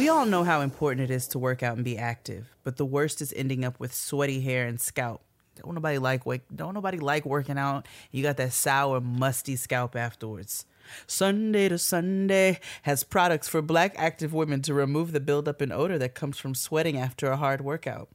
[0.00, 2.86] We all know how important it is to work out and be active, but the
[2.86, 5.20] worst is ending up with sweaty hair and scalp.
[5.56, 7.86] Don't nobody like wake, don't nobody like working out.
[8.10, 10.64] You got that sour, musty scalp afterwards.
[11.06, 15.98] Sunday to Sunday has products for black active women to remove the buildup and odor
[15.98, 18.08] that comes from sweating after a hard workout.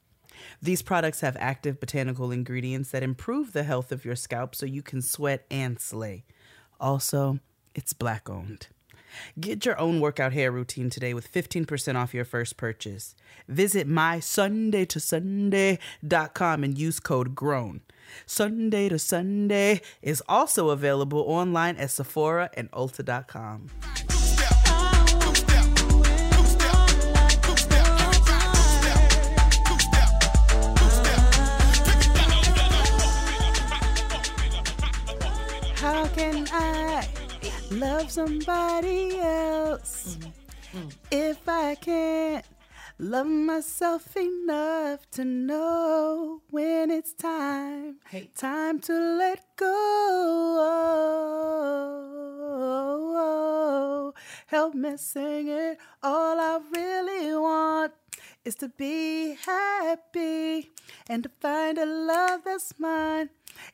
[0.60, 4.82] These products have active botanical ingredients that improve the health of your scalp so you
[4.82, 6.26] can sweat and slay.
[6.80, 7.42] Also,
[7.76, 8.70] it's black owned.
[9.40, 13.16] Get your own workout hair routine today with 15% off your first purchase.
[13.48, 17.82] Visit mysundaytosunday.com and use code GROWN.
[18.26, 23.70] Sunday to Sunday is also available online at Sephora and Ulta.com.
[37.80, 40.18] love somebody else
[40.74, 40.88] mm-hmm.
[41.12, 42.46] if I can't
[42.98, 47.98] love myself enough to know when it's time?
[48.08, 48.30] Hey.
[48.36, 50.86] Time to let go.
[54.48, 55.78] Help me sing it.
[56.02, 57.92] All I really want
[58.46, 60.72] is to be happy
[61.10, 63.30] and to find a love that's mine.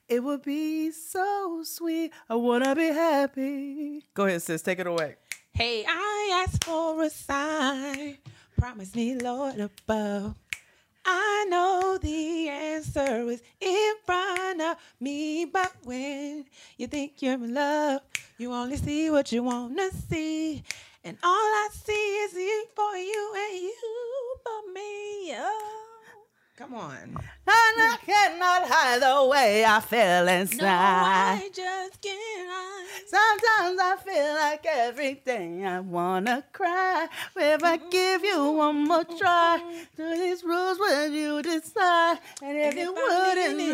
[0.08, 2.12] It would be so sweet.
[2.30, 4.06] I wanna be happy.
[4.14, 4.62] Go ahead, sis.
[4.62, 5.16] Take it away.
[5.54, 8.18] Hey, I asked for a sign.
[8.58, 10.36] Promise me, Lord above.
[11.04, 16.46] I know the answer is in front of me, but when
[16.78, 18.02] you think you're in love,
[18.38, 20.64] you only see what you want to see.
[21.04, 25.34] And all I see is you for you and you for me.
[25.36, 25.91] Oh.
[26.62, 26.94] Come on.
[26.94, 27.18] And
[27.48, 30.60] I cannot hide the way I feel inside.
[30.60, 30.68] No.
[30.68, 32.50] I just can't.
[32.52, 33.02] hide.
[33.08, 37.08] Sometimes I feel like everything I wanna cry.
[37.36, 39.60] If I give you one more try,
[39.96, 42.20] to these rules will you decide?
[42.44, 43.70] And if you wouldn't, me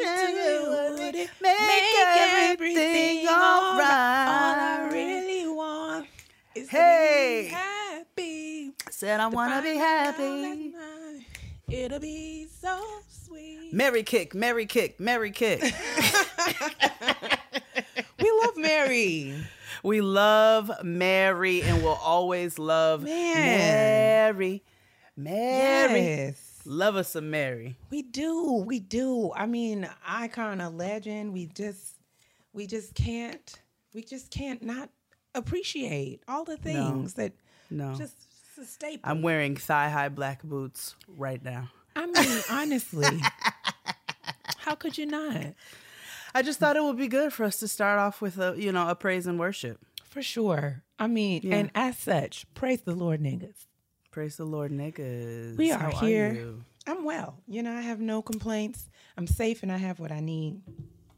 [0.00, 4.26] tell you, would it make everything all right.
[4.28, 6.06] All I really want
[6.54, 7.48] is Hey.
[7.48, 8.72] to be happy.
[8.88, 10.74] Said I wanna be happy.
[11.70, 13.72] It'll be so sweet.
[13.72, 15.62] Mary kick, Mary kick, Mary kick.
[18.22, 19.34] We love Mary.
[19.82, 23.34] we love Mary and we'll always love Man.
[23.34, 24.62] Mary.
[25.16, 26.00] Mary.
[26.00, 26.60] Yes.
[26.66, 27.76] Love us some Mary.
[27.90, 28.62] We do.
[28.66, 29.32] We do.
[29.34, 31.32] I mean, icon, a legend.
[31.32, 31.94] We just,
[32.52, 33.58] we just can't,
[33.94, 34.90] we just can't not
[35.34, 37.32] appreciate all the things that
[37.70, 37.94] No.
[37.94, 38.29] just it's
[38.60, 39.00] a staple.
[39.10, 41.68] I'm wearing thigh high black boots right now.
[41.96, 43.20] I mean, honestly,
[44.58, 45.54] how could you not?
[46.34, 48.70] I just thought it would be good for us to start off with a, you
[48.72, 49.80] know, a praise and worship.
[50.04, 50.82] For sure.
[50.98, 51.56] I mean, Yeah.
[51.56, 53.66] and as such, praise the Lord, niggas.
[54.10, 55.56] Praise the Lord, niggas.
[55.56, 56.32] We are How here.
[56.32, 56.64] you?
[56.86, 57.38] I'm well.
[57.46, 58.88] You know, I have no complaints.
[59.16, 60.60] I'm safe and I have what I need.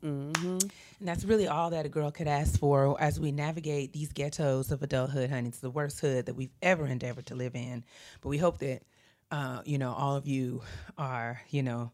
[0.05, 0.59] Mm-hmm.
[0.59, 4.71] And that's really all that a girl could ask for as we navigate these ghettos
[4.73, 5.49] of adulthood, honey.
[5.49, 7.85] It's the worst hood that we've ever endeavored to live in.
[8.21, 8.83] But we hope that,
[9.31, 10.63] uh, you know, all of you
[10.99, 11.93] are, you know,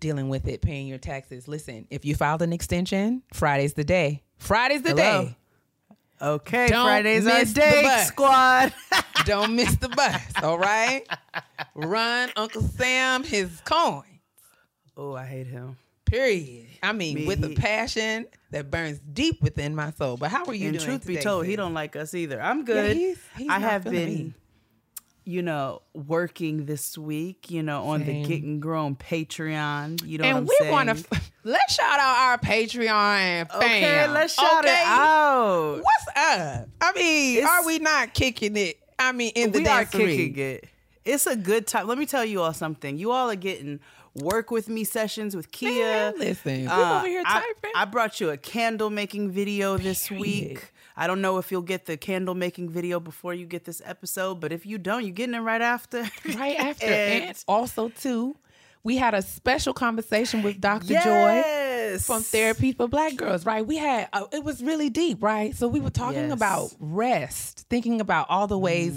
[0.00, 1.48] dealing with it, paying your taxes.
[1.48, 4.22] Listen, if you filed an extension, Friday's the day.
[4.38, 5.24] Friday's the Hello?
[5.24, 5.36] day.
[6.20, 8.08] Okay, Don't Fridays our day, bus.
[8.08, 8.72] squad.
[9.24, 11.04] Don't miss the bus, all right?
[11.76, 14.04] Run Uncle Sam his coins.
[14.96, 15.76] oh, I hate him.
[16.08, 16.66] Period.
[16.82, 20.16] I mean, Me, with a passion that burns deep within my soul.
[20.16, 20.88] But how are you and doing?
[20.88, 22.40] truth be today, told, he don't like us either.
[22.40, 22.96] I'm good.
[22.96, 24.34] he's- he's I have been, me.
[25.24, 28.22] you know, working this week, you know, on Same.
[28.22, 30.06] the Getting Grown Patreon.
[30.06, 33.60] You know and what I'm we want to let's shout out our Patreon fam.
[33.60, 34.70] Okay, let's shout okay?
[34.82, 35.80] it out.
[35.82, 36.68] What's up?
[36.80, 38.78] I mean, It's- are we not kicking it?
[38.98, 40.68] I mean, in the we are kicking it.
[41.08, 41.86] It's a good time.
[41.86, 42.98] Let me tell you all something.
[42.98, 43.80] You all are getting
[44.14, 46.12] work with me sessions with Keia.
[46.12, 47.70] Man, listen, we Uh, over here I, typing.
[47.74, 50.20] I brought you a candle making video this Period.
[50.22, 50.72] week.
[50.96, 54.40] I don't know if you'll get the candle making video before you get this episode,
[54.40, 56.02] but if you don't, you're getting it right after.
[56.36, 56.86] right after.
[56.86, 58.36] And- and also, too,
[58.82, 60.88] we had a special conversation with Dr.
[60.94, 61.42] Joy.
[61.92, 62.06] Yes.
[62.06, 63.66] from therapy for black girls right?
[63.66, 65.54] We had uh, it was really deep right?
[65.54, 66.32] So we were talking Yes.
[66.32, 68.94] about rest thinking about all the ways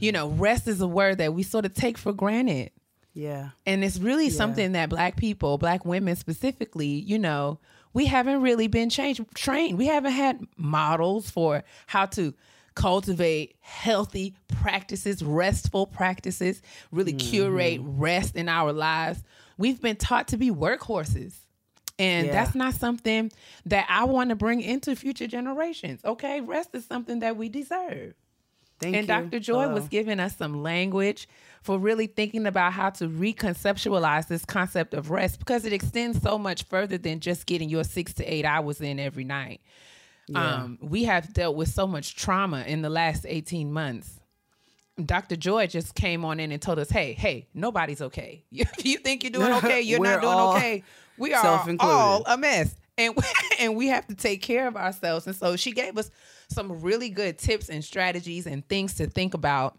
[0.00, 2.70] you know rest is a word that we sort of take for granted.
[3.14, 3.50] Yeah.
[3.64, 7.58] and it's really something that black people black women specifically you know
[7.94, 9.78] we haven't really been changed, trained.
[9.78, 12.34] We haven't had models for how to
[12.74, 16.60] cultivate healthy practices restful practices
[16.92, 19.22] really curate rest in our lives.
[19.56, 21.32] We've been taught to be workhorses
[21.98, 22.32] and Yeah.
[22.32, 23.32] that's not something
[23.64, 26.04] that I want to bring into future generations.
[26.04, 28.14] Okay, rest is something that we deserve.
[28.78, 29.14] Thank and you.
[29.14, 29.40] Dr.
[29.40, 31.28] Joy was giving us some language
[31.62, 36.36] for really thinking about how to reconceptualize this concept of rest because it extends so
[36.38, 39.62] much further than just getting your six to eight hours in every night.
[40.34, 44.20] Um, we have dealt with so much trauma in the last 18 months.
[45.02, 45.36] Dr.
[45.36, 48.44] Joy just came on in and told us, hey, hey, nobody's okay.
[48.50, 50.82] If you think you're doing okay, you're not doing all okay.
[51.18, 51.42] We are
[51.80, 52.74] all a mess.
[52.98, 53.14] And
[53.58, 55.26] and we have to take care of ourselves.
[55.26, 56.10] And so she gave us
[56.48, 59.78] some really good tips and strategies and things to think about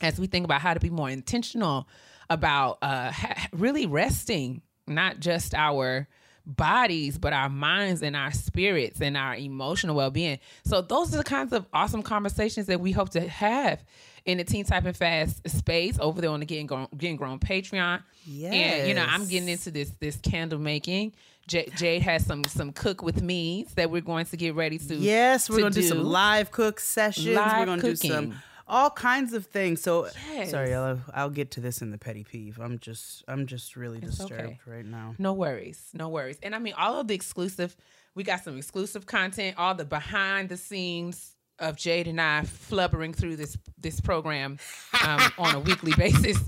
[0.00, 1.86] as we think about how to be more intentional
[2.30, 6.08] about uh, ha- really resting, not just our
[6.46, 10.38] bodies, but our minds and our spirits and our emotional well being.
[10.64, 13.84] So, those are the kinds of awesome conversations that we hope to have
[14.24, 17.38] in the Teen Type and Fast space over there on the Getting Grown, Getting Grown
[17.38, 18.02] Patreon.
[18.26, 18.52] Yeah.
[18.52, 21.12] And, you know, I'm getting into this this candle making.
[21.46, 24.94] J- Jade has some some cook with me that we're going to get ready to.
[24.94, 25.82] Yes, we're to gonna do.
[25.82, 27.26] some live cook sessions.
[27.26, 28.10] we're Live gonna do cooking.
[28.10, 28.34] some
[28.68, 29.80] all kinds of things.
[29.80, 30.50] So Yes.
[30.52, 32.60] sorry, I'll, I'll get to this in the petty peeve.
[32.60, 34.58] I'm just I'm just really It's disturbed okay.
[34.66, 35.16] right now.
[35.18, 36.38] No worries, no worries.
[36.42, 37.74] And I mean, all of the exclusive,
[38.14, 43.14] we got some exclusive content, all the behind the scenes of Jade and I flubbering
[43.14, 44.58] through this this program
[45.04, 46.38] um, on a weekly basis.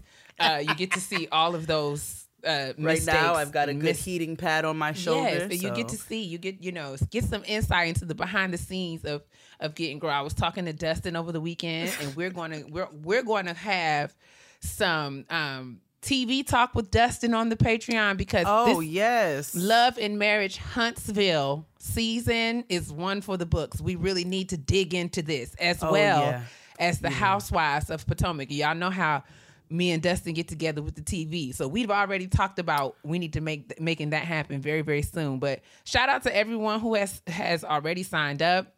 [0.41, 2.19] Uh, you get to see all of those.
[2.45, 5.29] Uh, Right now, I've got a good mis- heating pad on my shoulder.
[5.29, 8.17] Yes, and you get to see, you get, you know, get some insight into the
[8.17, 9.23] behind the scenes of
[9.61, 10.11] of getting grow.
[10.11, 13.47] I was talking to Dustin over the weekend, and we're going to we're we're going
[13.47, 14.13] to have
[14.59, 20.57] some um TV talk with Dustin on the Patreon because Oh yes, Love and Marriage
[20.59, 23.81] Huntsville season is one for the books.
[23.81, 26.43] We really need to dig into this as Oh, well yeah.
[26.79, 28.51] as the Housewives of Potomac.
[28.51, 29.23] Y'all know how
[29.71, 31.55] me and Dustin get together with the TV.
[31.55, 35.39] So we've already talked about we need to make making that happen very very soon.
[35.39, 38.75] But shout out to everyone who has has already signed up.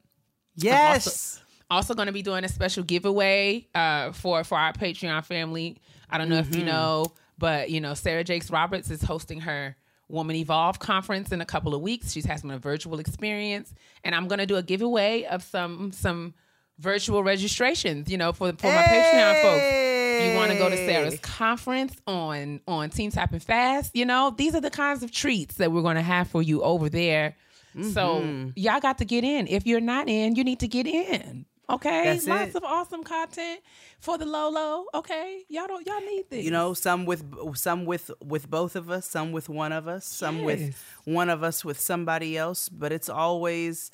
[0.57, 1.41] yes.
[1.71, 5.79] Also going to be doing a special giveaway uh, for for our Patreon family.
[6.15, 6.61] I don't know if Mm-hmm.
[6.61, 7.07] you know,
[7.39, 9.77] but you know, Sarah Jakes Roberts is hosting her
[10.09, 12.13] Woman Evolve conference in a couple of weeks.
[12.13, 13.75] She's having a virtual experience,
[14.05, 16.35] and I'm going to do a giveaway of some some
[16.79, 18.11] virtual registrations.
[18.11, 19.65] You know, for for my Patreon folks.
[20.17, 24.05] If you want to go to Sarah's conference on on Team Tap and Fast, you
[24.05, 26.89] know, these are the kinds of treats that we're going to have for you over
[26.89, 27.35] there.
[27.93, 28.51] So Mm-hmm.
[28.55, 29.49] y'all got to get in.
[29.49, 31.47] If you're not in, you need to get in.
[31.71, 32.57] Okay, That's lots it.
[32.57, 33.61] of awesome content
[33.99, 34.85] for the low low.
[34.95, 36.45] Okay, y'all don't y'all need this.
[36.45, 37.25] you know some with
[37.55, 40.45] some with with both of us some with one of us some Yes.
[40.45, 43.91] with one of us with somebody else but it's always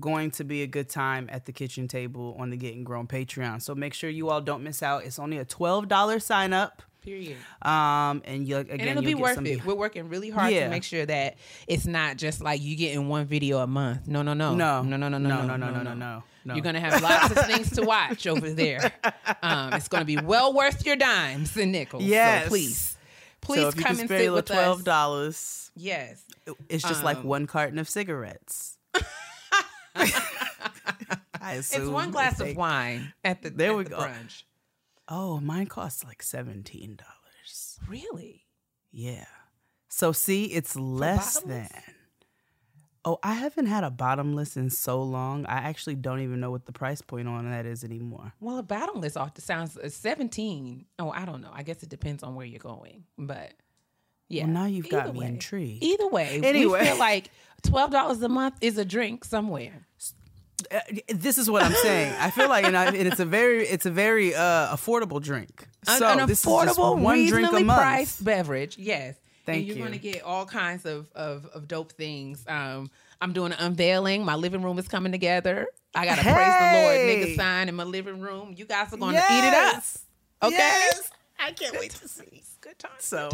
[0.00, 3.62] going to be a good time at the kitchen table on the getting grown patreon
[3.62, 7.36] so make sure you all don't miss out it's only a $12 sign up period.
[7.62, 9.64] um and you again And it'll be worth it.
[9.64, 10.64] We're working really hard Yeah.
[10.64, 11.36] to make sure that
[11.68, 14.08] it's not just like you getting one video a month.
[14.08, 14.82] No, no, no, No.
[14.82, 16.54] no, no, no, no, No, no, no, no, no, no, no, no.
[16.54, 18.92] You're gonna have lots of things to watch over there.
[19.42, 22.02] Um, it's gonna be well worth your dimes and nickels.
[22.04, 22.44] Yes.
[22.44, 22.96] so please,
[23.40, 24.82] please so come and sit with little us.
[24.82, 26.22] $12 Yes.
[26.68, 28.78] it's just like Um, one carton of cigarettes
[29.96, 33.98] I It's one glass of wine at the There at we the go.
[33.98, 34.42] brunch.
[35.08, 36.98] oh mine costs like $17
[37.88, 38.46] Really?
[38.92, 39.26] Yeah.
[39.88, 41.68] So see, it's less than.
[43.06, 45.44] Oh, I haven't had a bottomless in so long.
[45.46, 48.32] I actually don't even know what the price point on that is anymore.
[48.40, 50.86] Well, a bottomless off sounds uh, seventeen.
[50.98, 51.50] Oh, I don't know.
[51.52, 53.52] I guess it depends on where you're going, but
[54.30, 54.44] yeah.
[54.44, 55.26] Well, now you've got Either me way.
[55.26, 55.82] intrigued.
[55.84, 56.80] Either way, Anyway.
[56.80, 57.30] we feel like
[57.62, 59.86] twelve dollars a month is a drink somewhere.
[60.70, 62.14] Uh, this is what I'm saying.
[62.18, 65.66] I feel like, and, I, and it's a very, it's a very uh, affordable drink.
[65.86, 67.80] An- So an this is just affordable, one drink a reasonably month.
[67.80, 68.78] priced beverage.
[68.78, 69.16] Yes.
[69.46, 69.82] Thank and you're you.
[69.82, 72.44] going to get all kinds of, of, of dope things.
[72.48, 74.24] Um, I'm doing an unveiling.
[74.24, 75.66] My living room is coming together.
[75.94, 78.54] I got a praise the Lord nigga sign in my living room.
[78.56, 79.82] You guys are going to eat it up.
[80.42, 80.56] Okay.
[80.56, 81.10] Yes.
[81.38, 82.42] I can't wait to see.
[82.60, 82.92] Good time.
[82.98, 83.28] So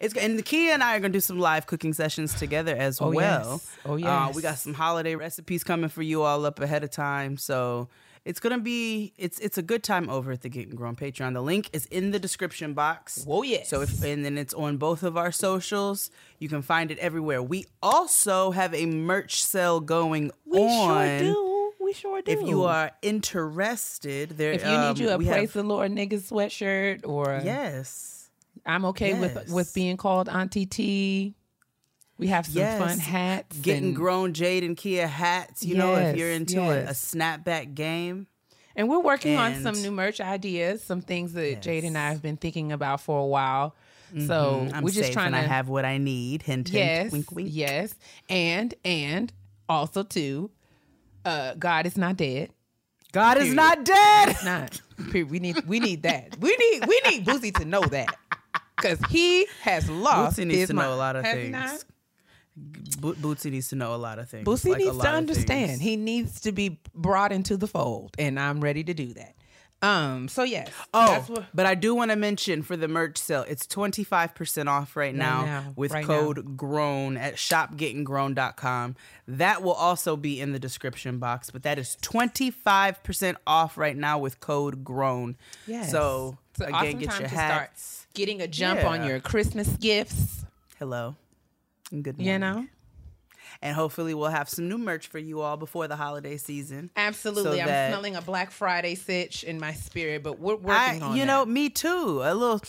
[0.00, 3.00] it's and the Keia and I are gonna do some live cooking sessions together as
[3.00, 3.52] Oh, well.
[3.52, 3.76] yes.
[3.86, 7.36] Oh, Uh, we got some holiday recipes coming for you all up ahead of time.
[7.36, 7.88] So
[8.24, 11.34] it's gonna be it's it's a good time over at the Getting Grown Patreon.
[11.34, 13.24] The link is in the description box.
[13.24, 13.68] Whoa, yes.
[13.68, 16.10] So if and then it's on both of our socials.
[16.38, 17.42] You can find it everywhere.
[17.42, 20.36] We also have a merch sale going on.
[20.46, 20.88] we on.
[20.88, 21.72] sure do.
[21.80, 22.30] We sure do.
[22.30, 25.90] If you are interested, there if you um, need you a praise have, the Lord
[25.90, 28.30] nigga sweatshirt or yes.
[28.64, 31.34] I'm okay with with being called Auntie T.
[32.22, 32.78] We have some Yes.
[32.78, 33.58] fun hats.
[33.58, 35.64] getting and, grown Jade and Keia hats.
[35.64, 38.26] You know, if you're into a, a snapback game.
[38.74, 42.22] And we're working on some new merch ideas, some things that Jade and I have
[42.22, 43.74] been thinking about for a while.
[44.26, 46.42] So I'm we're just safe trying and to I have what I need.
[46.42, 47.48] Hint, hint, yes, wink, wink.
[47.50, 47.94] yes,
[48.28, 49.32] and and
[49.68, 50.50] also too,
[51.24, 52.50] uh, God is not dead.
[53.12, 54.28] God is not dead.
[54.28, 54.80] It's not.
[55.10, 55.30] Period.
[55.30, 56.36] We need we need that.
[56.40, 58.14] We need we need Boosie to know that.
[58.76, 60.38] Cause he has lost.
[60.38, 61.84] Boosie needs his to know a lot of Has things.
[62.56, 64.46] Bo- Boosie needs to know a lot of things.
[64.46, 65.80] Boosie like needs to understand.
[65.80, 69.34] He needs to be brought into the fold, and I'm ready to do that.
[69.84, 70.28] Um.
[70.28, 70.70] So yes.
[70.94, 74.94] Oh, what- but I do want to mention for the merch sale, it's 25% off
[74.94, 78.94] right now, now, with right code GROWN at shopgettinggrown.com.
[79.26, 84.18] That will also be in the description box, but that is 25% off right now
[84.18, 85.36] with code GROWN.
[85.66, 85.90] Yes.
[85.90, 88.06] So, again, awesome get time your to start hats.
[88.14, 90.44] getting a jump on your Christmas gifts.
[90.78, 91.16] Hello.
[91.92, 92.26] Good morning.
[92.26, 92.66] You know.
[93.60, 96.90] And hopefully we'll have some new merch for you all before the holiday season.
[96.96, 97.58] Absolutely.
[97.58, 101.16] So I'm smelling a Black Friday sitch in my spirit, but we're working I, on
[101.16, 101.26] you that.
[101.26, 102.20] know, me too.
[102.24, 102.62] A little,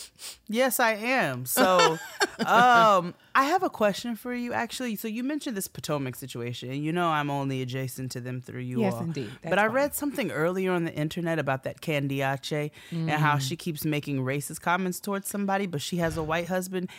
[0.50, 1.46] yes, I am.
[1.46, 1.98] So,
[2.46, 4.96] um, I have a question for you, actually.
[4.98, 8.82] So you mentioned this Potomac situation, you know I'm only adjacent to them through you
[8.82, 9.04] Yes, all.
[9.04, 9.32] indeed.
[9.42, 9.76] but I fine.
[9.76, 13.42] read something earlier on the internet about that Candiace and how Mm.
[13.42, 16.90] she keeps making racist comments towards somebody, but she has a white husband.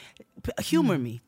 [0.59, 1.21] Humor me.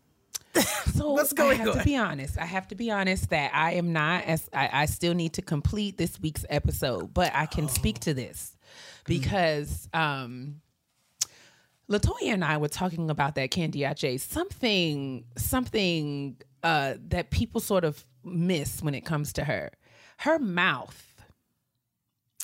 [0.96, 1.78] So What's I going have on?
[1.78, 2.38] to be honest.
[2.38, 5.42] I have to be honest that I am not as I, I still need to
[5.42, 8.56] complete this week's episode, but I can speak to this
[9.04, 10.62] because um
[11.90, 14.20] Latoya and I were talking about that Candiace.
[14.22, 19.70] Something something uh that people sort of miss when it comes to her.
[20.18, 21.22] Her mouth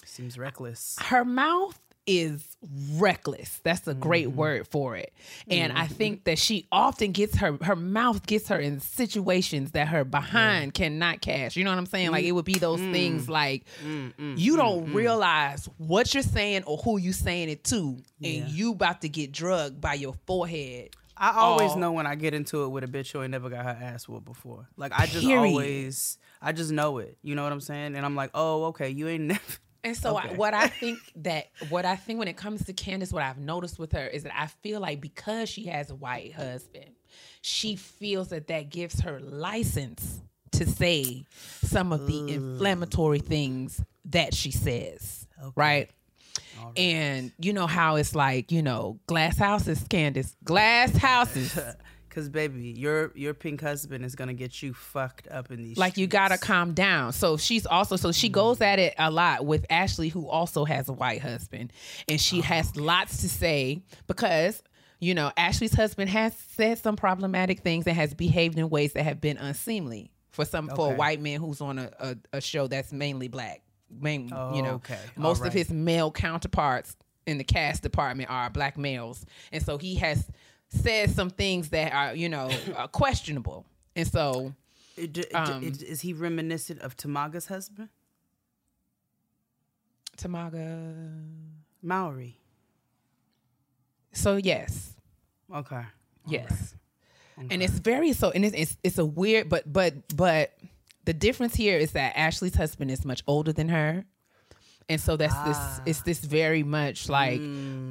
[0.04, 0.98] Seems reckless.
[1.00, 2.56] her mouth is
[2.94, 3.60] reckless.
[3.62, 4.36] That's a great mm-hmm.
[4.36, 5.12] word for it.
[5.48, 5.94] And I mm-hmm.
[5.94, 10.72] think that she often gets her her mouth gets her in situations that her behind
[10.72, 10.74] mm.
[10.74, 11.56] cannot cash.
[11.56, 12.10] You know what I'm saying?
[12.10, 12.34] Like it mm.
[12.34, 12.92] would be those mm.
[12.92, 18.48] things like you don't realize what you're saying or who you saying it to, and
[18.48, 20.90] you about to get drugged by your forehead.
[21.16, 21.78] I always Oh.
[21.78, 24.08] know when I get into it with a bitch who ain't never got her ass
[24.08, 24.68] whooped before.
[24.76, 25.50] Like I just Period.
[25.50, 27.16] always, I just know it.
[27.22, 27.94] You know what I'm saying?
[27.94, 29.40] And I'm like, oh, okay, you ain't never.
[29.84, 33.12] And so I, what I think that what I think when it comes to Candace,
[33.12, 36.32] what I've noticed with her is that I feel like because she has a white
[36.34, 36.90] husband,
[37.40, 40.20] she feels that that gives her license
[40.52, 41.24] to say
[41.64, 45.90] some of the inflammatory things that she says, right?
[46.76, 51.58] And you know how it's like, you know, glass houses, Candace, glass houses.
[52.14, 55.78] Cause baby, your your pink husband is gonna get you fucked up in these.
[55.78, 57.14] like you gotta calm down.
[57.14, 60.90] So she's also so she goes at it a lot with Ashley, who also has
[60.90, 61.72] a white husband,
[62.06, 64.62] and she oh, has lots to say because
[65.00, 69.04] you know Ashley's husband has said some problematic things and has behaved in ways that
[69.04, 72.66] have been unseemly for some for a white man who's on a, a, a show
[72.66, 73.62] that's mainly black.
[73.90, 74.98] Main, you know, Okay.
[75.16, 79.78] most All of his male counterparts in the cast department are black males, and so
[79.78, 80.28] he has
[80.72, 82.50] said some things that are you know
[82.92, 83.64] questionable,
[83.96, 84.54] and so.
[84.96, 87.88] It- it- um, it- is he reminiscent of Tamaga's husband,
[90.16, 91.24] Tamaga.
[91.82, 92.38] Maori?
[94.12, 94.92] So yes,
[95.52, 95.82] Okay.
[96.26, 96.74] yes,
[97.38, 100.52] and it's very so, and it's, it's it's a weird, but but but
[101.06, 104.04] the difference here is that Ashley's husband is much older than her,
[104.92, 105.80] and so that's Ah.
[105.84, 107.40] this it's this very much like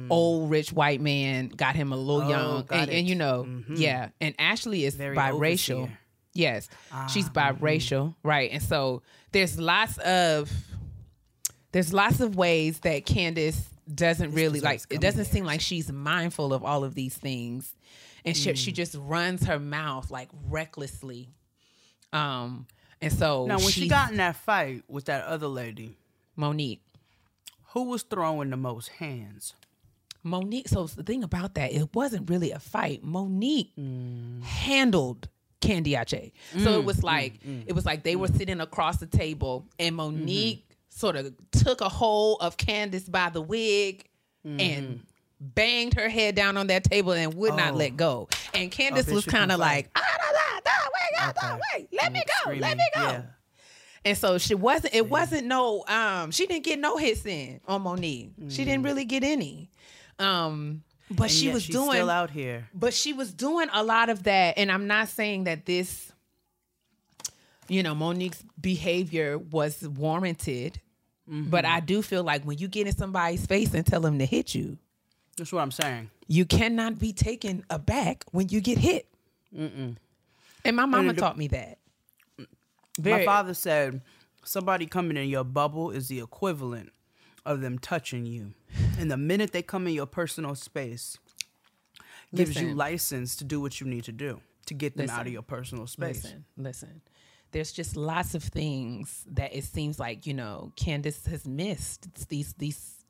[0.08, 2.26] old rich white man got him a little Mm.
[2.26, 5.82] Oh, young, and, and you know, yeah, and Ashley is Very biracial.
[5.82, 5.98] overseer.
[6.34, 6.68] Yes,
[7.12, 8.50] she's Ah, biracial, right?
[8.50, 10.50] And so there's lots of
[11.72, 14.82] there's lots of ways that Candace doesn't really like.
[14.90, 17.74] It doesn't seem like she's mindful of all of these things,
[18.24, 18.56] and she, Mm.
[18.56, 21.28] she just runs her mouth like recklessly.
[22.12, 22.66] Um,
[23.00, 25.96] and so Now, when she got in that fight with that other lady,
[26.36, 26.82] Monique,
[27.72, 29.54] who was throwing the most hands?
[30.22, 30.68] Monique.
[30.68, 33.02] So the thing about that, it wasn't really a fight.
[33.02, 34.42] Monique Mm.
[34.42, 35.28] handled
[35.60, 36.32] Candiace.
[36.58, 40.66] So it was like it was like they were sitting across the table, and Monique
[40.90, 44.06] sort of took a hold of Candace by the wig
[44.44, 45.04] and
[45.40, 47.76] banged her head down on that table and would not Oh.
[47.78, 48.28] let go.
[48.54, 51.60] And Candace bitch, was kind of like, ah, nah, nah, nah, wait, ah, Okay.
[51.78, 53.02] wait, let me Mm, go, let me go.
[53.02, 53.22] Yeah.
[54.04, 54.94] And so she wasn't.
[54.94, 55.84] It wasn't no.
[55.86, 58.32] Um, she didn't get no hits in on Monique.
[58.48, 59.70] She didn't really get any.
[60.18, 61.22] Um, but Mm.
[61.24, 61.90] And she was she's doing.
[61.92, 62.68] still out here.
[62.74, 66.10] But she was doing a lot of that, and I'm not saying that this.
[67.68, 70.80] You know, Monique's behavior was warranted,
[71.26, 71.72] but Mm-hmm.
[71.76, 74.54] I do feel like when you get in somebody's face and tell them to hit
[74.54, 74.76] you,
[75.36, 76.10] That's what I'm saying.
[76.26, 79.06] you cannot be taken aback when you get hit.
[79.56, 79.96] And
[80.76, 81.78] my mama the- taught me that.
[82.98, 84.02] My father said
[84.44, 86.92] somebody coming in your bubble is the equivalent
[87.44, 88.54] of them touching you.
[88.98, 91.18] And the minute they come in your personal space,
[92.34, 95.32] gives you license to do what you need to do to get them out of
[95.32, 96.24] your personal space.
[96.24, 97.02] Listen, listen.
[97.50, 102.06] there's just lots of things that it seems like you know Candace has missed.
[102.06, 103.01] It's these these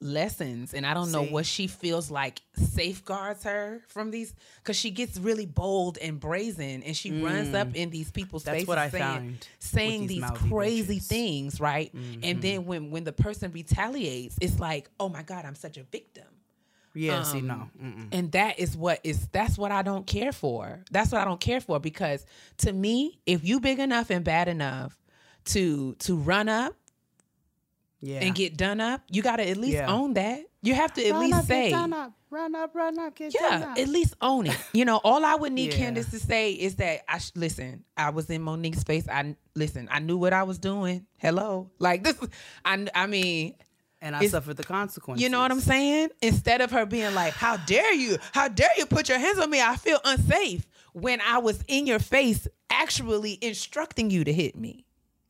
[0.00, 1.30] lessons and i don't know See.
[1.32, 6.82] what she feels like safeguards her from these because she gets really bold and brazen
[6.82, 8.46] and she runs up in these people's Mm.
[8.46, 10.98] That's faces what I saying, saying these these crazy bitches.
[10.98, 11.06] Mm-hmm.
[11.08, 15.54] things right and then when when the person retaliates it's like oh my god i'm
[15.54, 16.24] such a victim
[16.94, 17.70] Yeah, see, Um, no.
[17.82, 18.08] Mm-mm.
[18.12, 20.82] and that is what is that's what I don't care for.
[20.90, 22.24] That's what I don't care for because
[22.58, 24.96] to me, if you big enough and bad enough
[25.52, 26.74] to to run up
[28.00, 28.20] Yeah.
[28.20, 29.90] and get done up, you got to at least Yeah.
[29.92, 30.40] own that.
[30.62, 32.12] You have to at Run least up, say, get done up.
[32.28, 33.78] Run up, run up, get done yeah, up.
[33.78, 34.56] at least own it.
[34.72, 35.78] You know, all I would need Yeah.
[35.78, 37.84] Candace to say is that I sh- listen.
[37.96, 39.06] I was in Monique's face.
[39.08, 39.88] I listen.
[39.90, 41.06] I knew what I was doing.
[41.18, 42.16] Hello, like this.
[42.64, 43.54] I I mean,
[44.02, 45.22] and I it's- suffered the consequences.
[45.22, 46.08] You know what I'm saying?
[46.20, 48.18] Instead of her being like, "How dare you?
[48.32, 49.60] How dare you put your hands on me?
[49.62, 54.84] I feel unsafe." When I was in your face, actually instructing you to hit me.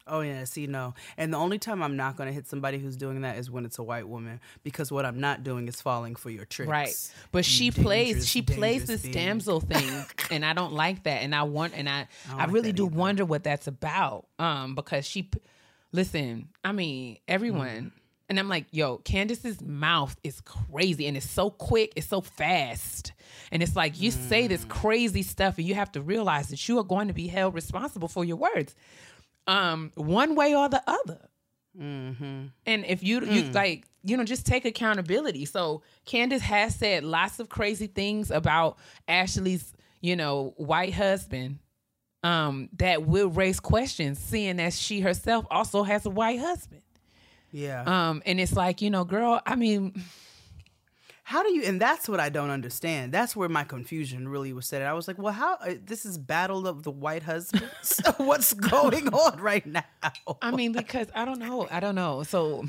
[0.09, 0.95] Oh yeah, see no.
[1.17, 3.79] And the only time I'm not gonna hit somebody who's doing that is when it's
[3.79, 6.71] a white woman, because what I'm not doing is falling for your tricks.
[6.71, 7.11] Right.
[7.33, 11.43] But she plays she plays this damsel thing and I don't like that and I
[11.43, 12.97] want and I I, like really do either.
[12.97, 15.31] wonder what that's about um because she
[15.93, 17.93] listen, I mean, everyone
[18.29, 23.13] and I'm like, yo, Candace's mouth is crazy and it's so quick, it's so fast.
[23.53, 26.79] And it's like you say this crazy stuff and you have to realize that you
[26.79, 28.75] are going to be held responsible for your words.
[29.47, 31.21] Um one way or the other.
[32.67, 35.45] And if you you like, you know, just take accountability.
[35.45, 41.59] So Candace has said lots of crazy things about Ashley's, you know, white husband.
[42.23, 46.83] Um, that will raise questions, seeing that she herself also has a white husband.
[47.53, 47.85] Yeah.
[47.87, 50.03] Um, and it's like, you know, girl, I mean,
[51.29, 51.63] how do you?
[51.65, 53.11] And that's what I don't understand.
[53.11, 54.81] That's where my confusion really was set.
[54.83, 55.55] I was like, well, how?
[55.57, 58.01] Uh, this is battle of the white husbands.
[58.19, 59.83] What's going on right now?
[60.41, 61.67] I mean, because I don't know.
[61.69, 62.23] I don't know.
[62.23, 62.65] So,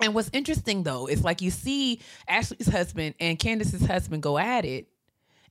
[0.00, 4.64] and what's interesting though is like you see Ashley's husband and Candace's husband go at
[4.64, 4.88] it,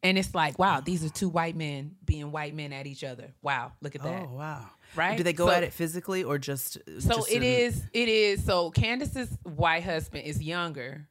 [0.03, 3.33] and it's like, wow, these are two white men being white men at each other.
[3.41, 4.27] Wow, look at that.
[4.29, 4.65] Oh wow.
[4.97, 5.17] Right?
[5.17, 6.73] Do they go So- at it physically or just?
[6.99, 7.83] So just it in- is.
[7.93, 8.43] It is.
[8.43, 11.07] So Candace's white husband is younger,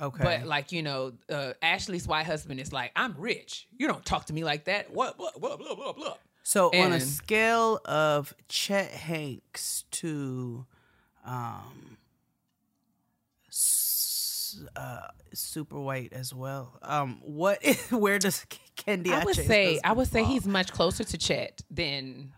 [0.00, 0.24] Okay.
[0.24, 3.68] but like you know, uh, Ashley's white husband is like, I'm rich.
[3.76, 4.92] You don't talk to me like that.
[4.92, 5.18] What?
[5.18, 6.14] Blah blah blah blah blah.
[6.42, 10.66] So on a scale of Chet Hanks to
[11.24, 11.98] um
[14.74, 15.00] uh
[15.34, 16.78] super white as well.
[16.82, 19.80] Um what where does Ken I would say.
[19.84, 22.32] I would say he's much closer to Chet than.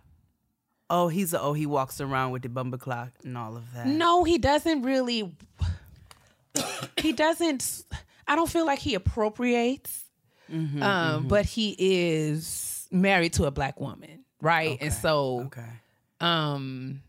[0.91, 3.87] Oh, he's a, oh he walks around with the bumper clock and all of that.
[3.87, 5.35] No, he doesn't really.
[6.99, 7.85] He doesn't.
[8.27, 10.05] I don't feel like he appropriates.
[10.53, 14.73] Mm-hmm, um, but he is married to a black woman, right?
[14.73, 15.69] Okay, And so, Okay.
[16.21, 17.03] um,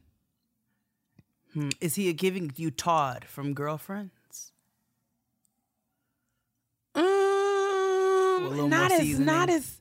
[1.53, 1.69] Hmm.
[1.82, 4.51] Is he giving you Todd from Girlfriends?
[6.95, 9.79] um, not as not as.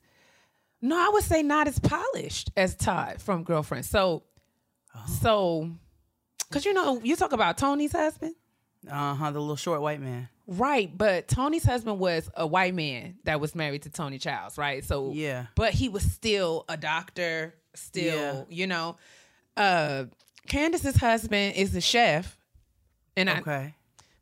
[0.81, 3.89] No, I would say not as polished as Todd from Girlfriends.
[3.89, 4.23] So,
[4.95, 5.17] Oh.
[5.21, 5.71] so,
[6.47, 8.35] because you know, you talk about Toni's husband.
[8.89, 10.29] Uh-huh, the little short white man.
[10.45, 14.83] Right, but Toni's husband was a white man that was married to Toni Childs, right?
[14.83, 15.45] So Yeah.
[15.55, 18.43] but he was still a doctor, still, Yeah.
[18.49, 18.97] you know.
[19.55, 20.05] Uh
[20.47, 22.37] Candace's husband is a chef.
[23.15, 23.73] And I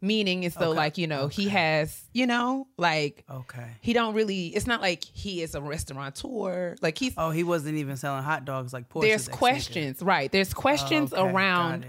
[0.02, 3.68] meaning is so Okay, like, you know, he has, you know, like Okay.
[3.82, 6.76] he don't really it's not like he is a restaurateur.
[6.82, 10.32] Like he's Oh, he wasn't even selling hot dogs like Portia's there's questions, right?
[10.32, 11.86] There's questions Okay, around.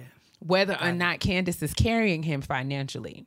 [0.46, 3.26] Whether or not Candace is carrying him financially.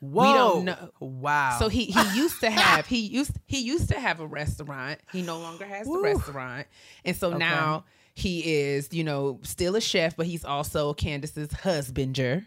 [0.00, 0.22] Whoa.
[0.62, 0.90] know.
[1.00, 1.56] Wow.
[1.58, 5.00] So he he used to have he used he used to have a restaurant.
[5.12, 6.68] He no longer has the restaurant,
[7.04, 12.46] and so now he is you know still a chef, but he's also Candace's husbander.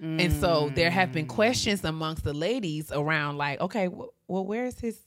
[0.00, 4.66] And so there have been questions amongst the ladies around like, okay, wh- well, where
[4.66, 4.98] is his,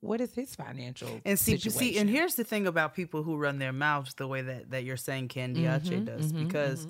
[0.00, 3.58] what is his financial and see, see, and here's the thing about people who run
[3.58, 6.86] their mouths the way that that you're saying Diache Mm-hmm, does, because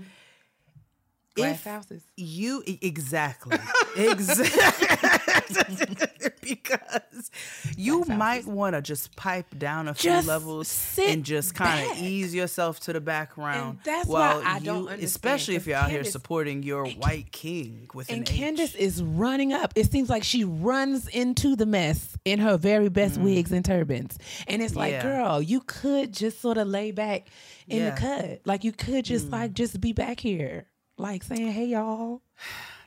[1.35, 2.03] glass if houses.
[2.17, 3.59] you exactly,
[3.97, 5.20] exactly,
[6.43, 7.31] because
[7.77, 11.99] you might want to just pipe down a few Just levels and just kind of
[11.99, 13.71] ease yourself to the background.
[13.71, 16.87] And that's while why I you, don't understand, especially if you're out here supporting your
[16.87, 18.81] white king with And an Candace H.
[18.81, 19.73] is running up.
[19.77, 24.19] It seems like she runs into the mess in her very best wigs and turbans.
[24.47, 24.93] And it's like, Mm.
[24.93, 25.03] Yeah.
[25.03, 27.29] girl, you could just sort of lay back
[27.69, 27.91] in Yeah.
[27.95, 28.41] the cut.
[28.45, 30.67] Like you could just like just be back here.
[30.99, 32.23] Like saying, Hey y'all.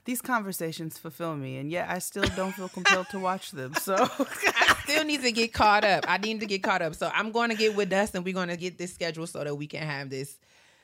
[0.05, 3.73] These conversations fulfill me, and yet I still don't feel compelled to watch them.
[3.75, 6.05] So I still need to get caught up.
[6.07, 6.95] I need to get caught up.
[6.95, 8.23] So I'm going to get with Dustin.
[8.23, 10.37] We're going to get this schedule so that we can have this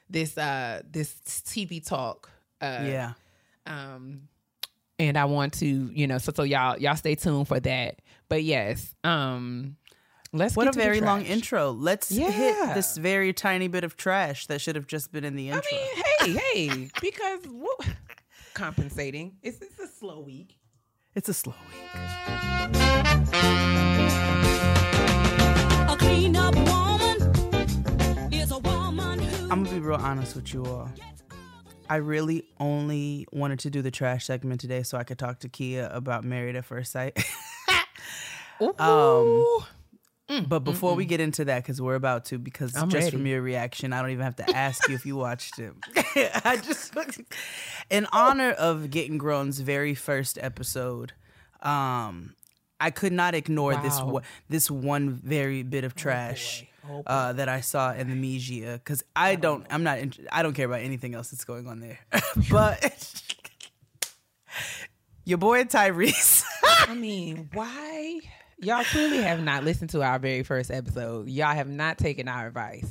[0.10, 1.14] this uh this
[1.46, 2.30] TV talk.
[2.62, 3.14] Uh, yeah,
[3.66, 4.28] Um,
[4.98, 8.02] and I want to, you know, so so y'all y'all stay tuned for that.
[8.28, 9.78] But yes, um,
[10.34, 11.72] let's what a very long intro.
[11.72, 12.32] Let's Yeah.
[12.32, 15.64] hit this very tiny bit of trash that should have just been in the intro.
[15.72, 17.86] I mean, hey, hey, because wha-
[18.60, 19.38] compensating.
[19.42, 20.60] It's it's a slow week.
[21.16, 21.80] it's a slow week.
[25.88, 30.66] A clean up woman is a woman who I'm gonna be real honest with you
[30.66, 30.92] all.
[31.90, 35.50] I really only wanted to do the trash segment today so I could talk to
[35.50, 37.18] Keia about Married at First Sight.
[38.62, 38.74] Ooh.
[38.78, 39.64] Um,
[40.48, 43.12] but before we get into that, because we're about to, because I'm just ready.
[43.18, 45.74] from your reaction, I don't even have to ask you if you watched it.
[46.46, 46.96] I just,
[47.90, 51.14] in honor of Getting Grown's very first episode,
[51.62, 52.36] um,
[52.80, 54.06] I could not ignore this Wow.
[54.14, 58.74] one, this one very bit of trash Oh, uh, that I saw in the media
[58.84, 60.00] because I don't, I'm not,
[60.32, 62.00] I don't care about anything else that's going on there.
[62.50, 63.22] but
[65.26, 66.44] your boy Tyrese.
[66.64, 68.22] I mean, why?
[68.62, 71.28] Y'all clearly have not listened to our very first episode.
[71.30, 72.88] Y'all have not taken our advice.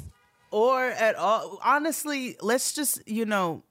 [0.50, 1.58] or at all.
[1.64, 3.62] Honestly, let's just, you know,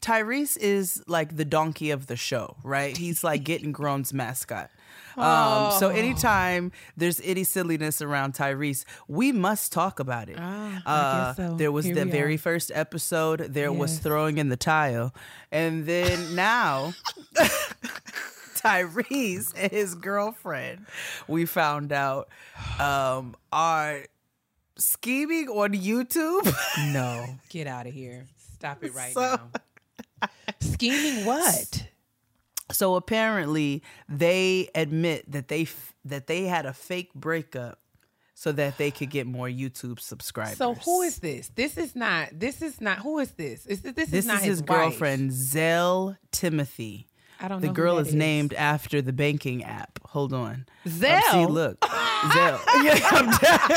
[0.00, 2.96] Tyrese is like the donkey of the show, right?
[2.96, 4.70] He's like getting grown's mascot.
[5.16, 10.36] Um, so anytime there's any silliness around Tyrese, we must talk about it.
[10.38, 11.54] Ah, uh, so.
[11.56, 12.38] There was Here the very are.
[12.38, 13.40] first episode.
[13.40, 15.12] There was throwing in the tile,
[15.50, 16.94] and then now
[18.62, 20.86] Tyrese and his girlfriend,
[21.28, 22.28] we found out,
[22.78, 24.04] um, are
[24.76, 26.52] scheming on YouTube.
[26.92, 28.26] No, get out of here.
[28.54, 30.28] Stop it right So- now.
[30.60, 31.86] Scheming what?
[32.72, 37.80] So apparently, they admit that they f- that they had a fake breakup
[38.34, 40.56] so that they could get more YouTube subscribers.
[40.56, 41.48] So who is this?
[41.54, 42.28] This is not.
[42.32, 42.98] This is not.
[42.98, 43.66] Who is this?
[43.66, 44.18] Is this, this, this?
[44.20, 44.68] is not is his wife.
[44.68, 47.06] girlfriend Zell Timothy.
[47.40, 47.68] I don't know.
[47.68, 49.98] The girl is, named after the banking app.
[50.04, 50.66] Hold on.
[50.86, 51.22] Zelle?
[51.32, 51.84] Um, see, look,
[52.32, 52.60] Zell.
[52.82, 53.60] Yeah, I'm dead.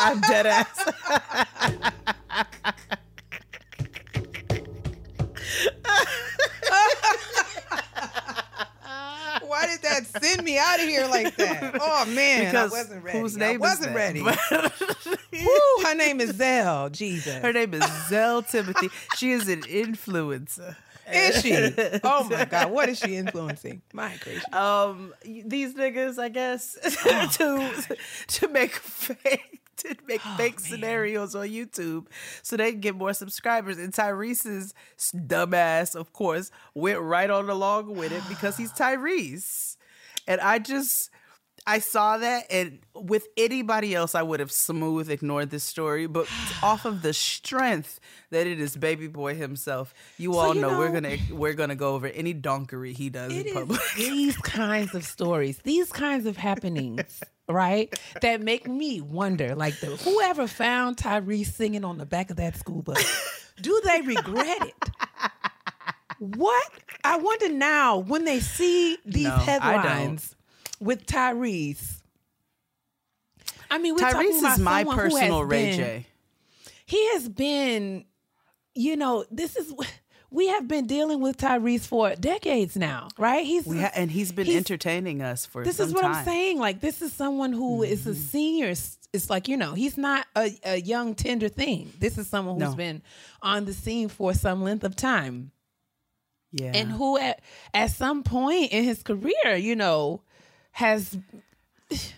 [0.00, 0.92] I'm dead ass.
[10.04, 11.74] That send me out of here like that?
[11.80, 13.18] Oh man, Because I wasn't ready.
[13.18, 14.22] whose name is wasn't ready.
[15.32, 16.88] Woo, her name is Zell.
[16.90, 17.34] Jesus.
[17.42, 18.88] Her name is Zell Timothy.
[19.16, 20.76] She is an influencer.
[21.12, 21.52] Is she?
[22.04, 22.70] Oh my God.
[22.70, 23.80] What is she influencing?
[23.92, 24.44] My gracious.
[24.52, 27.96] um these niggas i guess Oh, to
[28.40, 32.06] to make fake to make Oh, fake scenarios on youtube
[32.42, 34.74] so they can get more subscribers and tyrese's
[35.14, 39.67] dumbass of course went right on along with it because he's tyrese
[40.28, 41.10] and i just
[41.68, 46.06] I saw that, and with anybody else, I would have smooth ignored this story.
[46.06, 46.26] But
[46.62, 50.78] off of the strength that it is Baby Boy himself, you So, all you know,
[50.78, 53.80] we're gonna we're gonna go over any donkery he does in public.
[53.96, 57.94] these kinds of stories, these kinds of happenings, right?
[58.22, 62.56] That make me wonder, like the whoever found Tyrese singing on the back of that
[62.56, 64.74] school bus, do they regret it?
[66.18, 66.70] What?
[67.04, 70.34] I wonder now when they see these No, headlines
[70.80, 72.00] with Tyrese.
[73.70, 76.06] I mean, we're talking Tyrese is my personal Ray been- J.
[76.86, 78.04] he has been,
[78.74, 79.72] you know, this is
[80.30, 83.44] we have been dealing with Tyrese for decades now, right?
[83.46, 86.14] He's ha- and he's been he's- entertaining us for this is what time.
[86.16, 86.58] I'm saying.
[86.58, 88.10] Like this is someone who is Mm-hmm.
[88.10, 88.66] a senior.
[88.70, 91.92] It's it's like you know he's not a, a young tender thing.
[91.98, 92.76] This is someone who's No.
[92.76, 93.02] been
[93.42, 95.50] on the scene for some length of time,
[96.52, 97.40] Yeah, and who at
[97.74, 100.22] at some point in his career, you know,
[100.72, 101.18] has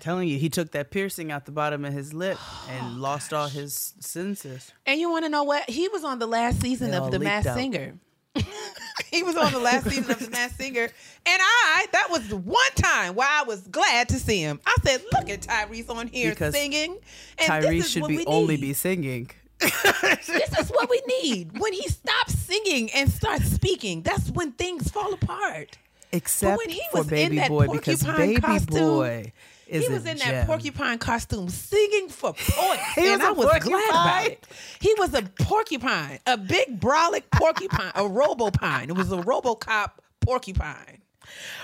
[0.00, 3.32] telling you, he took that piercing out the bottom of his lip Oh, and lost
[3.32, 4.72] all his senses.
[4.86, 5.68] And you want to know what?
[5.68, 7.54] He was on the last season They of The Masked.
[7.54, 7.94] Singer.
[9.10, 10.82] he was on the last season of The Masked Singer.
[10.82, 10.92] And
[11.26, 14.60] I, that was the one time where I was glad to see him.
[14.66, 16.98] I said, look at Tyrese on here Because singing.
[17.38, 19.30] And Tyrese this is should what be we only be singing.
[19.60, 21.58] This is what we need.
[21.58, 25.78] When he stops singing and starts speaking, that's when things fall apart.
[26.12, 29.32] Except when he for was in Baby that Boy, because porcupine Baby costume, Boy
[29.68, 30.28] is he was in gem.
[30.28, 32.82] that porcupine costume singing for points.
[32.96, 34.46] He and was I was glad about it.
[34.80, 38.88] He was a porcupine, a big brolic porcupine, a robopine.
[38.88, 41.02] It was a robocop porcupine.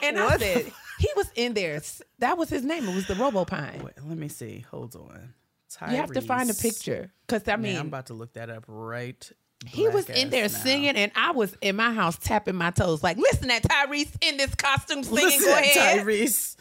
[0.03, 1.83] And I What said, he was in there.
[2.21, 2.89] That was his name.
[2.89, 3.83] It was the robopine.
[3.83, 4.65] Wait, let me see.
[4.71, 5.35] Hold on.
[5.81, 8.51] You have to find a picture because I Man, mean, I'm about to look that
[8.51, 9.31] up right.
[9.67, 10.49] he was in there now.
[10.49, 14.37] singing, and I was in my house tapping my toes, like, "Listen, at Tyrese in
[14.37, 15.25] this costume singing.
[15.27, 16.57] Listen, Go ahead, Tyrese.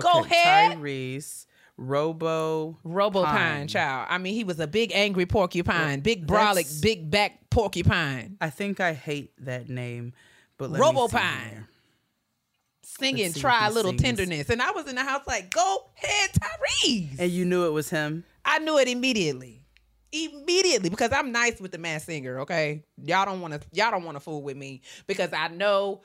[0.00, 0.72] Go ahead.
[0.78, 1.46] Tyrese.
[1.76, 2.76] Robo.
[2.82, 3.68] Robo Pine, Pine.
[3.68, 4.08] child.
[4.10, 8.50] I mean, he was a big angry porcupine, big brolic, That's- big back porcupine, I
[8.50, 10.12] think I hate that name,
[10.58, 11.66] but Robo Pine.
[12.82, 14.02] singing Let's see if "Try a Little sings.
[14.02, 17.70] Tenderness," and I was in the house like, "Go ahead, Tyrese." And you knew it
[17.70, 18.24] was him.
[18.48, 19.62] I knew it immediately.
[20.10, 22.82] Immediately because I'm nice with the mass singer, okay?
[23.04, 26.00] Y'all don't want to y'all don't want to fool with me because I know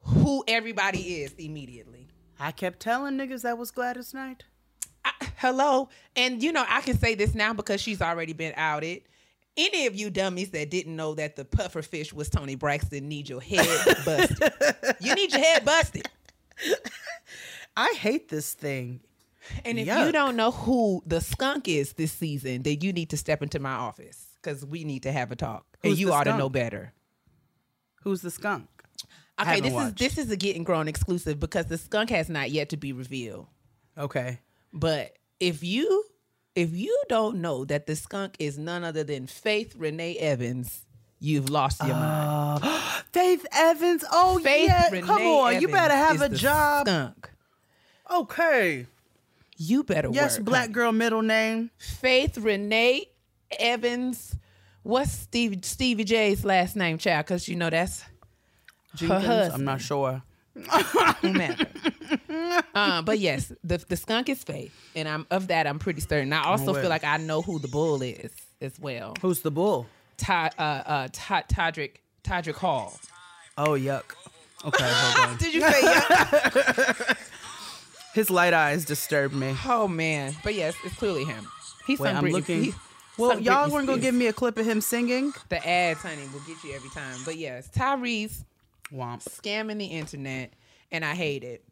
[0.00, 2.08] who everybody is immediately.
[2.40, 4.44] I kept telling niggas that was Gladys Knight.
[5.04, 9.02] I, hello, and you know I can say this now because she's already been outed.
[9.58, 13.28] Any of you dummies that didn't know that the puffer fish was Toni Braxton need
[13.28, 13.66] your head
[14.06, 14.52] busted.
[15.00, 16.08] You need your head busted.
[17.76, 19.00] I hate this thing.
[19.64, 20.06] And if Yuck.
[20.06, 23.58] you don't know who the skunk is this season, then you need to step into
[23.58, 25.66] my office because we need to have a talk.
[25.82, 26.92] and you ought to know better.
[28.02, 28.68] Who's the skunk?
[29.40, 30.00] Okay, this watched.
[30.00, 32.92] is this is a getting grown exclusive because the skunk has not yet to be
[32.92, 33.46] revealed.
[33.96, 34.40] Okay.
[34.72, 36.04] But if you
[36.54, 40.84] if you don't know that the skunk is none other than Faith Renee Evans,
[41.18, 42.64] you've lost your uh, mind.
[43.12, 44.04] Faith Evans.
[44.12, 44.90] Oh Faith yeah.
[44.90, 45.60] Renee Come on.
[45.60, 46.86] you better have a job.
[46.86, 47.30] Skunk.
[48.10, 48.86] Okay.
[49.64, 50.44] You better Yes, work.
[50.46, 50.72] black honey.
[50.72, 51.70] girl middle name.
[51.78, 53.06] Faith Renee
[53.58, 54.34] Evans.
[54.82, 57.26] What's Stevie Stevie J's last name, child?
[57.26, 58.04] Because you know that's
[58.96, 59.24] Jenkins.
[59.24, 59.54] husband.
[59.54, 60.22] I'm not sure.
[61.20, 61.64] whomever.
[62.74, 66.32] um, but yes, the the skunk is Faith, and I'm of that I'm pretty certain.
[66.32, 69.14] I also Oh, feel like I know who the bull is as well.
[69.22, 69.86] Who's the bull?
[70.18, 72.98] Ty, uh, uh, Ty, Todrick Todrick Hall.
[73.56, 74.02] Oh yuck.
[74.64, 75.36] Okay, hold on.
[75.38, 77.14] Did you say yeah?
[78.14, 79.56] His light eyes disturb me.
[79.66, 81.46] oh man, but yes, it's clearly him.
[81.86, 82.62] He's Wait, I'm Britney- looking.
[82.64, 82.74] he
[83.18, 85.32] Well, y'all Britney weren't gonna give me a clip of him singing.
[85.48, 87.16] the ads, honey, will get you every time.
[87.24, 88.44] But yes, Tyrese
[88.92, 89.22] Womp.
[89.24, 90.52] scamming the internet,
[90.90, 91.64] and I hate it.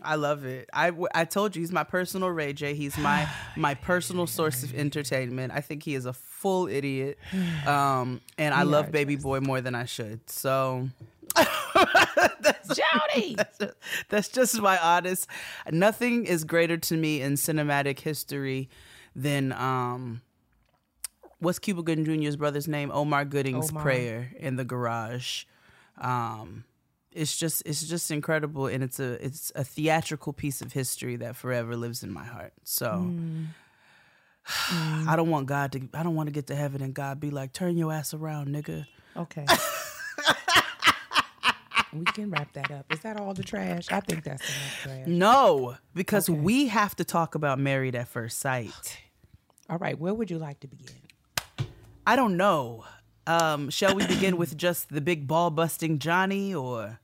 [0.00, 0.70] I love it.
[0.72, 2.74] I, I told you he's my personal Ray J.
[2.74, 5.52] He's my my personal source of entertainment.
[5.52, 7.18] I think he is a full idiot,
[7.66, 10.30] um, and I We love Baby Boy more than I should.
[10.30, 10.88] So
[12.74, 13.36] Jody,
[14.08, 15.26] that's just my honest.
[15.70, 18.68] Nothing is greater to me in cinematic history
[19.14, 20.22] than um,
[21.38, 22.90] what's Cuba Gooding Jr.'s brother's name?
[22.92, 23.82] Omar Gooding's Omar.
[23.82, 25.44] prayer in the garage.
[26.00, 26.64] Um,
[27.12, 31.36] it's just it's just incredible, and it's a it's a theatrical piece of history that
[31.36, 32.52] forever lives in my heart.
[32.64, 33.12] So.
[34.70, 35.88] I don't want God to.
[35.92, 38.48] I don't want to get to heaven and God be like, "Turn your ass around,
[38.48, 38.86] nigga."
[39.16, 39.44] okay.
[41.92, 42.92] we can wrap that up.
[42.92, 43.90] Is that all the trash?
[43.90, 45.06] I think that's enough trash.
[45.06, 46.38] No, because Okay.
[46.38, 48.98] we have to talk about Married at First Sight.
[49.70, 50.94] All right, where would you like to begin?
[52.06, 52.84] I don't know.
[53.26, 56.98] Um, shall we begin with just the big ball busting Johnny, or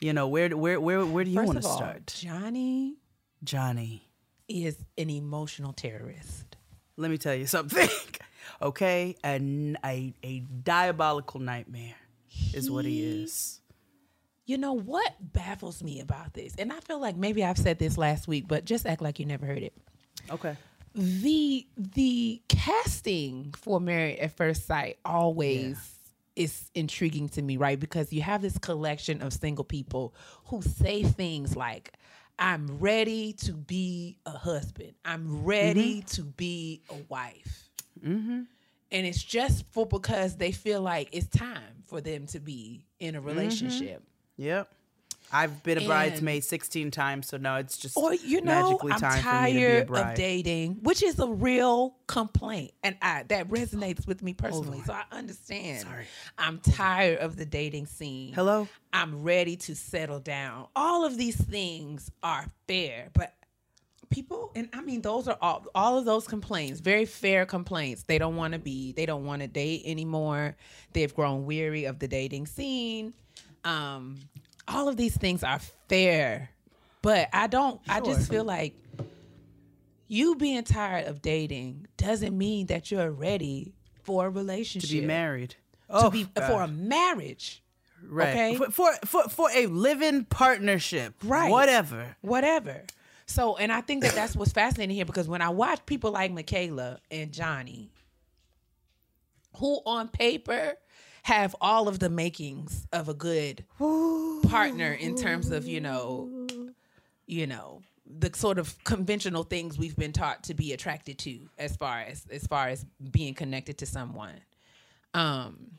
[0.00, 2.96] you know, where where where where do you want to start, Johnny
[3.42, 4.06] Johnny?
[4.48, 6.56] is an emotional terrorist.
[6.96, 7.88] Let me tell you something.
[8.62, 11.94] okay, A a diabolical nightmare
[12.52, 13.59] is what He- is.
[14.46, 17.96] You know what baffles me about this, and I feel like maybe I've said this
[17.96, 19.74] last week, but just act like you never heard it.
[20.30, 20.56] Okay.
[20.94, 25.78] the the casting for Married at First Sight always
[26.36, 27.78] is intriguing to me, right?
[27.78, 30.14] Because you have this collection of single people
[30.46, 31.92] who say things like,
[32.38, 34.94] "I'm ready to be a husband.
[35.04, 36.06] I'm ready mm-hmm.
[36.16, 37.70] to be a wife."
[38.04, 38.42] Mm-hmm.
[38.92, 43.14] And it's just for because they feel like it's time for them to be in
[43.14, 43.28] a mm-hmm.
[43.28, 44.02] relationship.
[44.40, 44.72] Yep.
[45.32, 48.92] I've been a And- bridesmaid 16 times, so now it's just Or you know, magically
[48.92, 50.10] I'm time for me to be a tired bride.
[50.12, 54.82] of dating, which is a real complaint, and I, that resonates with me personally.
[54.84, 55.82] So I understand.
[55.82, 56.06] Sorry.
[56.36, 58.32] I'm tired of the dating scene.
[58.32, 58.66] Hello?
[58.92, 60.66] I'm ready to settle down.
[60.74, 63.32] All of these things are fair, but
[64.08, 68.02] people, and I mean, those are all all of those complaints, very fair complaints.
[68.02, 70.56] They don't want to be, they don't want to date anymore.
[70.92, 73.12] They've grown weary of the dating scene.
[73.62, 74.16] Um,
[74.70, 76.50] all of these things are fair,
[77.02, 77.80] but I don't.
[77.88, 78.74] I just feel like
[80.06, 84.88] you being tired of dating doesn't mean that you're ready for a relationship.
[84.90, 85.50] To be married.
[85.50, 85.56] To
[86.06, 86.46] Oh, be God.
[86.46, 87.62] for a marriage.
[88.08, 88.28] Right.
[88.28, 88.56] Okay.
[88.56, 91.14] For, for for for a living partnership.
[91.22, 91.50] Right.
[91.50, 92.16] Whatever.
[92.22, 92.82] whatever.
[93.26, 96.32] So, and I think that that's what's fascinating here because when I watch people like
[96.32, 97.92] Michaela and Johnny,
[99.56, 100.74] who on paper
[101.30, 103.64] have all of the makings of a good
[104.48, 106.28] partner in terms of you know,
[107.26, 111.76] you know, the sort of conventional things we've been taught to be attracted to as
[111.76, 114.34] far as as far as being connected to someone.
[115.14, 115.72] Um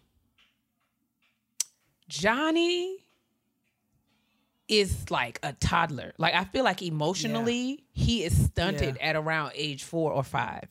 [2.08, 2.98] Johnny
[4.68, 6.14] is like a toddler.
[6.18, 9.08] Like I feel like emotionally he is stunted Yeah.
[9.10, 10.64] at around age 4 or 5.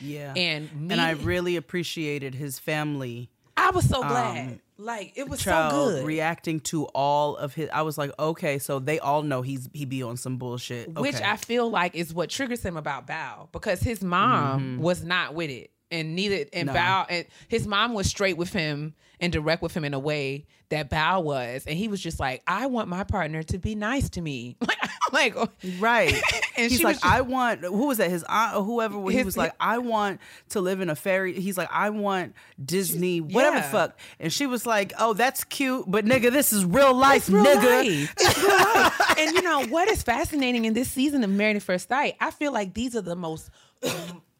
[0.00, 0.32] Yeah.
[0.36, 3.30] And me, and I really appreciated his family
[3.64, 4.60] I was so glad.
[4.78, 6.04] like it was so good.
[6.06, 9.84] reacting to all of his I was like, okay, so they all know he's he
[9.84, 10.92] be on some bullshit.
[10.94, 14.82] which I feel like is what triggers him about Bao because his mom Mm-hmm.
[14.82, 16.74] was not with it, and neither and No.
[16.74, 20.46] Bao and his mom was straight with him and direct with him in a way
[20.74, 24.10] that Bao was, and he was just like, I want my partner to be nice
[24.10, 24.56] to me,
[25.12, 25.34] like,
[25.78, 26.14] Right.
[26.56, 28.10] And he's she like, just- I want who was that?
[28.10, 31.32] His aunt or whoever he His- was like, I want to live in a fairy.
[31.32, 32.34] He's like, I want
[32.64, 33.98] Disney, whatever the fuck.
[34.20, 38.14] And she was like, Oh, that's cute, but nigga, this is real life, real nigga.
[38.18, 38.36] life.
[38.44, 39.18] Real life.
[39.18, 42.14] and you know what is fascinating in this season of Married at First Sight?
[42.20, 43.50] I feel like these are the most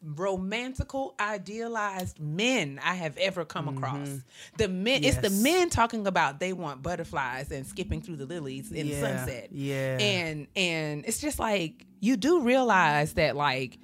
[0.05, 4.09] romantical, idealized men I have ever come across.
[4.57, 5.43] The men, it's the Mm-hmm.
[5.43, 9.49] Men talking about they want butterflies and skipping through the lilies in Yeah, sunset.
[9.51, 9.97] yeah.
[9.99, 13.77] and and it's just like you do realize that like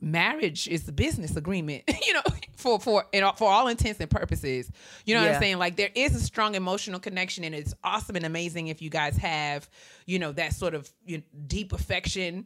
[0.00, 2.20] marriage is a business agreement you know
[2.56, 4.70] for for and for all intents and purposes
[5.06, 8.14] you know what i'm saying like there is a strong emotional connection and it's awesome
[8.14, 9.68] and amazing if you guys have
[10.04, 12.44] you know that sort of you know, deep affection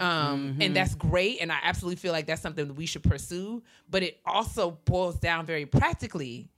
[0.00, 0.62] um Mm-hmm.
[0.62, 4.02] and that's great and i absolutely feel like that's something that we should pursue but
[4.02, 6.48] it also boils down very practically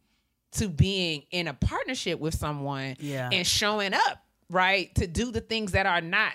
[0.53, 3.29] to being in a partnership with someone Yeah.
[3.33, 6.33] and showing up right to do the things that are not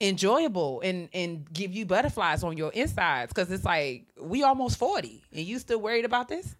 [0.00, 5.22] enjoyable and and give you butterflies on your insides because it's like we almost 40
[5.32, 6.56] and you still worried about this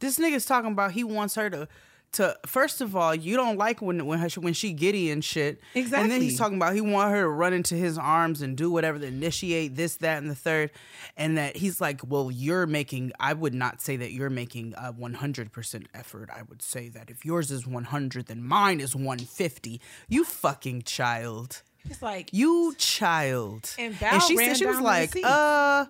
[0.00, 1.68] This nigga's talking about he wants her to
[2.12, 5.60] to first of all, you don't like when when her, when she giddy and shit.
[5.74, 6.02] Exactly.
[6.02, 8.70] And then he's talking about he want her to run into his arms and do
[8.70, 10.70] whatever to initiate this, that, and the third.
[11.16, 13.12] And that he's like, well, you're making.
[13.18, 16.28] I would not say that you're making a 100 percent effort.
[16.34, 19.80] I would say that if yours is 100, then mine is 150.
[20.08, 21.62] You fucking child.
[21.88, 23.70] it's like You child.
[23.78, 25.86] And Val she said she was like, uh,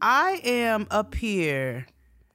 [0.00, 1.86] I am up here.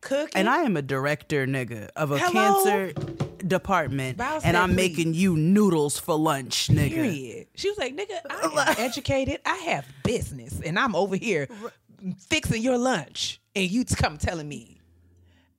[0.02, 2.32] Cooking And I am a director, nigga, of a Hello?
[2.64, 2.94] cancer
[3.46, 6.90] department, and I'm "Please." making you noodles for lunch, nigga.
[6.90, 11.48] period she was like nigga i'm educated i have business and i'm over here
[12.30, 14.80] fixing your lunch and you come telling me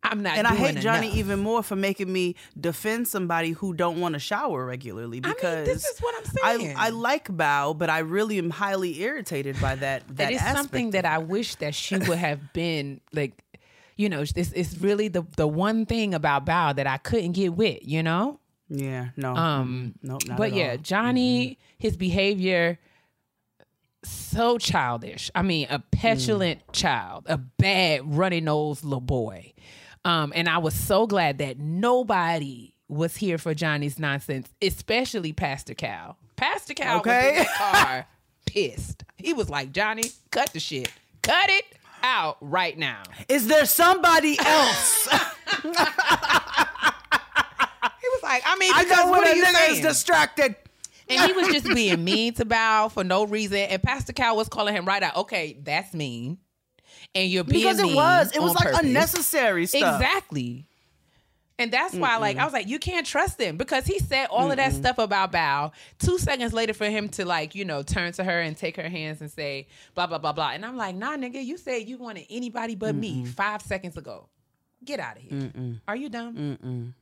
[0.05, 1.17] i'm not And I hate Johnny enough.
[1.19, 5.35] even more for making me defend somebody who don't want to shower regularly I mean,
[5.35, 6.25] because this is what I'm
[6.59, 6.77] saying.
[6.77, 10.03] I, I like Bao, but I really am highly irritated by that.
[10.17, 13.33] That it is something that I wish that she would have been like,
[13.97, 17.55] you know, this is really the the one thing about Bao that I couldn't get
[17.55, 18.39] with, you know.
[18.69, 20.71] Yeah, no, Um, no, not but at yeah, all.
[20.75, 20.83] Mm-hmm.
[20.83, 22.79] Johnny, his behavior
[24.05, 25.31] so childish.
[25.35, 26.73] I mean, a petulant Mm.
[26.73, 29.53] child, a bad runny nose little boy.
[30.05, 35.75] Um, and I was so glad that nobody was here for Johnny's nonsense, especially Pastor
[35.75, 36.17] Cal.
[36.37, 37.31] Pastor Cal Okay.
[37.31, 38.07] was in that car
[38.47, 39.05] pissed.
[39.19, 40.91] He was like, Johnny, cut the shit.
[41.23, 41.65] Cut it
[42.03, 43.03] out right now.
[43.29, 45.09] Is there somebody else?
[48.01, 49.77] He was like, I mean, I because know what when are a you nigga is
[49.77, 49.83] saying?
[49.83, 50.57] distracted.
[51.09, 53.59] And he was just being mean to Bao for no reason.
[53.59, 55.17] And Pastor Cal was calling him right out.
[55.17, 56.39] Okay, that's mean.
[57.15, 58.81] And you're being Because it mean was, it was like purpose.
[58.81, 60.01] unnecessary stuff.
[60.01, 60.67] Exactly.
[61.63, 64.51] And that's why, like, I was like, you can't trust him because he said all
[64.51, 65.71] of that stuff about Bao.
[66.01, 68.89] Two seconds later, for him to like, you know, turn to her and take her
[68.89, 70.51] hands and say blah blah blah blah.
[70.51, 74.29] And I'm like, nah, nigga, you said you wanted anybody but me five seconds ago.
[74.85, 75.53] Get out of here.
[75.87, 76.95] Are you dumb?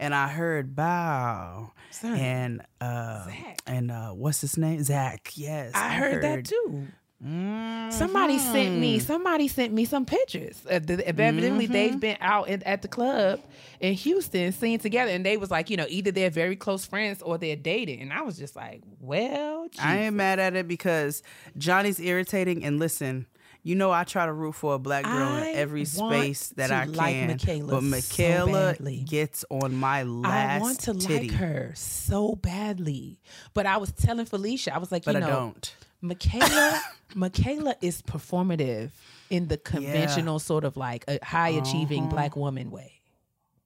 [0.00, 2.18] and I heard Bao Son.
[2.18, 3.58] and uh Zack.
[3.66, 4.82] and uh what's his name?
[4.82, 5.32] Zack.
[5.34, 6.88] Yes, I, heard, that too.
[7.22, 8.98] Somebody sent me.
[8.98, 10.60] Somebody sent me some pictures.
[10.66, 13.40] Uh, evidently, they've been out in, at the club
[13.80, 17.22] in Houston, seen together, and they was like, you know, either they're very close friends
[17.22, 18.02] or they're dating.
[18.02, 21.22] And I was just like, well, I ain't mad at it because
[21.56, 22.64] Johnny's irritating.
[22.64, 23.26] And listen,
[23.66, 26.70] you know I try to root for a black girl I in every space that
[26.70, 27.28] I like can.
[27.28, 28.98] Michaela but Michaela badly.
[28.98, 33.18] gets on my last I want to titty, like her so badly.
[33.54, 35.74] But I was telling Felicia, I was like, but you I don't.
[36.00, 36.80] Michaela,
[37.14, 38.90] Michaela is performative
[39.30, 42.10] in the conventional sort of like a high achieving Uh-huh.
[42.10, 43.00] black woman way,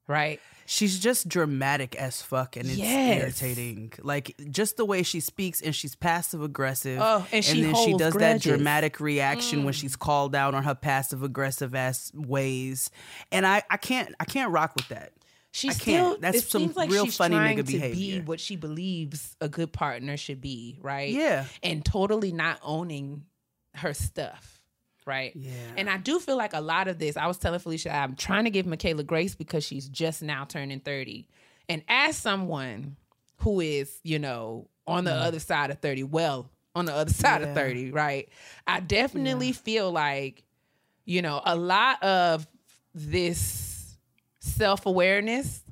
[0.07, 0.41] right?
[0.67, 3.21] She's just dramatic as fuck, and it's Yes.
[3.43, 3.93] irritating.
[4.03, 7.01] Like just the way she speaks, and she's passive aggressive.
[7.03, 8.43] Oh, and she then she does grudges.
[8.43, 8.45] Mm.
[8.45, 12.91] that dramatic reaction when she's called out on her passive aggressive ass ways,
[13.33, 15.13] and I, I can't, I can't rock with that.
[15.53, 16.21] She still can't.
[16.21, 18.21] That's some like real she's funny trying nigga to behavior.
[18.21, 21.11] be what she believes a good partner should be, right?
[21.13, 21.47] Yeah.
[21.65, 23.25] and totally not owning
[23.75, 24.61] her stuff,
[25.07, 25.33] right?
[25.35, 25.53] Yeah.
[25.77, 27.17] And I do feel like a lot of this.
[27.17, 30.81] I was telling Felicia, I'm trying to give Michaela grace because she's just now turning
[30.81, 31.29] 30,
[31.69, 32.97] and as someone
[33.39, 35.23] who is, you know, on the mm-hmm.
[35.23, 38.29] other side of 30, well, on the other side of 30, right?
[38.67, 40.45] I definitely feel like,
[41.05, 42.47] you know, a lot of
[42.95, 43.97] this
[44.41, 45.63] self awareness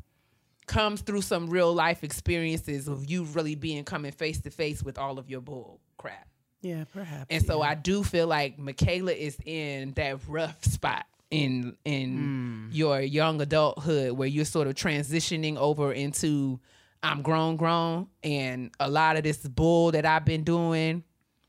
[0.66, 4.98] comes through some real life experiences of you really being coming face to face with
[4.98, 6.28] all of your bull crap.
[6.60, 7.26] Yeah, perhaps.
[7.30, 7.70] And so yeah.
[7.70, 12.74] I do feel like Michaela is in that rough spot in in mm.
[12.74, 16.58] your young adulthood where you're sort of transitioning over into
[17.02, 21.04] I'm grown grown and a lot of this bull that I've been doing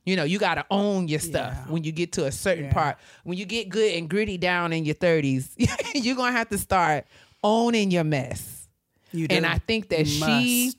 [0.05, 1.71] you know, you got to own your stuff Yeah.
[1.71, 2.73] when you get to a certain Yeah.
[2.73, 2.97] part.
[3.23, 5.49] When you get good and gritty down in your 30s,
[5.93, 7.05] you're going to have to start
[7.43, 8.67] owning your mess.
[9.11, 9.45] You And.
[9.45, 10.73] I think that You she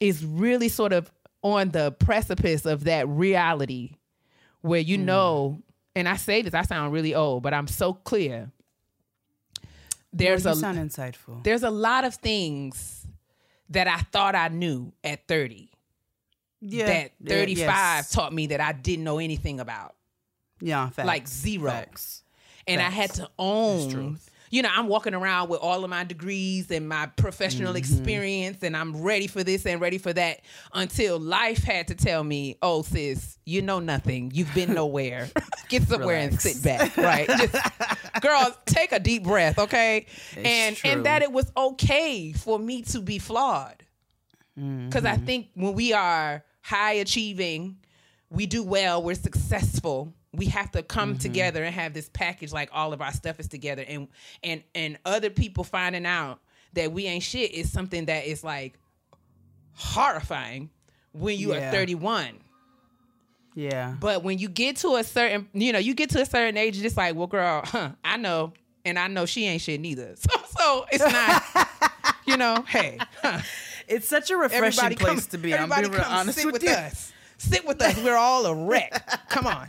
[0.00, 1.10] is really sort of
[1.44, 3.90] on the precipice of that reality
[4.62, 5.04] where you Mm.
[5.04, 5.62] know,
[5.94, 8.50] and I say this, I sound really old, but I'm so clear.
[10.12, 11.42] There's you a sound insightful.
[11.44, 13.06] there's a lot of things
[13.70, 15.70] that I thought I knew at 30
[16.60, 18.10] yeah, that yeah, 35 yes.
[18.10, 19.94] taught me that I didn't know anything about.
[20.60, 21.06] Yeah, facts.
[21.06, 21.70] like zero.
[21.70, 22.22] Facts.
[22.66, 24.18] and I had to own.
[24.54, 27.76] You know, I'm walking around with all of my degrees and my professional Mm-hmm.
[27.78, 30.42] experience, and I'm ready for this and ready for that
[30.72, 34.30] until life had to tell me, "Oh, sis, you know nothing.
[34.32, 35.28] You've been nowhere.
[35.68, 37.28] Get somewhere and sit back, right?
[37.36, 37.56] Just,
[38.20, 40.06] girl, take a deep breath, okay?
[40.36, 40.88] and true.
[40.90, 43.82] and that it was okay for me to be flawed,
[44.88, 45.24] because I Mm-hmm.
[45.26, 47.78] think when we are high achieving,
[48.30, 50.14] we do well, we're successful.
[50.36, 51.18] We have to come Mm-hmm.
[51.18, 54.08] together and have this package like all of our stuff is together and
[54.42, 56.40] and and other people finding out
[56.74, 58.78] that we ain't shit is something that is like
[59.74, 60.70] horrifying
[61.12, 61.68] when you Yeah.
[61.68, 62.40] are 31.
[63.54, 63.94] Yeah.
[64.00, 66.82] But when you get to a certain, you know, you get to a certain age,
[66.82, 68.52] it's like, well, girl, huh, I know,
[68.84, 70.14] and I know she ain't shit neither.
[70.24, 71.68] So, so it's not,
[72.26, 73.40] you know, hey, huh,
[73.88, 75.54] It's such a refreshing everybody place come, to be.
[75.54, 76.70] I'm being real honest sit with, with you.
[76.70, 77.12] us.
[77.38, 77.96] Sit with us.
[78.02, 79.28] We're all a wreck.
[79.28, 79.68] Come on,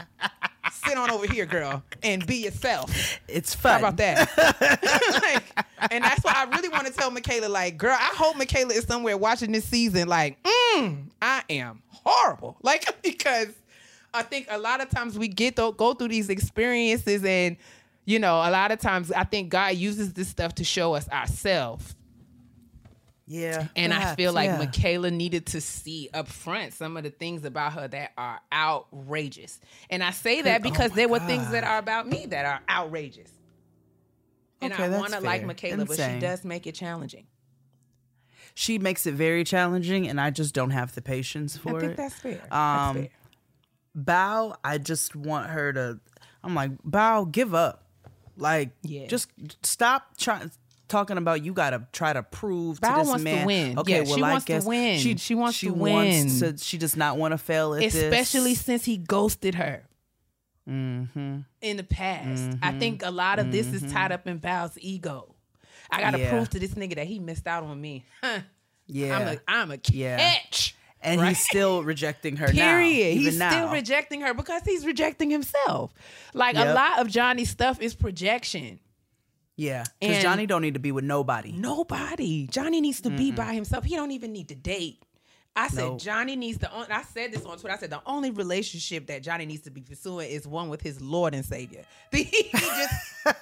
[0.86, 3.20] sit on over here, girl, and be yourself.
[3.28, 3.82] It's fun.
[3.82, 4.82] How about that?
[5.26, 8.74] Like, and that's why I really want to tell Michaela, like, girl, I hope Michaela
[8.74, 12.58] is somewhere watching this season, like, mm, I am horrible.
[12.64, 13.48] Like, because
[14.14, 17.58] I think a lot of times we get to go through these experiences and
[18.06, 21.10] you know, a lot of times I think God uses this stuff to show us
[21.10, 21.96] ourselves.
[23.28, 23.68] Yeah.
[23.76, 24.58] And I feel like yeah.
[24.60, 29.60] Michaela needed to see up front some of the things about her that are outrageous.
[29.90, 32.46] And I say that oh because my there were things that are about me that
[32.46, 33.32] are outrageous.
[34.62, 35.44] And Okay, I want to like.
[35.44, 37.26] Michaela, but she does make it challenging.
[38.54, 41.76] she makes it very challenging, and I just don't have the patience for it.
[41.76, 41.98] I think it.
[41.98, 42.42] that's fair.
[42.54, 43.10] Um, that's fair.
[43.98, 46.00] Bao, I just want her to.
[46.44, 47.84] I'm like, Bao, give up.
[48.38, 49.08] Like, Yeah.
[49.08, 49.30] just
[49.64, 50.52] stop trying
[50.88, 53.80] talking about you got to try to prove Bao to this wants to win.
[53.80, 55.00] Okay, Yeah, well, she I wants to guess win.
[55.00, 56.56] She, She wants she to wants win.
[56.56, 56.64] to.
[56.64, 58.62] She does not want to fail at Especially this.
[58.66, 59.84] since he ghosted her
[60.70, 61.40] Mm-hmm.
[61.62, 62.58] in the past.
[62.64, 65.36] I think a lot of this is tied up in Val's ego.
[65.92, 66.32] I gotta Yeah.
[66.32, 68.04] prove to this nigga that he missed out on me.
[68.24, 68.40] Huh.
[68.88, 70.18] Yeah, I'm a I'm a Yeah.
[70.18, 70.76] catch.
[71.02, 71.30] and right?
[71.30, 72.54] he's still rejecting her now.
[72.54, 73.12] Period.
[73.14, 73.52] even He's now.
[73.52, 75.94] still rejecting her because he's rejecting himself.
[76.34, 78.80] Like a lot of Johnny's stuff is projection.
[79.58, 81.52] Yeah, because Johnny don't need to be with nobody.
[81.54, 82.48] Nobody.
[82.48, 83.86] Johnny needs to be by himself.
[83.86, 85.02] He don't even need to date.
[85.58, 85.98] I said No.
[85.98, 87.74] Johnny needs on- I said this on Twitter.
[87.74, 91.00] I said the only relationship that Johnny needs to be pursuing is one with his
[91.00, 91.86] Lord and Savior.
[92.12, 93.36] he just,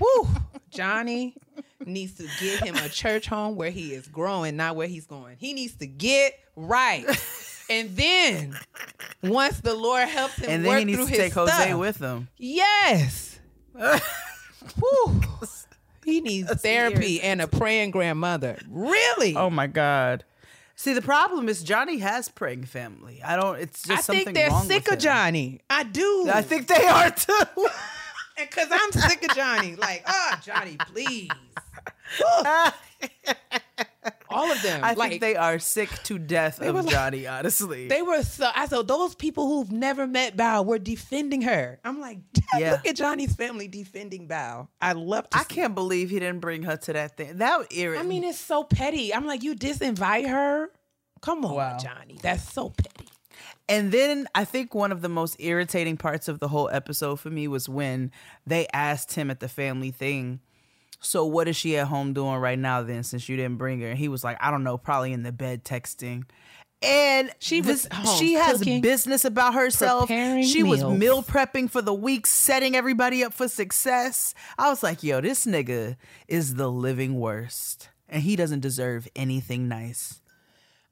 [0.00, 0.26] whoo,
[0.70, 1.34] Johnny
[1.84, 5.36] needs to give him a church home where he is growing, not where he's going.
[5.38, 7.04] He needs to get right,
[7.68, 8.58] and then
[9.22, 11.98] once the Lord helps him And work then he needs to his take Jose with
[11.98, 12.28] him.
[12.38, 13.38] Yes.
[14.78, 15.22] Whew.
[16.02, 18.58] He needs therapy and a praying grandmother.
[18.70, 19.36] Really?
[19.36, 20.24] Oh my god.
[20.74, 23.20] See, the problem is Johnny has praying family.
[23.22, 23.60] I don't.
[23.60, 25.00] It's just I something think they're wrong sick with of him.
[25.00, 25.60] Johnny.
[25.68, 26.30] I do.
[26.32, 27.34] I think they are too.
[28.38, 29.76] because I'm sick of Johnny.
[29.76, 31.28] Like, ah, Johnny, please.
[34.30, 34.82] All of them.
[34.82, 37.26] I like, think they are sick to death of like- Johnny.
[37.26, 38.50] Honestly, They were so.
[38.54, 41.78] I said those people who've never met Bao were defending her.
[41.84, 42.18] I'm like,
[42.56, 42.72] Yeah.
[42.72, 44.68] look at Johnny's family defending Bao.
[44.80, 45.28] I love.
[45.30, 47.38] To I can't believe he didn't bring her to that thing.
[47.38, 48.06] That irritated.
[48.06, 49.12] I mean, it's so petty.
[49.14, 50.70] I'm like, you disinvite her?
[51.20, 51.76] Come on, Wow.
[51.78, 52.18] Johnny.
[52.22, 53.06] That's so petty.
[53.68, 57.30] And then I think one of the most irritating parts of the whole episode for
[57.30, 58.10] me was when
[58.46, 60.40] they asked him at the family thing,
[61.00, 63.88] So what is she at home doing right now then since you didn't bring her?
[63.88, 66.24] And he was like, I don't know, probably in the bed texting.
[66.82, 70.08] And She was this- she has cooking, business about herself.
[70.08, 74.34] She was meal prepping for the week, setting everybody up for success.
[74.56, 75.96] I was like, yo, this nigga
[76.28, 77.90] is the living worst.
[78.08, 80.20] And he doesn't deserve anything nice.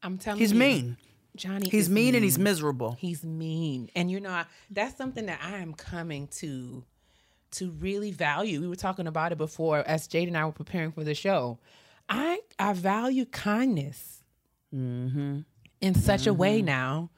[0.03, 0.97] I'm telling He's you, He's mean.
[1.37, 1.69] Johnny.
[1.71, 2.97] He's is mean and he's miserable.
[2.99, 6.85] He's mean, and you know I, that's something that I am coming to
[7.53, 8.61] to really value.
[8.61, 11.59] We were talking about it before as Jade and I were preparing for the show.
[12.09, 14.25] I I value kindness
[14.75, 15.41] mm-hmm.
[15.81, 16.67] in such a way mm-hmm.
[16.67, 17.11] now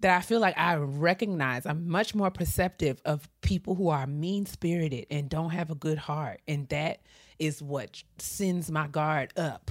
[0.00, 4.46] that I feel like I recognize I'm much more perceptive of people who are mean
[4.46, 7.00] spirited and don't have a good heart, and that
[7.38, 9.70] is what sends my guard up.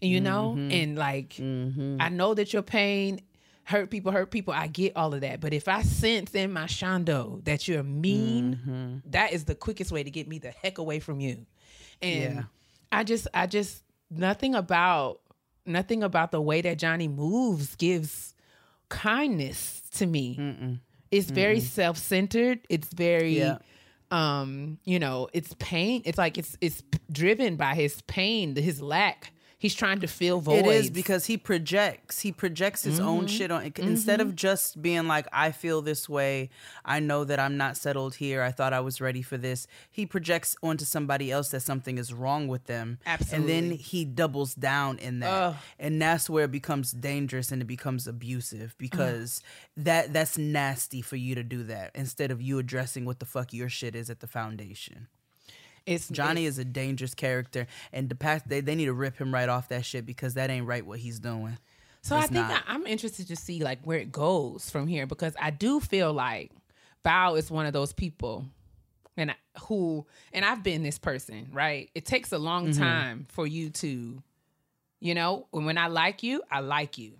[0.00, 0.70] You know, mm-hmm.
[0.70, 3.20] and like I know that your pain
[3.66, 4.54] hurt people, hurt people.
[4.54, 9.02] I get all of that, but if I sense in my shondo that you're mean,
[9.06, 11.44] that is the quickest way to get me the heck away from you.
[12.00, 12.42] And Yeah.
[12.92, 15.20] I just, I just nothing about
[15.66, 18.34] nothing about the way that Johnny moves gives
[18.88, 20.78] kindness to me.
[21.10, 22.60] It's very self-centered.
[22.68, 23.58] It's very Yeah.
[24.12, 26.02] um, you know, it's pain.
[26.04, 29.32] It's like it's it's driven by his pain, his lack.
[29.58, 30.66] He's trying to fill voids.
[30.68, 32.20] It is because he projects.
[32.20, 33.08] He projects his Mm-hmm.
[33.08, 36.50] own shit on instead of just being like, "I feel this way.
[36.84, 38.42] I know that I'm not settled here.
[38.42, 42.12] I thought I was ready for this." He projects onto somebody else that something is
[42.12, 43.36] wrong with them, Absolutely.
[43.56, 47.66] and then he doubles down in that, and that's where it becomes dangerous and it
[47.66, 49.40] becomes abusive because
[49.74, 53.54] that that's nasty for you to do that instead of you addressing what the fuck
[53.54, 55.08] your shit is at the foundation.
[55.86, 59.32] It's Johnny is a dangerous character, and the past they, they need to rip him
[59.32, 61.56] right off that shit because that ain't right what he's doing.
[62.02, 62.62] So I think not.
[62.68, 66.12] I, I'm interested to see like where it goes from here because I do feel
[66.12, 66.50] like
[67.04, 68.44] Bao is one of those people
[69.16, 71.88] and I- who and I've been this person, right?
[71.94, 72.78] It takes a long Mm-hmm.
[72.78, 74.22] time for you to,
[75.00, 77.12] you know, when I like you, I like you,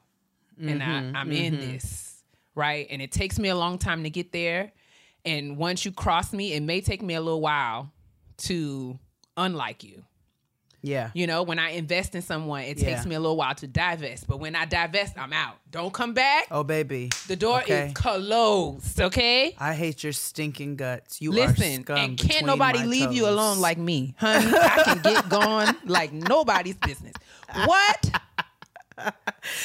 [0.58, 2.22] and Mm-hmm, I, I'm in this,
[2.54, 2.86] right?
[2.90, 4.72] And it takes me a long time to get there,
[5.24, 7.90] and once you cross me, it may take me a little while
[8.38, 8.98] to
[9.36, 10.02] unlike you.
[10.82, 11.10] Yeah.
[11.14, 12.94] You know, when I invest in someone, it Yeah.
[12.94, 14.28] takes me a little while to divest.
[14.28, 15.56] But when I divest, I'm out.
[15.70, 16.46] Don't come back.
[16.50, 17.88] Oh baby, The door okay.
[17.88, 19.00] is closed.
[19.00, 19.54] Okay.
[19.58, 21.20] I hate your stinking guts.
[21.20, 24.46] You are Listen, and can't nobody leave you alone like me, honey.
[24.54, 27.14] I can get gone like nobody's business.
[27.64, 28.10] What?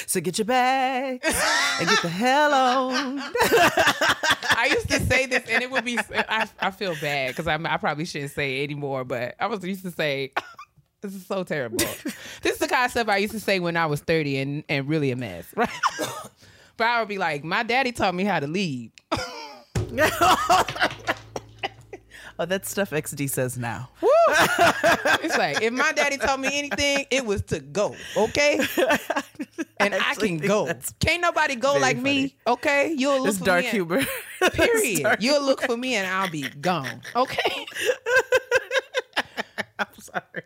[0.06, 3.20] So get your bag and get the hell on.
[3.20, 5.98] I used to say this, and it would be.
[5.98, 9.04] I, I feel bad because I, I probably shouldn't say it anymore.
[9.04, 10.34] But I was used to say,
[11.02, 13.78] "This is so terrible." this is the kind of stuff I used to say when
[13.78, 15.70] I was thirty and and really a mess, right?
[16.78, 18.92] but I would be like, "My daddy taught me how to lead."
[22.42, 23.90] Oh, that's stuff XD says now.
[24.00, 28.60] It's like if my daddy told me anything, it was to go, okay?
[29.80, 30.72] And I, actually can go.
[31.00, 32.94] Can't nobody go like me, okay?
[32.98, 33.70] You'll look It's for dark me.
[33.72, 34.02] humor.
[34.54, 35.04] Period.
[35.04, 37.66] dark- You'll look for me and I'll be gone, okay?
[39.80, 40.44] I'm sorry.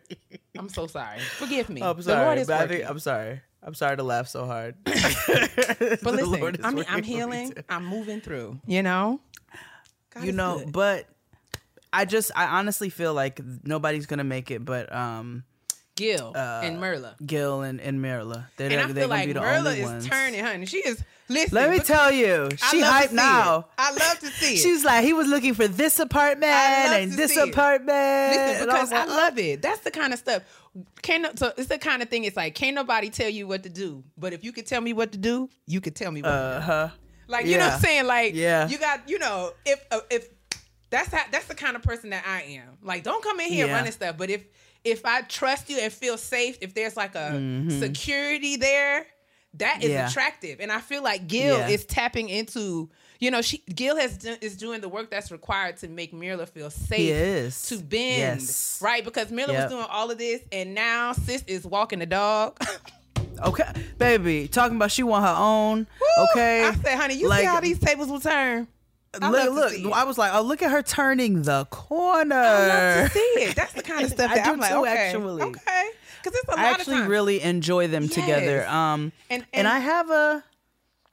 [0.58, 1.18] I'm so sorry.
[1.20, 1.82] Forgive me.
[1.82, 2.24] I'm The sorry.
[2.26, 2.76] Lord is but I working.
[2.78, 3.40] think, I'm sorry.
[3.62, 4.74] I'm sorry to laugh so hard.
[4.84, 7.52] But listen, I mean, I'm healing.
[7.68, 8.60] I'm moving through.
[8.66, 9.20] You know.
[10.14, 10.72] God you know, good.
[10.72, 11.08] but
[11.92, 15.44] I just I honestly feel like nobody's gonna make it, but um,
[15.96, 17.14] Gil and Myrla.
[17.24, 18.46] Gil and and Myrla.
[18.56, 19.66] They're, And I they're feel gonna like be the only ones.
[19.66, 20.08] Myrla is ones.
[20.08, 20.66] turning, honey.
[20.66, 21.02] She is.
[21.28, 21.56] Listen.
[21.56, 23.58] Let me tell you, she love to hype see now.
[23.60, 23.64] it.
[23.78, 24.58] I love to see it.
[24.58, 27.88] She's like, he was looking for this apartment and this apartment.
[28.36, 29.60] Listen, And I because I, love it.
[29.60, 30.42] That's the kind of stuff.
[31.02, 32.24] Can't so it's the kind of thing.
[32.24, 34.92] It's like can't nobody tell you what to do, but if you could tell me
[34.92, 36.30] what to do, you could tell me what.
[36.30, 36.88] Uh huh.
[37.28, 38.06] Like you know what I'm saying?
[38.06, 38.68] Like Yeah.
[38.68, 40.28] you got you know if uh, if
[40.90, 42.78] that's how that's the kind of person that I am.
[42.82, 43.74] Like don't come in here Yeah.
[43.74, 44.44] running stuff, but if
[44.84, 49.06] if I trust you and feel safe, if there's like a security there,
[49.54, 49.98] that is Mm-hmm.
[49.98, 50.08] Yeah.
[50.08, 50.60] attractive.
[50.60, 51.68] And I feel like Gil Yeah.
[51.68, 52.90] is tapping into.
[53.18, 56.46] You know, she Gil has done, is doing the work that's required to make Myrla
[56.46, 57.62] feel safe He is.
[57.62, 58.78] to bend, Yes.
[58.82, 59.02] right?
[59.02, 59.62] Because Myrla Yep.
[59.64, 62.58] was doing all of this, and now sis is walking the dog.
[63.44, 65.86] Okay, baby, talking about she want her own.
[66.30, 68.66] okay, I said, honey, you see how these tables will turn.
[69.22, 69.92] I look, look.
[69.92, 72.34] I was like, oh, look at her turning the corner.
[72.34, 72.66] I
[73.00, 73.56] love to see it.
[73.56, 75.42] That's the kind of stuff I that do I'm like, too, okay, actually.
[75.42, 75.88] okay,
[76.22, 78.66] because it's a lot I of actually really enjoy them together.
[78.68, 80.44] Um, And- and, and- I have a,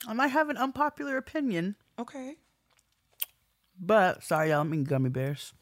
[0.08, 2.36] I might have an unpopular opinion, okay.
[3.80, 4.60] but sorry, y'all.
[4.62, 5.54] I mean gummy bears,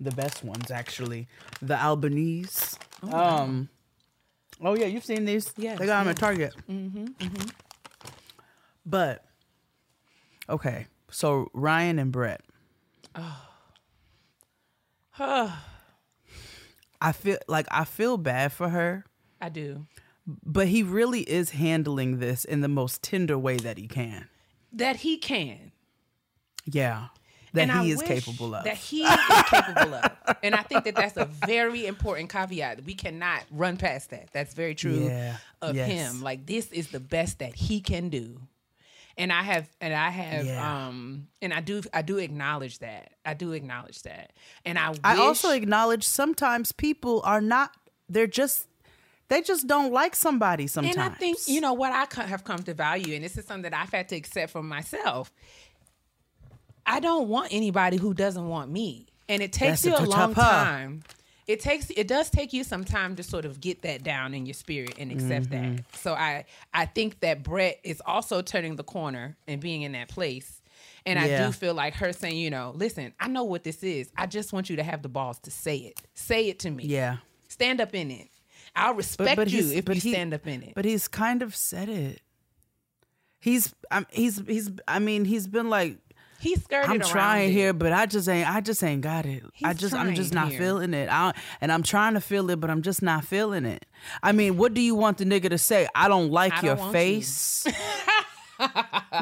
[0.00, 1.28] the best ones actually,
[1.62, 2.76] the Albanese.
[3.10, 3.68] um,
[4.62, 5.52] oh yeah, you've seen these?
[5.56, 6.16] Yes, they got them yes.
[6.16, 6.54] at Target.
[6.70, 7.48] Mm-hmm, Mm-hmm,
[8.84, 9.24] But
[10.48, 12.40] okay, so Ryan and Brett.
[13.14, 13.42] Oh.
[17.00, 19.04] I feel like I feel bad for her,
[19.40, 19.86] I do.
[20.26, 24.28] but he really is handling this in the most tender way that he can.
[24.72, 25.72] That he can.
[26.64, 27.08] Yeah.
[27.52, 28.64] That and I he is wish capable of.
[28.64, 30.10] That he is capable of.
[30.42, 32.84] And I think that that's a very important caveat.
[32.84, 34.28] We cannot run past that.
[34.32, 35.36] That's very true Yeah.
[35.62, 35.88] of Yes.
[35.88, 36.22] him.
[36.22, 38.40] Like this is the best that he can do.
[39.18, 40.86] And I have and I have Yeah.
[40.86, 43.12] um and I do I do acknowledge that.
[43.24, 44.32] I do acknowledge that.
[44.64, 47.70] And I I also acknowledge sometimes people are not
[48.08, 48.68] they're just
[49.28, 50.96] they just don't like somebody sometimes.
[50.96, 53.70] And I think you know what I have come to value, and this is something
[53.70, 55.32] that I've had to accept for myself.
[56.84, 60.06] I don't want anybody who doesn't want me, and it takes That's you a a
[60.08, 61.02] long time.
[61.46, 64.46] It takes it does take you some time to sort of get that down in
[64.46, 65.76] your spirit and accept Mm-hmm.
[65.76, 65.96] that.
[65.96, 66.44] So I
[66.74, 70.60] I think that Brett is also turning the corner and being in that place.
[71.04, 74.10] And I do feel like her saying, you know, listen, I know what this is.
[74.16, 76.00] I just want you to have the balls to say it.
[76.14, 76.82] Say it to me.
[76.84, 77.18] Yeah.
[77.48, 78.28] Stand up in it.
[78.74, 80.72] I'll respect you if but you he- stand up in it.
[80.74, 82.20] But he's kind of said it.
[83.38, 85.98] He's um, he's he's I mean he's been like
[86.40, 88.48] He skirted I'm trying here, but I just ain't.
[88.48, 89.42] I just ain't got it.
[89.64, 89.94] I just.
[89.94, 90.58] I'm just not here.
[90.58, 91.08] feeling it.
[91.10, 93.86] I, and I'm trying to feel it, but I'm just not feeling it.
[94.22, 95.88] I mean, what do you want the nigga to say?
[95.94, 97.00] I don't like I your don't want you.
[97.00, 97.66] face.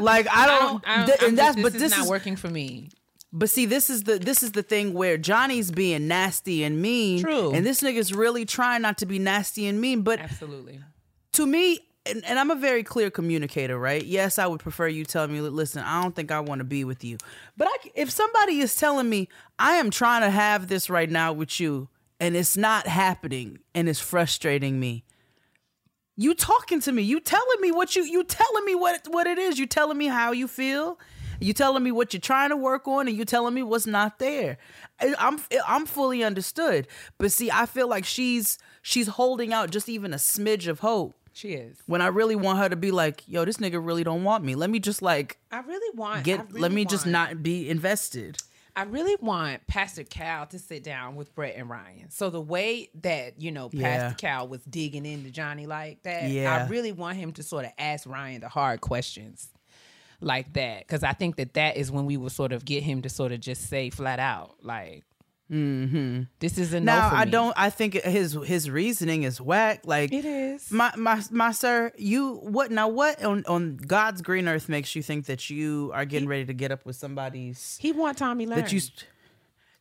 [0.01, 0.85] like I I don't.
[0.87, 1.57] I don't th- and just- that's.
[1.57, 2.11] this but is this not is.
[2.11, 2.91] working for me.
[3.33, 7.21] But see, this is the this is the thing where Johnny's being nasty and mean.
[7.21, 7.53] True.
[7.53, 10.03] And this nigga's really trying not to be nasty and mean.
[10.03, 10.81] But Absolutely.
[11.33, 14.05] to me, and, and I'm a very clear communicator, right?
[14.05, 16.85] Yes, I would prefer you tell me, listen, I don't think I want to be
[16.85, 17.17] with you.
[17.57, 19.29] But I, if somebody is telling me,
[19.59, 21.89] I am trying to have this right now with you,
[22.21, 25.05] and it's not happening, and it's frustrating me.
[26.17, 27.03] You talking to me?
[27.03, 29.59] You telling me what you you telling me what what it is?
[29.59, 30.99] You telling me how you feel?
[31.41, 34.21] You telling me what you're trying to work on, and you telling me what's not
[34.21, 34.59] there.
[35.01, 36.87] I'm I'm fully understood,
[37.19, 41.17] but see, I feel like she's she's holding out just even a smidge of hope
[41.35, 41.77] She is.
[41.87, 44.55] when I really want her to be like, yo, this nigga really don't want me.
[44.55, 46.47] Let me just like I really want get.
[46.49, 48.39] Really let me just not be invested.
[48.77, 52.11] I really want Pastor Cal to sit down with Brett and Ryan.
[52.11, 53.83] So the way that, you know, Yeah.
[54.11, 56.65] Pastor Cal was digging into Johnny like that, Yeah.
[56.65, 59.49] I really want him to sort of ask Ryan the hard questions
[60.21, 60.89] like that.
[60.89, 63.31] Cause I think that that is when we will sort of get him to sort
[63.31, 65.05] of just say flat out, like,
[65.51, 66.23] Mm-hmm.
[66.39, 67.55] this is a no Now for I don't.
[67.57, 69.83] I think his his reasoning is whack.
[69.85, 70.71] Like It is.
[70.71, 72.89] My my my sir, you what now?
[72.89, 76.55] What on on God's green earth makes you think that you are getting ready to
[76.55, 78.57] get up with somebody's He want Tomi Lahren.
[78.57, 78.81] that you?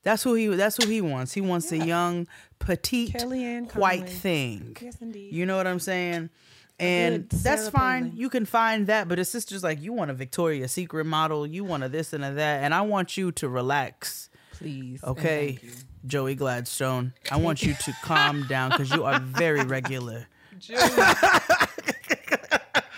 [0.04, 0.48] That's who he.
[0.48, 1.34] That's who he wants.
[1.34, 2.28] He wants a young,
[2.60, 4.76] petite, Kellyanne white thing.
[4.82, 5.34] Yes, indeed.
[5.34, 6.30] You know what I'm saying?
[6.78, 8.12] And that's fine.
[8.16, 11.64] You can find that, but his sister's like, you want a Victoria's Secret model, you
[11.64, 14.30] want a this and a that, and I want you to relax.
[14.54, 15.04] Please.
[15.04, 15.72] Okay, thank you.
[16.06, 17.14] Joey Gladstone.
[17.32, 20.28] I want you to calm down because you are very regular.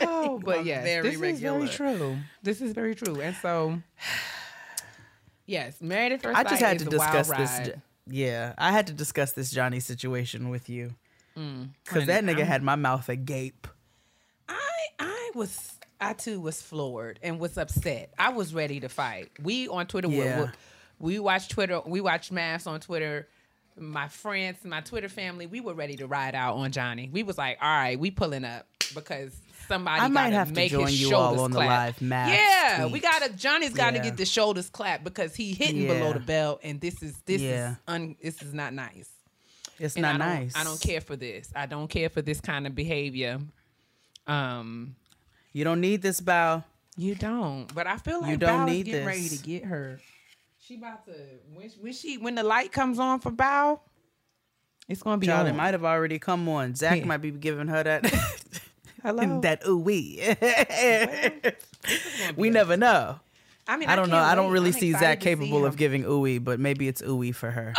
[0.01, 1.59] Oh, but yes, very this regular.
[1.63, 2.17] is very true.
[2.43, 3.81] This is very true, and so
[5.45, 7.67] yes, married at first I just had is to a wild discuss this.
[7.69, 7.81] ride.
[8.07, 10.93] Yeah, I had to discuss this Johnny situation with you
[11.37, 11.69] Mm.
[11.83, 13.67] because that nigga had my mouth agape.
[14.49, 18.13] I I was I too was floored and was upset.
[18.19, 19.31] I was ready to fight.
[19.41, 20.43] We on Twitter we- Yeah.
[20.43, 20.49] we,
[20.99, 21.81] we watched Twitter.
[21.85, 23.27] We watched MAFS on Twitter.
[23.77, 27.09] My friends, my Twitter family, we were ready to ride out on Johnny.
[27.11, 29.35] We was like, all right, we pulling up because
[29.67, 31.67] somebody I might have to make join his you all shoulders on the clap.
[31.67, 33.33] live MAFS Yeah, we gotta.
[33.33, 34.03] Johnny's got to Yeah.
[34.03, 37.71] get the shoulders clap because he hitting below the belt, and this is this Yeah.
[37.71, 39.09] is un, this is not nice.
[39.77, 40.55] It's And not I nice.
[40.55, 41.49] I don't care for this.
[41.53, 43.41] I don't care for this kind of behavior.
[44.27, 44.95] Um,
[45.51, 46.63] You don't need this Bao.
[46.95, 47.73] you don't.
[47.75, 49.99] But I feel like You don't Bao is need getting ready to get her.
[50.67, 51.11] She about to
[51.53, 53.79] when, she, when she when the light comes on for Bao,
[54.89, 56.73] it's gonna be Child, it might have already come on.
[56.73, 57.05] Zack Yeah.
[57.05, 58.03] might be giving her that
[59.03, 59.39] Hello.
[59.41, 60.19] that ooh wee.
[62.35, 63.19] we never know.
[63.67, 64.15] I mean, I don't know.
[64.15, 66.87] can't I don't really I'm see Zack to see capable of giving ooey, but maybe
[66.87, 67.73] it's ooey for her.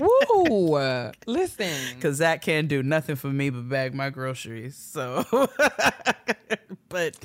[0.00, 1.10] Woo!
[1.26, 4.76] Listen, Cause Zack can't do nothing for me but bag my groceries.
[4.76, 5.26] So,
[6.88, 7.18] but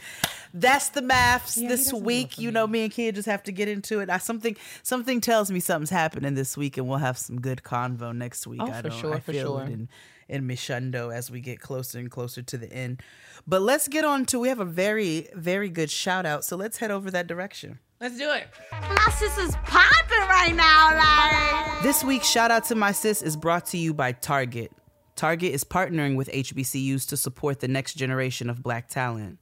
[0.60, 2.38] that's the MAFS Yeah, this doesn't do it week.
[2.38, 2.54] You me.
[2.54, 4.10] know, me and Kid just have to get into it.
[4.10, 8.16] I, something something tells me something's happening this week, and we'll have some good convo
[8.16, 8.62] next week.
[8.62, 9.00] Oh, I for don't.
[9.00, 9.64] sure, I for feel sure.
[9.64, 9.90] it in
[10.30, 13.02] in Mishundo as we get closer and closer to the end.
[13.48, 14.40] But let's get on to.
[14.40, 16.44] We have a very very good shout out.
[16.44, 17.80] So let's head over that direction.
[18.02, 18.48] let's do it.
[18.72, 21.84] My sister's popping right now, like.
[21.84, 24.72] This week's shout out to my sis is brought to you by Target.
[25.16, 29.40] Target is partnering with HBCUs to support the next generation of black talent.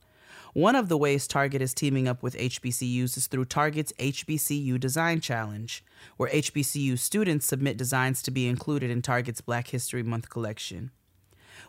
[0.56, 5.20] One of the ways Target is teaming up with HBCUs is through Target's HBCU Design
[5.20, 5.84] Challenge,
[6.16, 10.92] where HBCU students submit designs to be included in Target's Black History Month collection.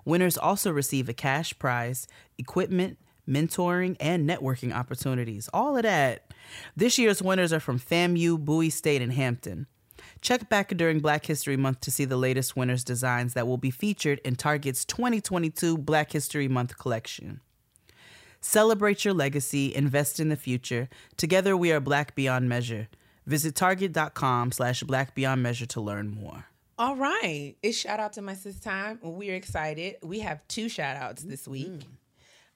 [0.05, 2.07] Winners also receive a cash prize,
[2.39, 2.97] equipment,
[3.28, 5.51] mentoring, and networking opportunities.
[5.53, 6.32] All of that.
[6.76, 9.66] This year's winners are from FAMU, Bowie State, and Hampton.
[10.20, 13.72] Check back during Black History Month to see the latest winners' designs that will be
[13.72, 17.41] featured in Target's 2022 Black History Month collection.
[18.41, 20.89] Celebrate your legacy, invest in the future.
[21.16, 22.89] Together we are Black Beyond Measure.
[23.26, 26.45] Visit target.com slash black beyond measure to learn more.
[26.78, 27.57] All right.
[27.62, 29.01] It's shout out to my sis time.
[29.03, 29.97] We're excited.
[30.03, 31.82] We have two shout outs this week.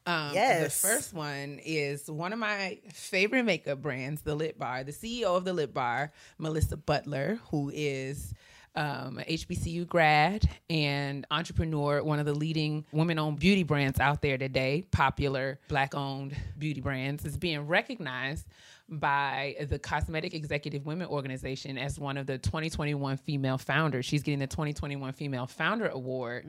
[0.06, 0.80] Um, Yes.
[0.80, 4.86] The first one is one of my favorite makeup brands, the LipBar.
[4.86, 8.32] The CEO of the LipBar, Melissa Butler, who is
[8.76, 14.38] um, HBCU grad and entrepreneur, one of the leading women owned beauty brands out there
[14.38, 18.46] today, popular black owned beauty brands, is being recognized
[18.88, 24.04] by the Cosmetic Executive Women Organization as one of the 2021 female founders.
[24.04, 26.46] She's getting the 2021 Female Founder Award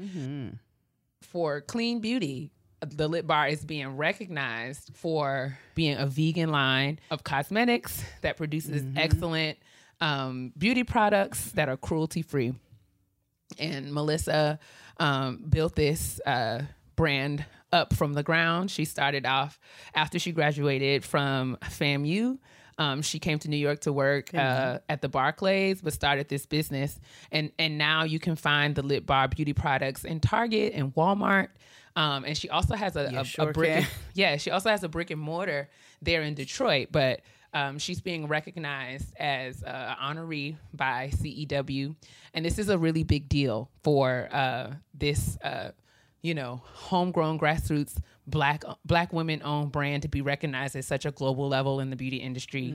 [1.22, 2.52] for clean beauty.
[2.82, 9.60] The LipBar is being recognized for being a vegan line of cosmetics that produces excellent
[10.02, 12.54] um, beauty products that are cruelty free.
[13.60, 14.60] And Melissa
[14.98, 16.64] um, built this uh,
[16.96, 18.72] brand up from the ground.
[18.72, 19.60] She started off
[19.94, 22.38] after she graduated from FAMU.
[22.78, 26.46] Um, she came to New York to work uh, at the Barclays, but started this
[26.46, 27.00] business.
[27.32, 31.50] And and now you can find the LipBar beauty products in Target and Walmart.
[31.96, 33.84] Um, and she also has a, a, sure a brick.
[33.84, 33.88] can.
[34.14, 35.70] Yeah, she also has a brick and mortar
[36.02, 37.22] there in Detroit, but
[37.54, 41.96] um, she's being recognized as uh, an honoree by CEW,
[42.34, 45.72] and this is a really big deal for uh, this, uh,
[46.22, 47.98] you know, homegrown grassroots
[48.28, 51.96] black black women owned brand to be recognized at such a global level in the
[51.96, 52.72] beauty industry.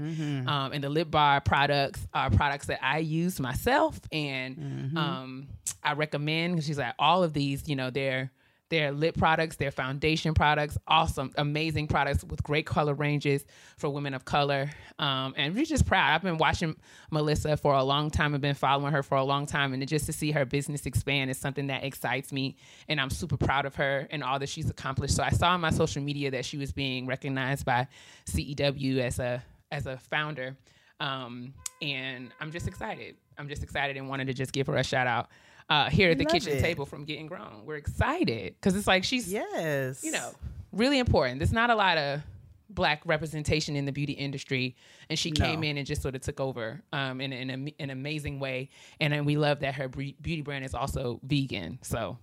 [0.49, 5.47] Um, and the LipBar products are products that I use myself, and um,
[5.83, 8.31] I recommend because she's like all of these, you know, they're
[8.69, 13.45] their lip products, their foundation products, awesome, amazing products with great color ranges
[13.77, 14.71] for women of color.
[14.99, 16.15] Um, and we're just proud.
[16.15, 16.77] I've been watching
[17.11, 18.35] Melissa for a long time.
[18.35, 19.73] I've been following her for a long time.
[19.73, 22.57] And just to see her business expand is something that excites me.
[22.89, 25.15] And I'm super proud of her and all that she's accomplished.
[25.15, 27.87] So I saw on my social media that she was being recognized by
[28.27, 30.57] CEW as a as a founder.
[30.99, 31.53] Um,
[31.83, 33.17] and I'm just excited.
[33.39, 35.29] I'm just excited and wanted to just give her a shout out
[35.69, 36.61] uh, here at the Love kitchen it.
[36.61, 37.65] table from Getting Grown.
[37.65, 40.05] We're excited because it's like she's, Yes.
[40.05, 40.31] you know,
[40.73, 41.39] really important.
[41.41, 42.23] There's not a lot of
[42.69, 44.77] black representation in the beauty industry,
[45.09, 48.39] and she came in and just sort of took over um, in, in an amazing
[48.41, 48.69] way.
[49.01, 51.79] And then we love that her beauty brand is also vegan.
[51.83, 52.19] So,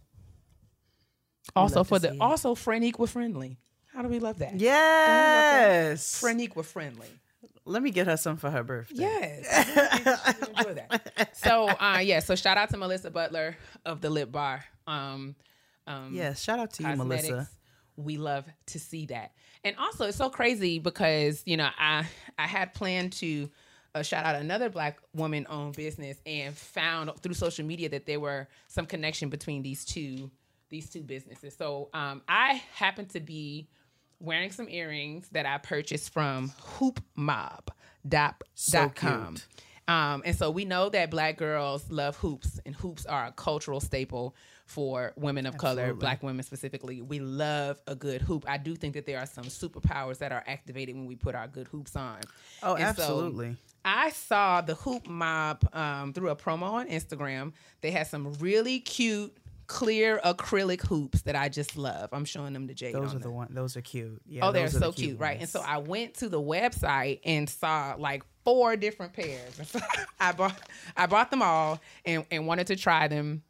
[1.55, 3.57] also for the also Freniqua friendly.
[3.93, 4.55] How do we love that?
[4.59, 6.21] Yes.
[6.21, 7.07] Freniqua friendly.
[7.65, 8.95] Let me get her some for her birthday.
[8.95, 10.47] Yes.
[10.57, 11.35] Enjoy that.
[11.35, 13.55] So uh yeah, so shout out to Melissa Butler
[13.85, 14.61] of the LipBar.
[14.87, 15.35] Um
[15.87, 16.41] um Yes.
[16.41, 17.29] Shout out to you, cosmetics.
[17.29, 17.49] Melissa.
[17.95, 19.33] We love to see that.
[19.63, 22.05] And also it's so crazy because, you know, I
[22.37, 23.49] I had planned to
[23.95, 28.19] uh, shout out another black woman owned business and found through social media that there
[28.19, 30.31] were some connection between these two
[30.69, 31.55] these two businesses.
[31.55, 33.69] So um I happen to be
[34.19, 38.33] wearing some earrings that I purchased from hoopmobb.com.
[38.55, 39.45] So cute.
[39.87, 43.81] Um, and so we know that black girls love hoops, and hoops are a cultural
[43.81, 44.33] staple
[44.65, 47.01] for women of color, black women specifically.
[47.01, 48.45] We love a good hoop.
[48.47, 51.47] I do think that there are some superpowers that are activated when we put our
[51.49, 52.19] good hoops on.
[52.63, 53.57] Oh, And so absolutely.
[53.83, 57.51] I saw the HoopMobb um, through a promo on Instagram.
[57.81, 59.35] They had some really cute,
[59.73, 62.09] clear acrylic hoops that I just love.
[62.13, 62.93] I'm showing them to Jade.
[62.93, 63.47] Those are the one.
[63.49, 64.21] Those are cute.
[64.27, 64.45] Yeah.
[64.45, 65.39] Oh, they're are the so cute, right?
[65.39, 69.75] And so I went to the website and saw like four different pairs.
[70.19, 70.61] I bought
[70.95, 73.41] I bought them all and, and wanted to try them.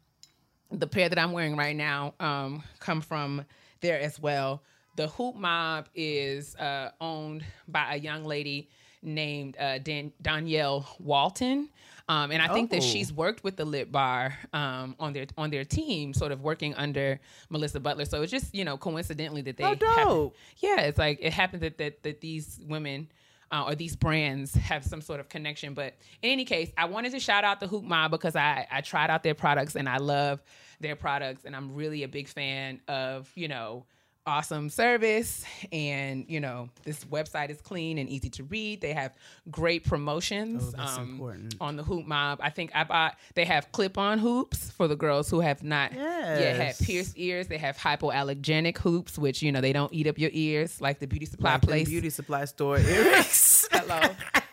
[0.70, 3.44] The pair that I'm wearing right now um, come from
[3.82, 4.62] there as well.
[4.96, 8.70] The HoopMobb is uh, owned by a young lady
[9.02, 11.68] named uh, Dan- Danielle Walton.
[12.08, 12.86] Um, and I think that Oh.
[12.86, 17.18] she's worked with the LipBar um, on their on their team, sort of working under
[17.48, 18.04] Melissa Butler.
[18.04, 21.62] So it's just you know coincidentally that they Oh, happen- yeah, it's like it happens
[21.62, 23.08] that that, that these women
[23.50, 25.72] uh, or these brands have some sort of connection.
[25.74, 29.08] But in any case, I wanted to shout out the HoopMobb because I I tried
[29.08, 30.42] out their products and I love
[30.80, 33.86] their products and I'm really a big fan of you know
[34.26, 39.12] awesome service and you know this website is clean and easy to read they have
[39.50, 41.54] great promotions um, Oh, important.
[41.60, 45.40] on the HoopMobb i think i bought they have clip-on hoops for the girls who
[45.40, 46.80] have not yet had Yes.
[46.86, 50.80] pierced ears they have hypoallergenic hoops which you know they don't eat up your ears
[50.80, 53.68] like the beauty supply Like the place beauty supply store earrings.
[53.70, 54.00] Hello.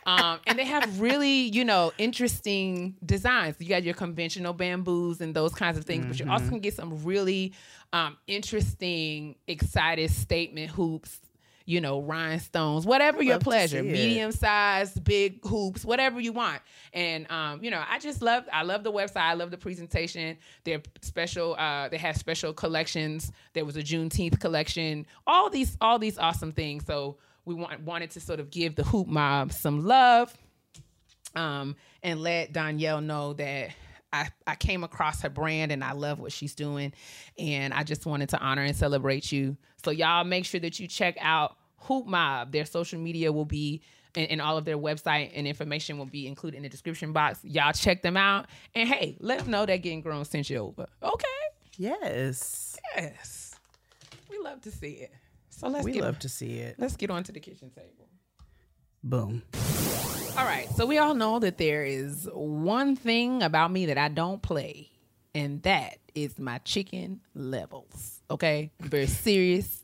[0.05, 3.55] Um, and they have really, you know, interesting designs.
[3.59, 6.49] You got your conventional bamboos and those kinds of things, but you also Mm-hmm.
[6.53, 7.53] can get some really
[7.93, 11.19] um, interesting, excited statement hoops.
[11.63, 16.59] You know, rhinestones, whatever your pleasure, medium sized, big hoops, whatever you want.
[16.91, 19.17] And um, you know, I just love, I love the website.
[19.21, 20.37] I love the presentation.
[20.65, 21.55] They're special.
[21.55, 23.31] Uh, they have special collections.
[23.53, 25.05] There was a Juneteenth collection.
[25.27, 26.83] All these, all these awesome things.
[26.85, 30.35] So we want, wanted to sort of give the HoopMobb some love
[31.35, 33.71] um, and let Danielle know that
[34.13, 36.93] I, I came across her brand and I love what she's doing.
[37.39, 39.57] And I just wanted to honor and celebrate you.
[39.83, 42.51] So, y'all make sure that you check out HoopMobb.
[42.51, 43.81] Their social media will be
[44.15, 47.39] and, and all of their website and information will be included in the description box.
[47.43, 48.47] Y'all check them out.
[48.75, 50.87] And hey, let them know that getting grown sent you over.
[51.01, 51.25] Okay.
[51.77, 52.77] yes.
[52.95, 53.55] Yes.
[54.29, 55.13] We love to see it.
[55.61, 56.75] So let's We get love to see it.
[56.79, 58.09] let's get on to the kitchen table.
[59.03, 59.43] Boom.
[60.37, 64.07] All right, so we all know that there is one thing about me that I
[64.07, 64.89] don't play,
[65.35, 68.21] and that is my chicken levels.
[68.31, 69.83] Okay, very serious,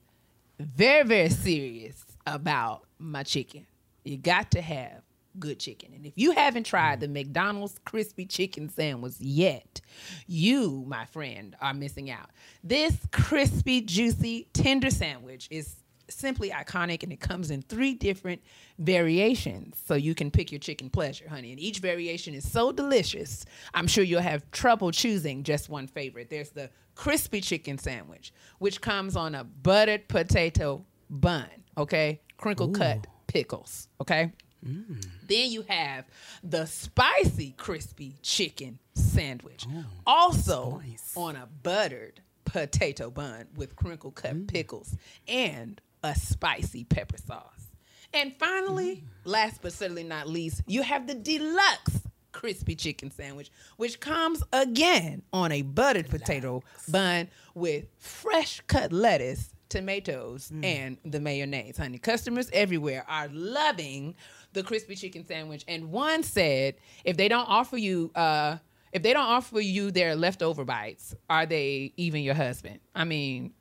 [0.60, 3.66] very very serious about my chicken.
[4.04, 5.02] You got to have
[5.40, 7.02] good chicken, and if you haven't tried mm.
[7.02, 9.82] the McDonald's crispy chicken sandwich yet,
[10.28, 12.30] you, my friend, are missing out.
[12.64, 15.78] This crispy, juicy, tender sandwich is
[16.10, 18.42] simply iconic and it comes in three different
[18.80, 19.78] variations.
[19.86, 21.52] So you can pick your chicken pleasure honey.
[21.52, 26.30] And each variation is so delicious i'm sure you'll have trouble choosing just one favorite.
[26.30, 32.22] There's the crispy chicken sandwich which comes on a buttered potato bun okay?
[32.38, 34.32] Crinkle cut pickles okay
[34.68, 35.06] Mm.
[35.28, 36.06] then you have
[36.44, 39.66] the spicy crispy chicken sandwich,
[40.06, 40.82] also
[41.16, 44.96] on a buttered potato bun with crinkle cut pickles
[45.28, 47.68] and a spicy pepper sauce.
[48.14, 52.00] And finally, last but certainly not least, you have the deluxe
[52.32, 59.50] crispy chicken sandwich, which comes again on a buttered potato bun with fresh cut lettuce,
[59.70, 61.78] tomatoes, and the mayonnaise.
[61.78, 64.16] Honey, customers everywhere are loving
[64.54, 65.64] the crispy chicken sandwich.
[65.68, 68.58] And one said, if they don't offer you, uh,
[68.92, 72.80] if they don't offer you their leftover bites, are they even your husband?
[72.96, 73.54] I mean,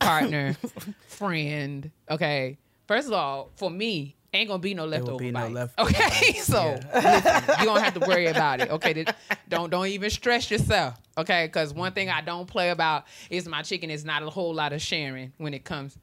[0.00, 0.56] partner,
[1.08, 1.90] friend.
[2.10, 2.58] Okay.
[2.86, 5.54] First of all, for me, ain't gonna be no leftover be no bites.
[5.54, 8.70] leftover okay, so listen, you don't have to worry about it.
[8.70, 9.04] Okay,
[9.48, 10.98] don't don't even stress yourself.
[11.16, 14.54] Okay, because one thing I don't play about is my chicken is not a whole
[14.54, 15.96] lot of sharing when it comes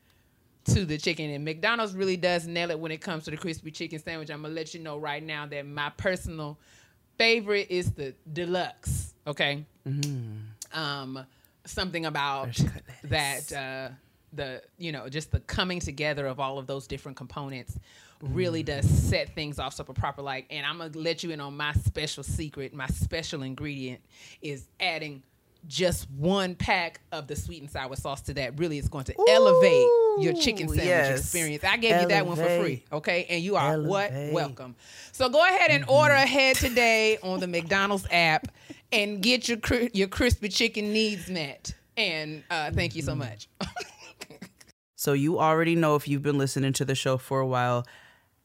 [0.66, 1.30] to the chicken.
[1.32, 4.30] And McDonald's really does nail it when it comes to the crispy chicken sandwich.
[4.30, 6.60] I'm gonna let you know right now that my personal
[7.18, 9.14] favorite is the deluxe.
[9.28, 9.66] Okay.
[10.74, 11.26] Um,
[11.66, 13.50] something about Fresh cut lettuce.
[13.50, 13.94] that uh,
[14.34, 17.78] the you know just the coming together of all of those different components
[18.22, 21.56] really does set things off super proper like and i'm gonna let you in on
[21.56, 24.02] my special secret my special ingredient
[24.42, 25.24] is adding
[25.68, 29.16] just one pack of the sweet and sour sauce to that really is going to
[29.30, 29.88] elevate
[30.20, 31.20] your chicken sandwich yes.
[31.20, 31.64] experience.
[31.64, 33.26] I gave you that one for free okay?
[33.30, 34.12] And you are what?
[34.32, 34.76] Welcome.
[35.12, 38.48] So go ahead and order ahead today on the mcdonald's app
[38.92, 39.60] and get your
[39.94, 41.74] your crispy chicken needs met.
[41.98, 43.50] And uh, thank you so much.
[45.00, 47.88] So you already know if you've been listening to the show for a while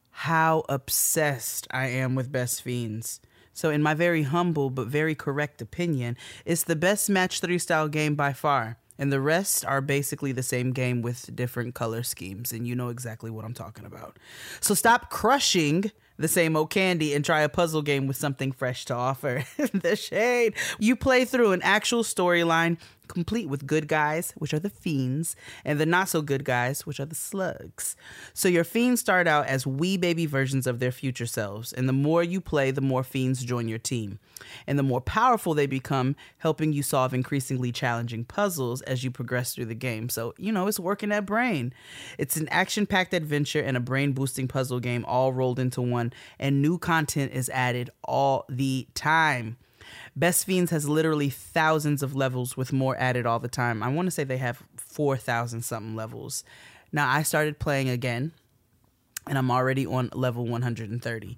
[0.09, 3.19] how obsessed I am with Best Fiends.
[3.55, 7.87] So in my very humble but very correct opinion, it's the best match 3 style
[7.87, 8.77] game by far.
[8.97, 12.89] And the rest are basically the same game with different color schemes and you know
[12.89, 14.17] exactly what I'm talking about.
[14.61, 18.85] So stop crushing the same old candy and try a puzzle game with something fresh
[18.85, 19.43] to offer.
[19.73, 20.53] the shade.
[20.79, 22.77] You play through an actual storyline
[23.07, 26.99] complete with good guys, which are the fiends, and the not so good guys, which
[26.99, 27.95] are the slugs.
[28.33, 31.93] So your fiends start out as wee baby versions of their future selves, and the
[31.93, 34.19] more you play, the more fiends join your team.
[34.67, 39.55] And the more powerful they become, helping you solve increasingly challenging puzzles as you progress
[39.55, 40.09] through the game.
[40.09, 41.73] So, you know, it's working that brain.
[42.17, 46.13] It's an action packed adventure and a brain boosting puzzle game all rolled into one,
[46.39, 49.57] and new content is added all the time.
[50.15, 53.83] Best Fiends has literally thousands of levels with more added all the time.
[53.83, 56.43] I want to say they have 4,000 something levels.
[56.91, 58.31] Now, I started playing again
[59.27, 61.37] and I'm already on level 130.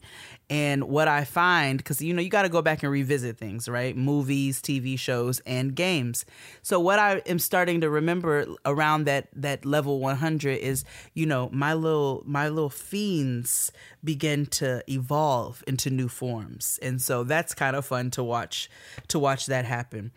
[0.49, 3.67] And what I find, because you know, you got to go back and revisit things,
[3.67, 3.95] right?
[3.95, 6.25] Movies, TV shows, and games.
[6.61, 10.83] So what I am starting to remember around that that level 100 is,
[11.13, 13.71] you know, my little my little fiends
[14.03, 18.69] begin to evolve into new forms, and so that's kind of fun to watch
[19.09, 20.11] to watch that happen.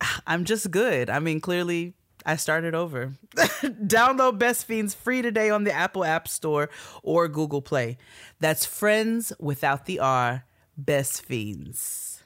[0.26, 1.10] I'm just good.
[1.10, 1.94] I mean, clearly
[2.26, 3.14] I started over.
[3.34, 6.68] Download Best Fiends free today on the Apple App Store
[7.02, 7.96] or Google Play.
[8.40, 10.44] That's Friends without the R,
[10.76, 12.22] Best Fiends.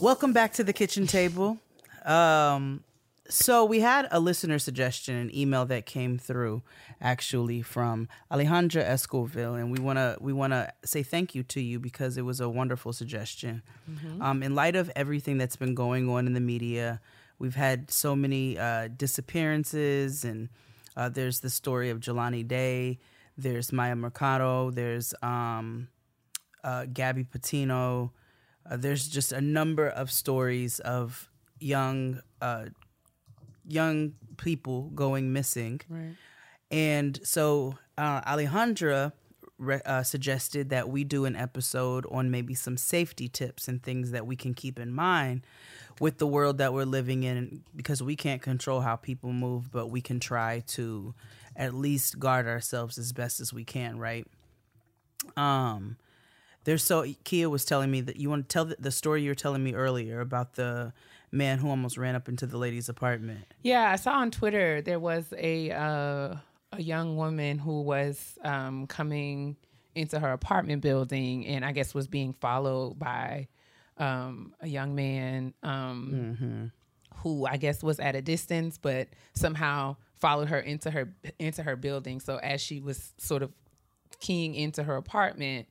[0.00, 1.58] Welcome back to the kitchen table.
[2.04, 2.84] Um,
[3.28, 6.62] so we had a listener suggestion, an email that came through
[7.00, 12.16] actually from Alejandra Escoville, and we wanna we wanna say thank you to you because
[12.16, 13.62] it was a wonderful suggestion.
[14.22, 17.00] Um, in light of everything that's been going on in the media,
[17.38, 20.48] we've had so many uh, disappearances, and
[20.96, 22.98] uh, there's the story of Jelani Day,
[23.36, 25.88] there's Miya Marcano, there's um,
[26.64, 28.12] uh, Gabby Petito.
[28.68, 31.30] Uh, there's just a number of stories of
[31.60, 32.66] young uh,
[33.66, 35.80] young people going missing.
[35.88, 36.14] Right.
[36.70, 39.12] And so uh, Alejandra
[39.58, 44.10] re- uh, suggested that we do an episode on maybe some safety tips and things
[44.10, 45.42] that we can keep in mind
[46.00, 49.88] with the world that we're living in because we can't control how people move, but
[49.88, 51.14] we can try to
[51.56, 54.26] at least guard ourselves as best as we can, right?
[55.36, 55.96] Um,
[56.64, 59.34] there's so Keia was telling me that you want to tell the, story you were
[59.34, 60.92] telling me earlier about the
[61.32, 63.44] man who almost ran up into the lady's apartment.
[63.62, 66.36] Yeah, I saw on Twitter there was a uh,
[66.72, 69.56] a young woman who was um, coming
[69.94, 73.48] into her apartment building, and I guess was being followed by
[73.98, 76.72] um, a young man um,
[77.16, 81.76] who I guess was at a distance, but somehow followed her into her into her
[81.76, 82.20] building.
[82.20, 83.52] So as she was sort of
[84.20, 85.68] keying into her apartment,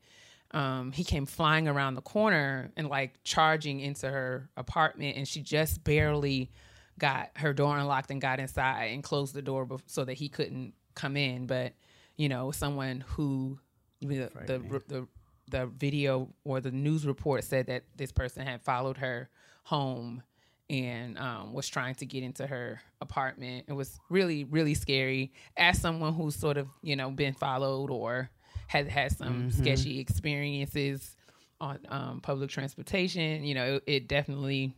[0.51, 5.41] um, he came flying around the corner and like charging into her apartment, and she
[5.41, 6.51] just barely
[6.99, 10.73] got her door unlocked and got inside and closed the door so that he couldn't
[10.95, 11.45] come in.
[11.45, 11.73] But
[12.15, 13.59] you know, someone who
[14.01, 15.07] the the, the
[15.50, 19.30] the video or the news report said that this person had followed her
[19.64, 20.22] home
[20.70, 23.66] and um, was trying to get into her apartment.
[23.70, 25.32] It was really, really scary.
[25.56, 28.30] As someone who's sort of, you know, been followed or
[28.68, 31.16] has had some sketchy experiences
[31.62, 34.74] on um, public transportation, you know, it, it definitely,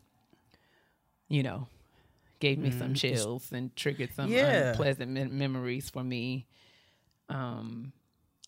[1.28, 1.68] you know,
[2.40, 4.70] gave me some chills and triggered some Yeah.
[4.72, 6.46] unpleasant mem- memories for me.
[7.30, 7.92] Um,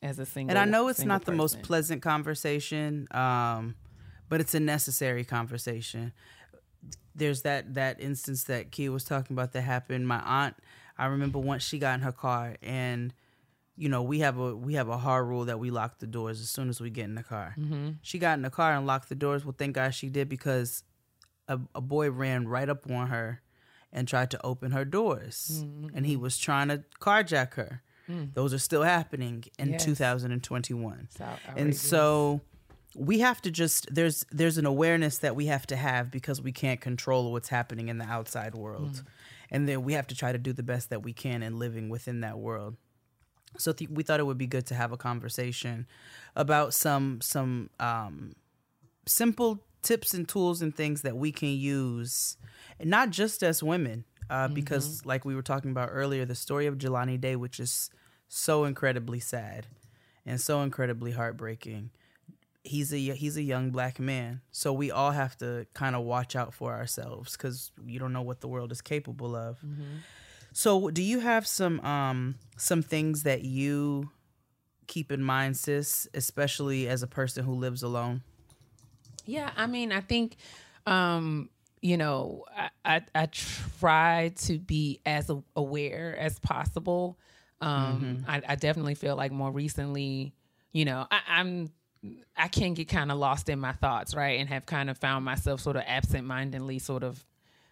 [0.01, 3.75] as a single, And I know it's not the most pleasant conversation, um,
[4.29, 6.13] but it's a necessary conversation.
[7.13, 10.07] There's that that instance that Keia was talking about that happened.
[10.07, 10.55] My aunt,
[10.97, 13.13] I remember once she got in her car, and
[13.75, 16.39] you know we have a we have a hard rule that we lock the doors
[16.41, 17.55] as soon as we get in the car.
[18.01, 19.43] She got in the car and locked the doors.
[19.45, 20.83] Well, thank God she did because
[21.47, 23.41] a, a boy ran right up on her
[23.91, 27.81] and tried to open her doors, and he was trying to carjack her.
[28.33, 29.85] Those are still happening in Yes.
[29.85, 31.07] 2021.
[31.55, 32.41] And so
[32.95, 36.51] we have to just there's there's an awareness that we have to have because we
[36.51, 39.03] can't control what's happening in the outside world.
[39.49, 41.89] And then we have to try to do the best that we can in living
[41.89, 42.77] within that world.
[43.57, 45.85] So th- we thought it would be good to have a conversation
[46.35, 48.33] about some some um,
[49.05, 52.37] simple tips and tools and things that we can use,
[52.79, 56.65] and not just as women, uh, because like we were talking about earlier, the story
[56.65, 57.89] of Jelani Day, which is
[58.33, 59.67] so incredibly sad
[60.25, 61.89] and so incredibly heartbreaking.
[62.63, 66.35] He's a he's a young black man, so we all have to kind of watch
[66.35, 69.59] out for ourselves because you don't know what the world is capable of.
[70.53, 74.11] So, do you have some um some things that you
[74.87, 78.21] keep in mind, sis, especially as a person who lives alone?
[79.25, 80.35] Yeah, I mean, I think,
[80.85, 81.49] um,
[81.81, 87.17] you know, I, I, I try to be as aware as possible.
[87.61, 90.33] Um, I, I definitely feel like more recently,
[90.71, 91.71] you know, I, I'm
[92.35, 95.23] I can get kind of lost in my thoughts, right, and have kind of found
[95.23, 97.23] myself sort of absent-mindedly, sort of,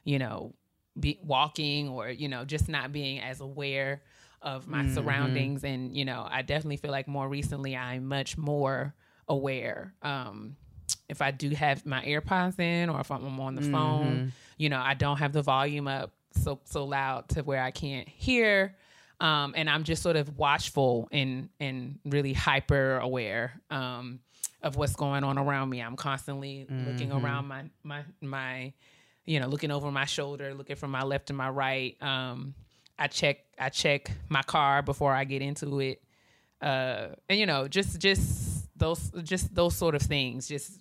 [0.04, 0.54] you know,
[1.00, 4.02] be walking or you know just not being as aware
[4.42, 5.64] of my surroundings.
[5.64, 8.94] And you know i definitely feel like more recently i'm much more
[9.28, 9.94] aware.
[10.02, 10.56] Um
[11.08, 14.80] if i do have my airpods in or if i'm on the phone you know
[14.80, 18.76] i don't have the volume up so so loud to where i can't hear
[19.22, 24.20] um and i'm just sort of watchful and and really hyper aware um
[24.62, 28.74] of what's going on around me i'm constantly looking around my my my
[29.26, 32.02] you know, looking over my shoulder, looking from my left to my right.
[32.02, 32.56] Um,
[32.98, 36.02] I check I check my car before I get into it.
[36.62, 40.48] uh, and you know, just just those just those sort of things.
[40.48, 40.80] Just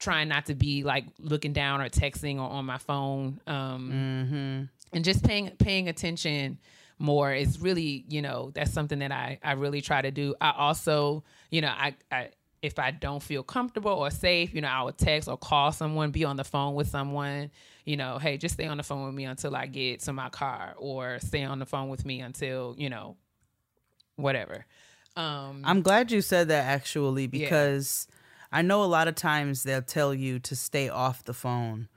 [0.00, 3.40] trying not to be like looking down or texting or on my phone.
[3.46, 6.58] Um, and just paying paying attention
[6.98, 10.34] more is really you know that's something that I I really try to do.
[10.40, 12.30] I also you know I I
[12.60, 16.10] if I don't feel comfortable or safe, you know, I would text or call someone,
[16.10, 17.52] be on the phone with someone,
[17.84, 20.28] you know, hey, just stay on the phone with me until I get to my
[20.28, 23.16] car or stay on the phone with me until, you know,
[24.16, 24.66] whatever.
[25.16, 28.08] Um I'm glad you said that actually because
[28.50, 31.88] I know a lot of times they'll tell you to stay off the phone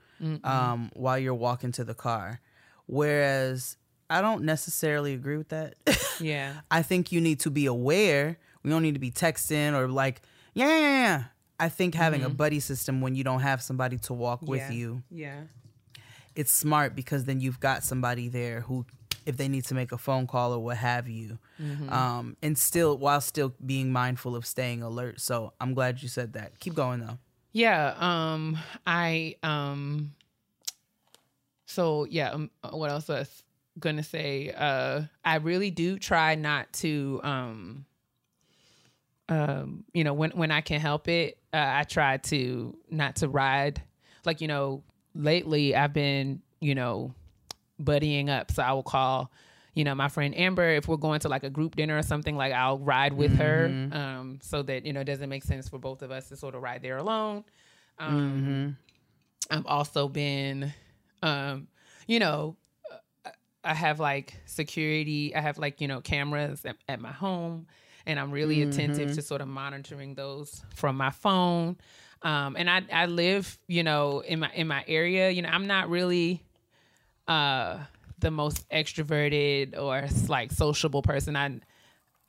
[0.44, 2.40] um, while you're walking to the car,
[2.86, 3.76] whereas
[4.18, 5.74] I don't necessarily agree with that.
[6.20, 6.54] yeah.
[6.70, 8.38] I think you need to be aware.
[8.62, 10.22] We don't need to be texting or like,
[10.54, 11.24] yeah, yeah, yeah, yeah.
[11.58, 15.02] I think having a buddy system when you don't have somebody to walk with you,
[15.10, 15.42] Yeah.
[16.34, 18.84] it's smart because then you've got somebody there who,
[19.26, 21.38] if they need to make a phone call or what have you,
[21.88, 25.20] um, and still while still being mindful of staying alert.
[25.20, 26.58] So I'm glad you said that.
[26.58, 27.18] Keep going though.
[27.52, 30.12] Yeah, um I um
[31.66, 33.44] so yeah, um, what else was
[33.78, 34.52] gonna say?
[34.56, 37.86] Uh I really do try not to um
[39.28, 43.28] um you know when when I can help it, uh, I try to not to
[43.28, 43.82] ride
[44.24, 44.82] like you know
[45.14, 47.14] lately I've been, you know,
[47.82, 48.50] buddying up.
[48.50, 49.30] So I will call
[49.74, 52.36] you know, my friend Amber, if we're going to like a group dinner or something,
[52.36, 55.78] like I'll ride with her, um, so that you know it doesn't make sense for
[55.78, 57.44] both of us to sort of ride there alone.
[57.98, 58.76] Um,
[59.50, 60.74] I've also been,
[61.22, 61.68] um,
[62.06, 62.56] you know,
[63.64, 65.34] I have like security.
[65.34, 67.66] I have like you know cameras at, at my home,
[68.06, 71.76] and I'm really attentive to sort of monitoring those from my phone.
[72.22, 75.30] Um, and I I live you know in my in my area.
[75.30, 76.42] You know I'm not really
[77.28, 77.78] uh
[78.18, 81.36] the most extroverted or like sociable person.
[81.36, 81.60] I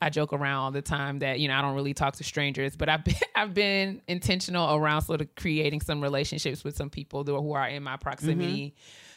[0.00, 2.76] I joke around all the time that you know I don't really talk to strangers,
[2.76, 7.24] but I've been I've been intentional around sort of creating some relationships with some people
[7.24, 8.74] who who are in my proximity.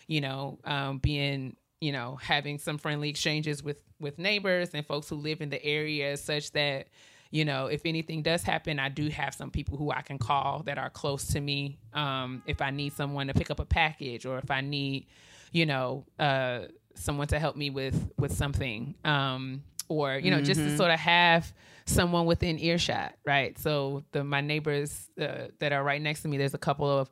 [0.08, 5.10] You know, um, being you know having some friendly exchanges with with neighbors and folks
[5.10, 6.88] who live in the area, such that
[7.32, 10.64] you know if anything does happen, I do have some people who I can call
[10.66, 11.78] that are close to me.
[11.94, 15.08] Um, if I need someone to pick up a package, or if I need
[15.52, 16.62] you know uh,
[16.96, 18.96] someone to help me with with something.
[19.04, 21.54] Um, or you know just to sort of have
[21.86, 26.38] someone within earshot right so the my neighbors uh, that are right next to me
[26.38, 27.10] there's a couple of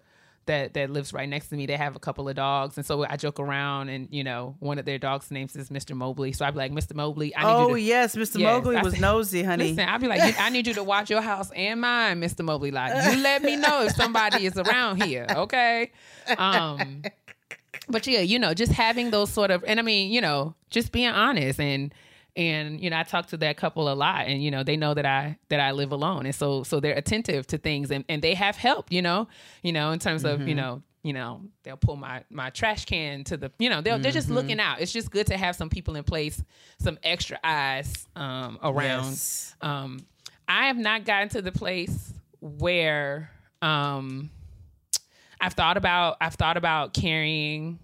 [0.48, 3.04] that that lives right next to me they have a couple of dogs and so
[3.10, 6.46] i joke around and you know one of their dogs names is mr mobley so
[6.46, 8.40] i'd be like mr mobley i need Oh you to yes, Mr.
[8.40, 9.70] Yes, Mowgli I was said- nosy, honey.
[9.70, 12.44] Listen, I'd be like, I need you to watch your house and mine, Mr.
[12.44, 12.72] Mobley.
[12.72, 15.92] Like, you let me know if somebody is around here, okay?
[16.38, 17.04] Um,
[17.88, 20.92] but yeah, you know, just having those sort of, and I mean, you know, just
[20.92, 21.94] being honest and
[22.36, 24.94] and you know, I talk to that couple a lot, and you know, they know
[24.94, 28.22] that I that I live alone, and so so they're attentive to things, and and
[28.22, 29.28] they have help, you know,
[29.64, 30.82] you know, in terms of you know.
[31.04, 33.52] You know, they'll pull my my trash can to the.
[33.60, 34.82] You know, they'll, they're just looking out.
[34.82, 36.42] It's just good to have some people in place,
[36.80, 39.56] some extra eyes um, around Yes.
[39.62, 40.00] um,
[40.48, 42.12] I have not gotten to the place
[42.42, 43.30] where
[43.62, 44.32] um,
[45.40, 47.78] I've thought about I've thought about carrying,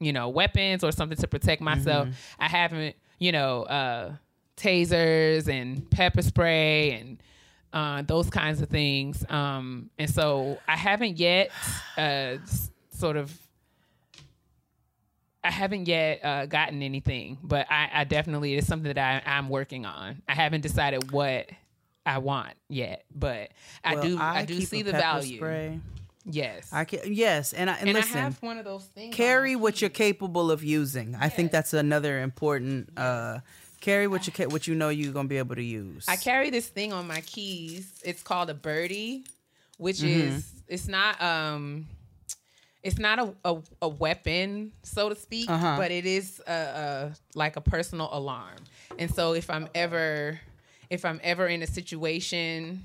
[0.00, 2.08] you know, weapons or something to protect myself.
[2.40, 4.12] I haven't, you know, uh,
[4.56, 7.22] tasers and pepper spray and
[7.72, 9.24] uh, those kinds of things.
[9.28, 11.50] Um, and so I haven't yet
[11.98, 12.36] uh,
[12.90, 13.36] sort of
[15.44, 19.48] I haven't yet uh, gotten anything, but I, I definitely it's something that I, I'm
[19.48, 20.22] working on.
[20.28, 21.48] I haven't decided what
[22.04, 23.50] I want yet, but
[23.84, 25.36] I Well, do I, do see the value.
[25.36, 25.80] Spray.
[26.28, 29.14] Yes, I can, yes, and I, and, and listen, I have one of those things.
[29.14, 31.14] carry what you're capable of using.
[31.14, 32.90] I think that's another important.
[32.96, 33.38] Uh,
[33.80, 36.04] carry what you ca- what you know you're gonna be able to use.
[36.08, 38.00] I carry this thing on my keys.
[38.04, 39.24] It's called a birdie,
[39.78, 40.36] which Mm-hmm.
[40.38, 41.86] is it's not um
[42.82, 45.74] it's not a, a, a weapon, so to speak, Uh-huh.
[45.76, 48.58] but it is a, a like a personal alarm.
[48.98, 50.40] And so if I'm ever
[50.90, 52.82] if I'm ever in a situation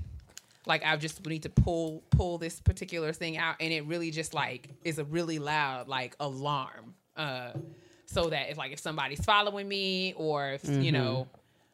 [0.65, 3.55] like I just need to pull pull this particular thing out.
[3.59, 6.95] And it really just like is a really loud like alarm.
[7.15, 7.51] Uh
[8.05, 10.93] so that if like if somebody's following me or if you mm-hmm.
[10.93, 11.27] know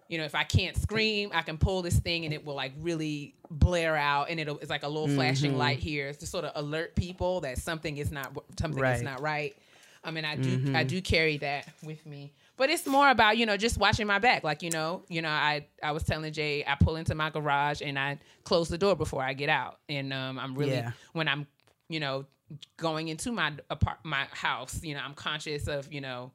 [0.07, 2.73] you know if I can't scream, I can pull this thing and it will like
[2.79, 5.59] really blare out and it'll it's like a little flashing mm-hmm.
[5.59, 6.13] light here.
[6.13, 9.55] To sort of alert people that something is not something is not right.
[10.03, 10.87] I mean, I do I mm-hmm.
[10.87, 14.43] do carry that with me, but it's more about you know just watching my back.
[14.43, 17.81] Like you know, you know, I I was telling Jay I pull into my garage
[17.81, 20.91] and I close the door before I get out, and um, I'm really Yeah.
[21.13, 21.47] when I'm
[21.89, 22.25] you know
[22.77, 26.31] going into my apart my house, you know, I'm conscious of you know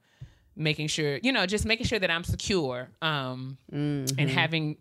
[0.54, 3.58] making sure you know just making sure that I'm secure um,
[4.18, 4.76] and having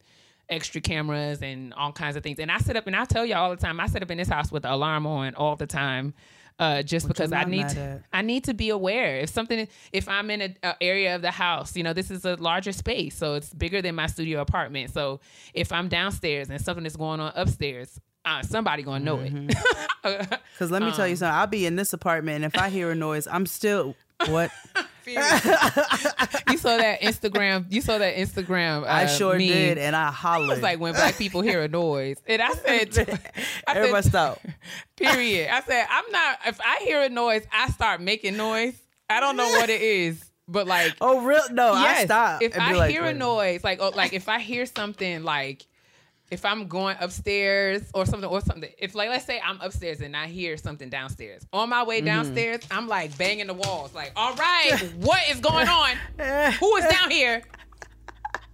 [0.49, 2.37] extra cameras and all kinds of things.
[2.39, 4.17] And I sit up and I tell y'all all the time, I sit up in
[4.17, 6.13] this house with the alarm on all the time.
[6.61, 8.03] Uh, just because I'm I need to.
[8.13, 11.31] I need to be aware if something, if I'm in a, a area of the
[11.31, 14.93] house, you know, this is a larger space, so it's bigger than my studio apartment.
[14.93, 15.21] So
[15.55, 19.49] if I'm downstairs and something is going on upstairs, uh, somebody gonna know Mm-hmm.
[20.05, 20.39] it.
[20.53, 21.09] Because let me tell Um.
[21.09, 21.33] you something.
[21.35, 23.95] I'll be in this apartment, and if I hear a noise, I'm still
[24.27, 24.51] what
[25.07, 27.65] you saw that Instagram.
[27.69, 28.83] You saw that Instagram.
[28.83, 29.47] Uh, I sure meme.
[29.47, 30.51] did, and I hollered.
[30.53, 32.97] It's like when black people hear a noise, and I said,
[33.67, 34.39] I Everybody said, stop.
[34.97, 35.49] period.
[35.51, 36.39] I said, I'm not.
[36.47, 38.79] If I hear a noise, I start making noise.
[39.09, 41.41] I don't know what it is, but like, Oh, real?
[41.51, 42.41] No, I stop.
[42.41, 45.65] if I like, hear a noise, like, oh, like if I hear something, like.
[46.31, 50.15] If I'm going upstairs or something or something, if like let's say I'm upstairs and
[50.15, 51.89] I hear something downstairs, on my Mm-hmm.
[51.89, 55.97] way downstairs, I'm like banging the walls, like, all right, what is going on?
[56.59, 57.43] Who is down here?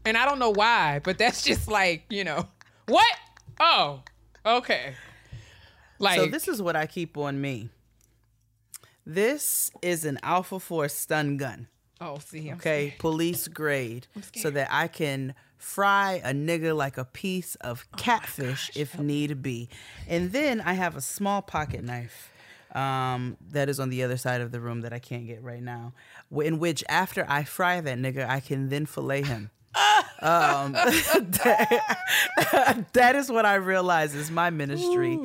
[0.06, 2.48] And I don't know why, but that's just like, you know,
[2.88, 3.06] what?
[3.60, 4.02] Oh,
[4.46, 4.96] okay.
[6.00, 7.70] Like, So this is what I keep on me.
[9.06, 11.68] This is an Alpha Force stun gun.
[12.02, 17.06] oh, see, I'm Okay, police grade, so that I can fry a nigga like a
[17.06, 19.70] piece of Oh catfish if need be.
[20.08, 22.32] And then I have a small pocket knife
[22.76, 25.62] um, that is on the other side of the room that I can't get right
[25.62, 25.94] now.
[26.32, 29.50] In which, after I fry that nigga, I can then fillet him.
[30.22, 31.98] um, that,
[32.94, 35.16] that is what I realize is my ministry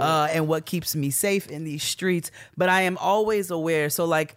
[0.00, 2.30] uh, and what keeps me safe in these streets.
[2.56, 3.90] But I am always aware.
[3.90, 4.36] So, like,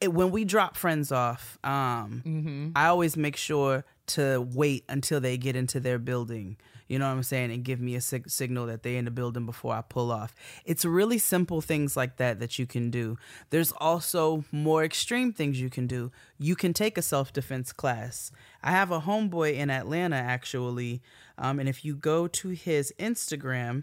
[0.00, 5.36] it, when we drop friends off, um, I always make sure to wait until they
[5.36, 6.56] get into their building.
[6.88, 7.50] You know what I'm saying?
[7.50, 10.34] And give me a sig- signal that they're in the building before I pull off.
[10.64, 13.18] It's really simple things like that that you can do.
[13.50, 16.12] There's also more extreme things you can do.
[16.38, 18.30] You can take a self defense class.
[18.62, 21.02] I have a homeboy in Atlanta actually,
[21.38, 23.82] um, and if you go to his Instagram,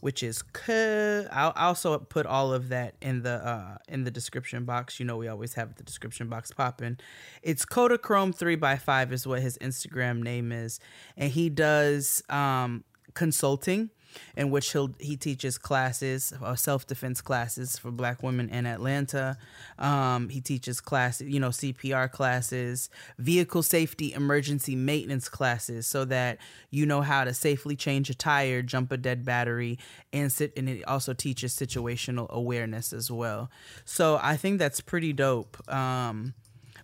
[0.00, 4.98] which is I'll also put all of that in the uh in the description box.
[4.98, 6.98] You know we always have the description box popping.
[7.42, 10.80] It's Kodachrome 3x5 is what his Instagram name is.
[11.16, 13.90] And he does um consulting
[14.36, 19.36] in which he'll he teaches classes, uh, self defense classes for Black women in Atlanta.
[19.78, 26.38] Um, he teaches classes, you know, CPR classes, vehicle safety, emergency maintenance classes, so that
[26.70, 29.78] you know how to safely change a tire, jump a dead battery,
[30.12, 30.52] and sit.
[30.56, 33.50] And it also teaches situational awareness as well.
[33.84, 35.56] So I think that's pretty dope.
[35.72, 36.34] Um,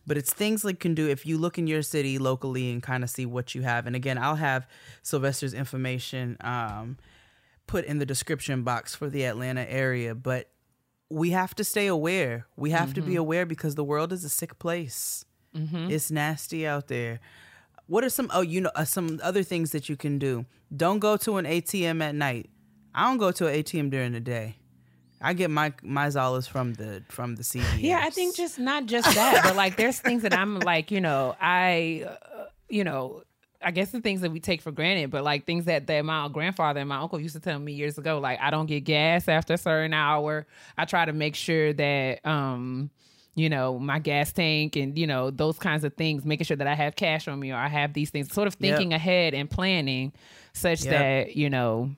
[0.07, 3.03] but it's things like can do if you look in your city locally and kind
[3.03, 3.87] of see what you have.
[3.87, 4.67] And again, I'll have
[5.03, 6.97] Sylvester's information um,
[7.67, 10.15] put in the description box for the Atlanta area.
[10.15, 10.51] But
[11.11, 12.47] we have to stay aware.
[12.57, 15.25] We have to be aware because the world is a sick place.
[15.91, 17.21] It's nasty out there.
[17.87, 18.31] What are some?
[18.35, 20.45] Oh, you know, uh, some other things that you can do.
[20.77, 22.51] Don't go to an ATM at night.
[22.95, 24.57] I don't go to an ATM during the day.
[25.21, 27.79] I get my my Zolas from the from the CVS.
[27.81, 31.01] Yeah, I think just not just that, but like there's things that I'm like, you
[31.01, 33.23] know, I, uh, you know,
[33.67, 36.29] I guess the things that we take for granted, but like things that, that my
[36.29, 39.27] grandfather and my uncle used to tell me years ago, like I don't get gas
[39.27, 40.47] after a certain hour.
[40.79, 42.91] I try to make sure that, um,
[43.35, 46.69] you know, my gas tank and, you know, those kinds of things, making sure that
[46.69, 49.51] I have cash on me or I have these things, sort of thinking ahead and
[49.51, 50.13] planning
[50.53, 50.91] such Yep.
[50.93, 51.91] that, you know,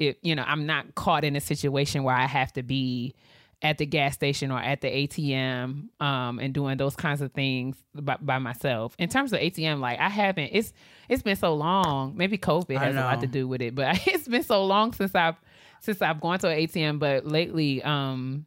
[0.00, 3.14] it you know i'm not caught in a situation where i have to be
[3.62, 7.76] at the gas station or at the atm um and doing those kinds of things
[7.94, 8.94] by, by myself.
[8.98, 10.72] In terms of atm like i haven't it's
[11.08, 12.16] it's been so long.
[12.16, 15.14] Maybe covid has a lot to do with it but it's been so long since
[15.14, 15.36] i've
[15.80, 18.46] since i've gone to an atm but lately um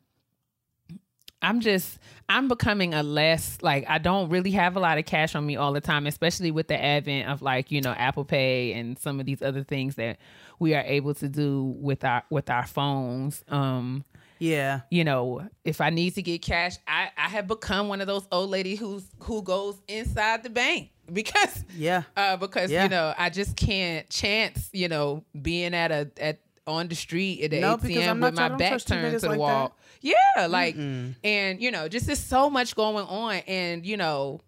[1.43, 1.99] I'm just
[2.29, 5.57] I'm becoming a less like I don't really have a lot of cash on me
[5.57, 9.19] all the time, especially with the advent of like, you know, Apple Pay and some
[9.19, 10.17] of these other things that
[10.57, 13.43] we are able to do with our with our phones.
[13.49, 14.05] Um,
[14.43, 14.81] yeah.
[14.91, 18.27] you know, if I need to get cash, I, I have become one of those
[18.31, 22.03] old lady who's who goes inside the bank because Yeah.
[22.17, 22.83] uh, because Yeah.
[22.83, 27.43] you know I just can't chance you know being at a at on the street
[27.43, 29.75] at the No, ATM with my back turned to the like wall.
[30.01, 34.41] Yeah, like and you know just there's so much going on and you know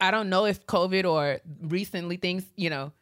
[0.00, 2.92] I don't know if COVID or recently things you know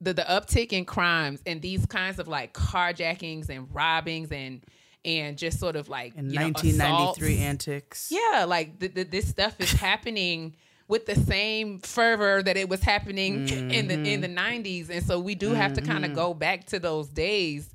[0.00, 4.64] the the uptick in crimes and these kinds of like carjackings and robbings and
[5.04, 7.40] and just sort of like In you know, 1993 assaults.
[7.42, 8.08] antics.
[8.12, 10.54] Yeah, like th- th- this stuff is happening
[10.88, 15.20] with the same fervor that it was happening in the in the 90s and so
[15.20, 17.70] we do have to kind of go back to those days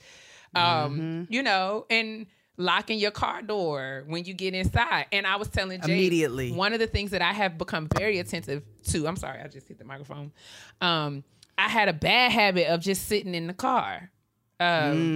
[0.55, 2.25] um you know and
[2.57, 5.07] locking your car door when you get inside.
[5.11, 6.51] And I was telling Jay Immediately.
[6.51, 9.07] one of the things that I have become very attentive to.
[9.07, 10.31] I'm sorry, I just hit the microphone.
[10.79, 11.23] Um,
[11.57, 14.09] I had a bad habit of just sitting in the car.
[14.59, 15.11] Um,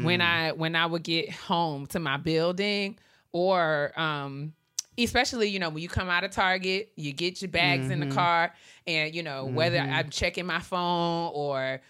[0.00, 0.04] Mm.
[0.04, 2.98] when I when I would get home to my building
[3.32, 4.52] or um
[4.98, 8.06] especially you know when you come out of Target, you get your bags in the
[8.06, 8.52] car
[8.86, 11.80] and you know whether I'm checking my phone or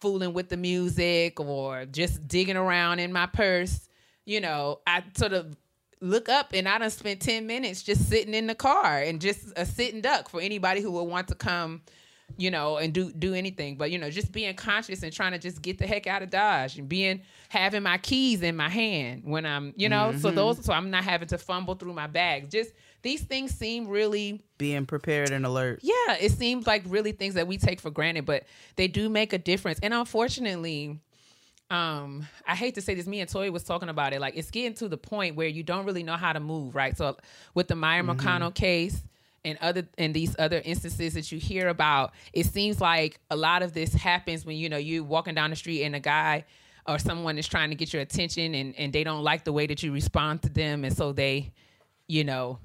[0.00, 3.88] fooling with the music or just digging around in my purse,
[4.24, 5.54] you know, I sort of
[6.00, 9.52] look up and I done spent 10 minutes just sitting in the car and just
[9.56, 11.82] a sitting duck for anybody who would want to come
[12.36, 13.76] you know, and do do anything.
[13.76, 16.30] But you know, just being conscious and trying to just get the heck out of
[16.30, 20.64] Dodge and being having my keys in my hand when I'm, you know, so those
[20.64, 22.48] so I'm not having to fumble through my bags.
[22.48, 25.80] Just these things seem really Being prepared and alert.
[25.82, 28.44] yeah, it seems like really things that we take for granted, but
[28.76, 29.78] they do make a difference.
[29.82, 31.00] And unfortunately,
[31.70, 34.20] um, I hate to say this, me and Toy was talking about it.
[34.20, 36.96] Like it's getting to the point where you don't really know how to move, right?
[36.96, 37.16] So
[37.54, 39.02] with the Miya Marcano case
[39.44, 43.62] and other and these other instances that you hear about, it seems like a lot
[43.62, 46.44] of this happens when you know you walking down the street and a guy
[46.86, 49.66] or someone is trying to get your attention and, and they don't like the way
[49.66, 50.84] that you respond to them.
[50.84, 51.52] And so they,
[52.08, 52.58] you know,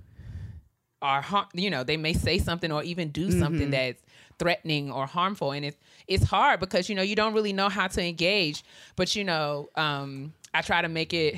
[1.02, 4.02] are har- you know they may say something or even do something that's
[4.40, 5.52] threatening or harmful.
[5.52, 5.78] And it's
[6.08, 8.64] it's hard because you know you don't really know how to engage.
[8.96, 11.36] But you know um i try to make it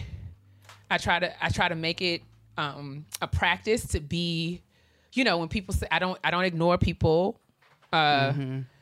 [0.91, 2.21] i try to i try to make it
[2.57, 4.61] um a practice to be
[5.17, 7.39] you know when people say i don't i don't ignore people
[7.93, 8.33] uh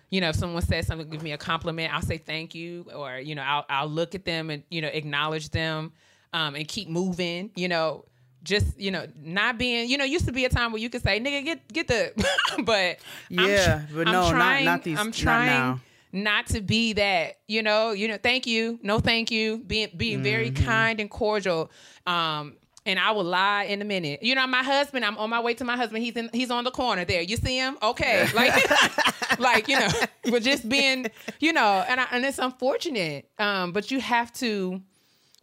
[0.09, 3.17] you know if someone says something give me a compliment i'll say thank you or
[3.19, 5.93] you know i'll, I'll look at them and you know acknowledge them
[6.33, 8.05] um, and keep moving you know
[8.43, 11.01] just you know not being you know used to be a time where you could
[11.03, 12.01] say nigga get get the
[12.63, 12.97] but
[13.31, 15.81] I'm Yeah, tr- but I'm no, not- trying, not these- i'm trying now.
[16.11, 20.21] not to be that you know you know thank you no thank you being being
[20.23, 20.65] very Mm-hmm.
[20.65, 21.71] kind and cordial
[22.05, 22.55] um
[22.85, 24.21] and I will lie in a minute.
[24.23, 25.03] You know, my husband.
[25.05, 26.03] I'm on my way to my husband.
[26.03, 26.29] He's in.
[26.33, 27.21] He's on the corner there.
[27.21, 27.77] You see him?
[27.81, 29.87] Okay, like, like you know,
[30.29, 31.07] but just being,
[31.39, 33.29] you know, and I, and it's unfortunate.
[33.39, 34.81] Um, but you have to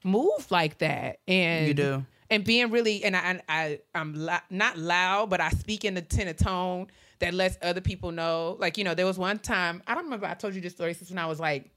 [0.05, 2.05] move like that, and You do.
[2.31, 6.32] and being really, and I, I, I'm not loud, but I speak in a tenor
[6.32, 6.89] tone
[7.20, 8.56] that lets other people know.
[8.59, 10.27] Like, you know, there was one time I don't remember.
[10.27, 11.70] I told you this story since when I was like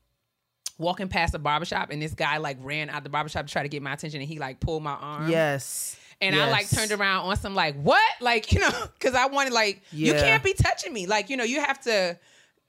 [0.77, 3.69] walking past a barbershop and this guy like ran out the barbershop to try to
[3.69, 5.29] get my attention and he like pulled my arm.
[5.29, 5.97] Yes.
[6.21, 8.01] And I like turned around on some like what?
[8.21, 11.07] Like, you know, because I wanted like you can't be touching me.
[11.07, 12.17] Like, you know, you have to,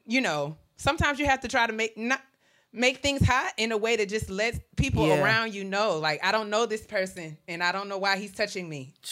[0.07, 2.20] you know, sometimes you have to try to make not
[2.73, 5.23] make things hot in a way that just lets people Yeah.
[5.23, 5.99] around you know.
[5.99, 8.95] Like, I don't know this person and I don't know why he's touching me.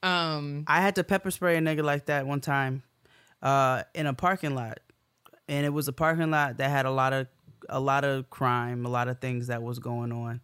[0.00, 2.84] Um I had to pepper spray a nigga like that one time
[3.42, 4.78] uh, in a parking lot,
[5.48, 7.26] and it was a parking lot that had a lot of
[7.68, 10.40] a lot of crime, a lot of things that was going on.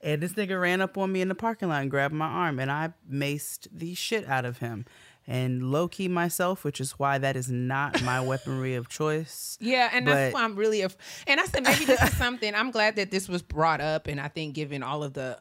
[0.00, 2.58] And this nigga ran up on me in the parking lot and grabbed my arm,
[2.58, 4.84] and I maced the shit out of him.
[5.24, 9.56] And low key myself, which is why that is not my weaponry of choice.
[9.60, 10.82] Yeah, and that's why I'm really.
[10.82, 10.96] Af-
[11.28, 12.52] and I said maybe this is something.
[12.52, 15.38] I'm glad that this was brought up, and I think given all of the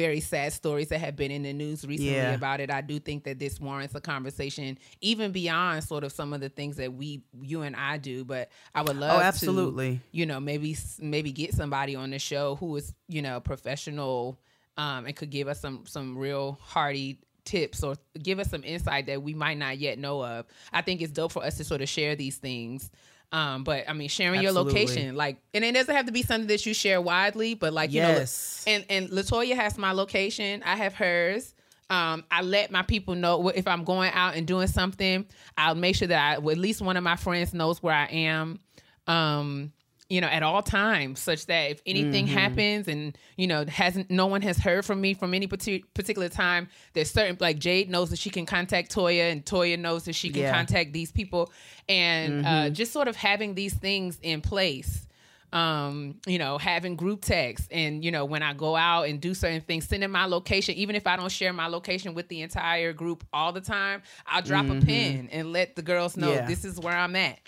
[0.00, 2.32] very sad stories that have been in the news recently Yeah.
[2.34, 6.32] about it, I do think that this warrants a conversation, even beyond sort of some
[6.32, 8.24] of the things that we, you and I do.
[8.24, 9.96] But I would love, Oh, absolutely.
[9.98, 14.40] to, you know, maybe maybe get somebody on the show who is, you know, professional,
[14.78, 19.06] um, and could give us some some real hearty tips or give us some insight
[19.06, 20.46] that we might not yet know of.
[20.72, 22.90] I think it's dope for us to sort of share these things.
[23.32, 26.48] Um, but I mean, sharing your location, like, and it doesn't have to be something
[26.48, 28.64] that you share widely, but like, you Yes.
[28.66, 31.54] know, and and Latoya has my location, I have hers.
[31.90, 35.26] Um, I let my people know if I'm going out and doing something.
[35.58, 38.60] I'll make sure that I, at least one of my friends knows where I am.
[39.08, 39.72] Um,
[40.10, 42.34] you know, at all times, such that if anything Mm-hmm.
[42.36, 46.28] happens and you know hasn't, no one has heard from me from any parti- particular
[46.28, 46.68] time.
[46.92, 50.28] There's certain like Jade knows that she can contact Toya, and Toya knows that she
[50.30, 50.48] can Yeah.
[50.48, 50.56] Mm-hmm.
[50.58, 51.52] contact these people,
[51.88, 55.06] and uh, just sort of having these things in place
[55.52, 59.34] um, you know, having group texts and, you know, when I go out and do
[59.34, 62.92] certain things, sending my location, even if I don't share my location with the entire
[62.92, 66.34] group all the time, I'll drop a pin and let the girls know Mm-hmm.
[66.36, 66.40] Yeah.
[66.42, 66.50] Mm-hmm.
[66.50, 67.40] this is where I'm at.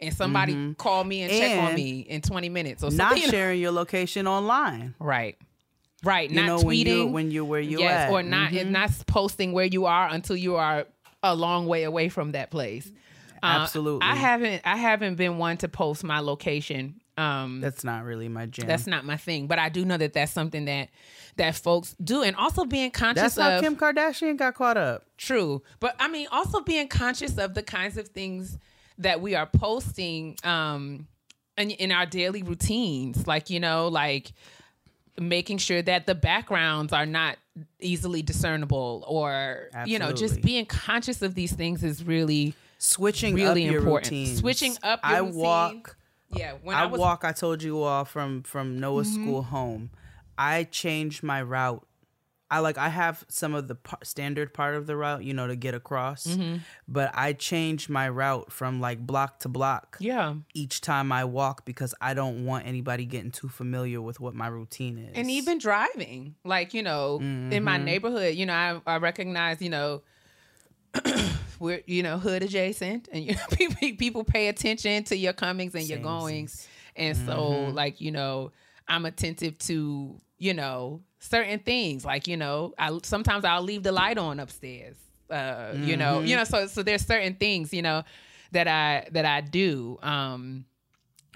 [0.00, 3.18] And somebody call me and, check on me in 20 minutes or Not something.
[3.22, 3.30] you know.
[3.32, 4.94] sharing your location online.
[4.98, 5.38] Right.
[6.04, 6.28] Right.
[6.30, 6.64] You not know, tweeting.
[6.64, 8.06] when you when you're where you yes, at.
[8.06, 8.14] Mm-hmm.
[8.14, 10.84] or not and not posting where you are until you are
[11.22, 12.86] a long way away from that place.
[13.42, 14.06] Uh, Absolutely.
[14.06, 17.00] I haven't I haven't been one to post my location.
[17.16, 18.66] Um That's not really my jam.
[18.66, 20.90] that's not my thing, but I do know that that's something that
[21.36, 25.04] that folks do, and also being conscious That's how of Kim Kardashian got caught up.
[25.16, 25.62] true.
[25.80, 28.58] But I mean, also being conscious of the kinds of things
[28.98, 31.06] that we are posting um,
[31.56, 34.32] in, in our daily routines, like you know, like
[35.18, 37.36] making sure that the backgrounds are not
[37.80, 43.64] easily discernible or you know just being conscious of these things is really Switching really
[43.66, 44.10] up your important.
[44.12, 44.38] routines.
[44.40, 45.34] Switching up your I routine.
[45.34, 45.96] walk.
[46.30, 47.00] yeah when I, I, was Mm-hmm.
[47.00, 47.24] walk.
[47.24, 49.88] I told you all from from Noah's school home.
[50.36, 51.85] I changed my route.
[52.50, 52.78] I like.
[52.78, 55.74] I have some of the par- standard part of the route, you know, to get
[55.74, 56.26] across.
[56.26, 56.58] Mm-hmm.
[56.86, 61.64] But I change my route from like block to block yeah each time I walk
[61.64, 65.16] because I don't want anybody getting too familiar with what my routine is.
[65.16, 67.64] and even driving like you know in Mm-hmm.
[67.64, 68.54] my neighborhood you know
[68.86, 70.02] I, I recognize you know
[71.58, 75.74] we're you know hood adjacent and you know people, people pay attention to your comings
[75.74, 76.02] and your Samesies.
[76.02, 77.74] goings and so Mm-hmm.
[77.74, 78.52] like you know
[78.88, 83.92] i'm attentive to you know certain things like you know i sometimes i'll leave the
[83.92, 84.96] light on upstairs
[85.30, 86.26] uh you know Mm-hmm.
[86.26, 88.02] you know so so there's certain things you know
[88.52, 90.64] that i that i do um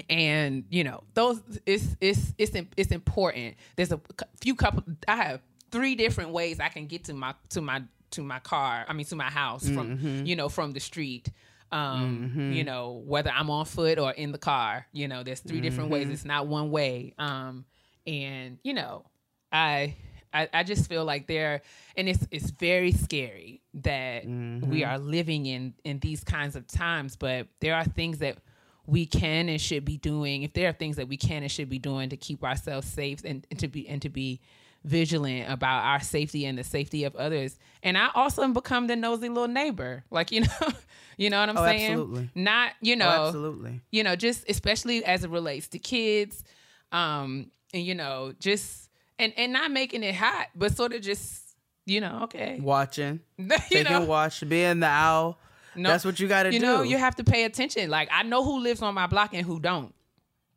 [0.09, 3.56] and you know those it's it's it's it's important.
[3.77, 4.01] There's a
[4.40, 5.40] few couple i have
[5.70, 7.82] three different ways i can get to my to my
[8.12, 11.31] to my car i mean to my house from you know from the street
[11.70, 15.60] um you know whether i'm on foot or in the car you know there's 3
[15.60, 16.09] different ways.
[16.09, 17.64] It's not one way um
[18.11, 19.05] and you know
[19.53, 19.95] i
[20.32, 21.62] I, I just feel like there
[21.97, 27.16] and it's it's very scary that we are living in in these kinds of times
[27.16, 28.39] but there are things that
[28.87, 30.43] we can and should be doing.
[30.43, 33.20] If there are things that we can and should be doing to keep ourselves safe
[33.24, 34.41] and, and to be and to be
[34.85, 37.57] vigilant about our safety and the safety of others.
[37.85, 40.03] And i also become the nosy little neighbor.
[40.11, 40.69] Like you know
[41.16, 41.91] you know what i'm Oh, saying?
[41.93, 42.31] absolutely.
[42.35, 43.81] not you Oh, know absolutely.
[43.93, 46.43] you know, just especially as it relates to kids,
[46.91, 48.89] um, and you know, just
[49.19, 51.43] and and not making it hot, but sort of just
[51.87, 55.39] you know, okay, Watching, you taking know, watch, being the owl.
[55.75, 56.57] no, That's what you got to do.
[56.57, 57.91] you know, you have to pay attention.
[57.91, 59.95] Like I know who lives on my block and who don't,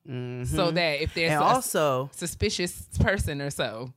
[0.06, 1.42] so that if there's Mm-hmm.
[1.42, 3.94] and a also, suspicious person or so,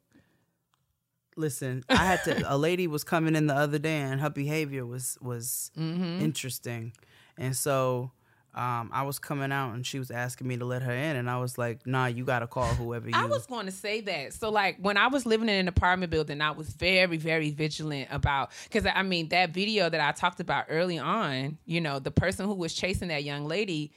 [1.36, 2.42] listen, I had to.
[2.46, 6.20] a lady was coming in the other day, and her behavior was was Mm-hmm.
[6.22, 6.92] interesting,
[7.36, 8.12] and so.
[8.56, 11.28] Um, I was coming out and she was asking me to let her in, and
[11.28, 14.32] I was like, "Nah, you gotta call whoever you." I was going to say that.
[14.32, 18.08] So, like, when I was living in an apartment building, I was very, very vigilant
[18.10, 21.58] about because I mean that video that I talked about early on.
[21.66, 23.92] You know, the person who was chasing that young lady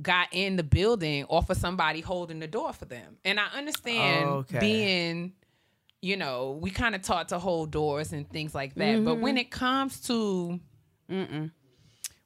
[0.00, 4.28] got in the building off of somebody holding the door for them, and I understand
[4.30, 4.60] Okay.
[4.60, 5.32] being.
[6.00, 9.02] You know, we kind of taught to hold doors and things like that.
[9.04, 10.60] But when it comes to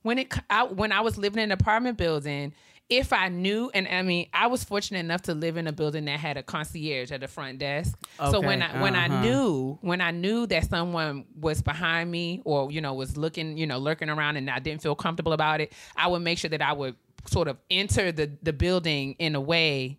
[0.02, 2.52] when it I, when I was living in an apartment building,
[2.88, 6.04] if I knew, and I mean, I was fortunate enough to live in a building
[6.06, 7.98] that had a concierge at the front desk.
[8.18, 9.22] so when I when I uh-huh.
[9.22, 13.66] knew when I knew that someone was behind me or you know was looking you
[13.66, 16.62] know lurking around and I didn't feel comfortable about it, I would make sure that
[16.62, 16.96] I would
[17.26, 19.98] sort of enter the the building in a way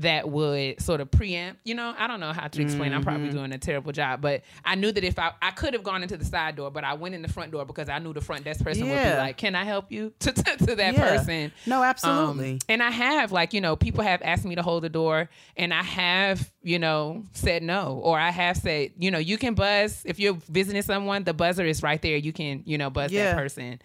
[0.00, 2.92] that would sort of preempt, you know, I don't know how to explain.
[2.92, 3.08] I'm Mm-hmm.
[3.08, 6.02] probably doing a terrible job, but I knew that if I I could have gone
[6.02, 8.20] into the side door, but I went in the front door because I knew the
[8.20, 11.16] front desk person would be like, "Can I help you?" to to, to that Yeah.
[11.16, 11.52] person.
[11.66, 12.58] No, Um, absolutely.
[12.68, 15.72] and I have like you know people have asked me to hold the door, and
[15.72, 20.02] I have you know said no, or I have said you know you can buzz
[20.04, 21.24] if you're visiting someone.
[21.24, 22.16] The buzzer is right there.
[22.16, 23.34] You can you know buzz Yeah.
[23.34, 23.80] that person.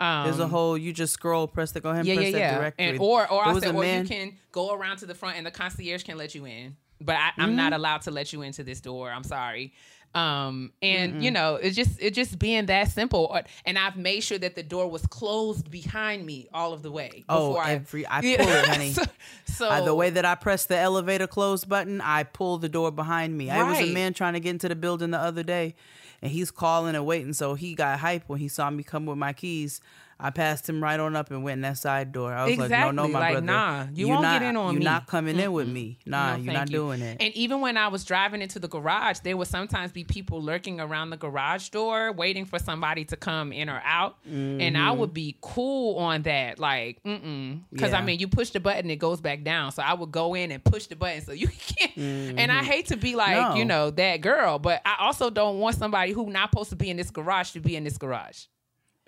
[0.00, 0.78] Um, There's a whole.
[0.78, 2.58] You just scroll, press the go ahead, and yeah, press yeah, that yeah.
[2.58, 2.86] directory.
[2.86, 5.36] And, or or There I said, or man- you can go around to the front
[5.36, 6.76] and the concierge can let you in.
[7.00, 7.80] But I, I'm not Mm-hmm.
[7.80, 9.10] allowed to let you into this door.
[9.10, 9.72] I'm sorry.
[10.14, 13.38] Um, and you know, it's just it just being that simple.
[13.66, 17.24] And I've made sure that the door was closed behind me all of the way.
[17.28, 18.36] Oh, before every- I Yeah.
[18.38, 18.92] pull it, honey.
[18.92, 19.02] so
[19.46, 22.90] so Uh, the way that I press the elevator close button, I pull the door
[22.90, 23.50] behind me.
[23.50, 25.74] I was a man trying to get into the building the other day,
[26.22, 27.32] and he's calling and waiting.
[27.32, 29.80] So he got hype when he saw me come with my keys.
[30.20, 32.34] I passed him right on up and went in that side door.
[32.34, 33.46] I was like, no, no, my Like, brother.
[33.46, 34.84] nah, you you're won't not, get in on You're me.
[34.84, 35.98] not coming in with me.
[36.06, 36.76] Nah, No, you're not you.
[36.76, 37.18] doing it.
[37.20, 40.80] And even when I was driving into the garage, there would sometimes be people lurking
[40.80, 44.16] around the garage door waiting for somebody to come in or out.
[44.26, 44.98] And I mm-hmm.
[44.98, 46.58] would be cool on that.
[46.58, 47.62] Like, mm-mm.
[47.70, 49.70] Because, I mean, you push the button, it goes back down.
[49.70, 51.46] So I would go in and push the button so you
[51.76, 51.96] can't.
[51.96, 52.64] And I mm-hmm.
[52.64, 53.54] hate to be like, No.
[53.54, 56.90] you know, that girl, but I also don't want somebody who not supposed to be
[56.90, 58.46] in this garage to be in this garage.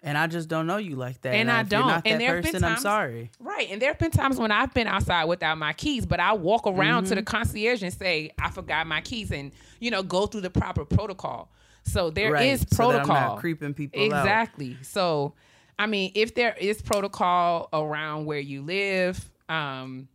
[0.03, 1.35] And I just don't know you like that.
[1.35, 1.87] And I don't.
[1.87, 3.31] not And that there have been person, I'm times- sorry.
[3.39, 3.69] Right.
[3.71, 6.67] And there have been times when I've been outside without my keys, but I walk
[6.67, 10.41] around to the concierge and say, I forgot my keys and, you know, go through
[10.41, 11.51] the proper protocol.
[11.85, 13.15] So there is Right, so I'm protocol.
[13.15, 14.07] not creeping people out.
[14.25, 14.77] exactly.
[14.83, 15.35] So,
[15.79, 20.09] I mean, if there is protocol around where you live, um,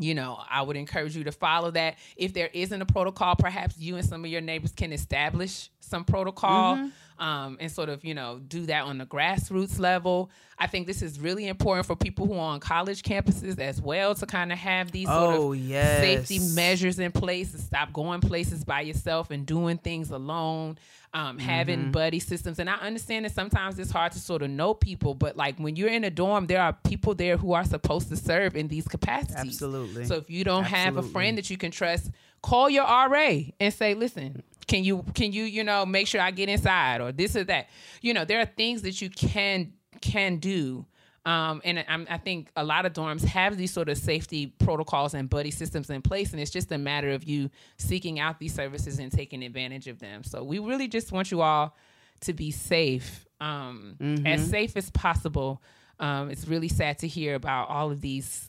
[0.00, 1.96] you know, I would encourage you to follow that.
[2.16, 6.04] If there isn't a protocol, perhaps you and some of your neighbors can establish some
[6.04, 6.88] protocol Mm-hmm.
[7.18, 10.30] Um, and sort of you know do that on the grassroots level.
[10.60, 14.14] I think this is really important for people who are on college campuses as well
[14.16, 16.00] to kind of have these sort Oh, of yes.
[16.00, 20.78] safety measures in place to stop going places by yourself and doing things alone.
[21.14, 21.90] Um, having Mm-hmm.
[21.92, 25.38] buddy systems, and I understand that sometimes it's hard to sort of know people, but
[25.38, 28.54] like when you're in a dorm, there are people there who are supposed to serve
[28.54, 29.34] in these capacities.
[29.54, 30.04] Absolutely.
[30.04, 32.10] So if you don't have a friend that you can trust,
[32.42, 36.30] call your RA and say, "Listen, can you can you you know make sure I
[36.30, 37.68] get inside or this or that?"
[38.02, 40.86] You know, there are things that you can can do.
[41.26, 45.12] Um, and I'm, I think a lot of dorms have these sort of safety protocols
[45.12, 48.54] and buddy systems in place, and it's just a matter of you seeking out these
[48.54, 50.22] services and taking advantage of them.
[50.24, 51.76] So we really just want you all
[52.20, 55.60] to be safe, um, as safe as possible.
[56.00, 58.48] Um, it's really sad to hear about all of these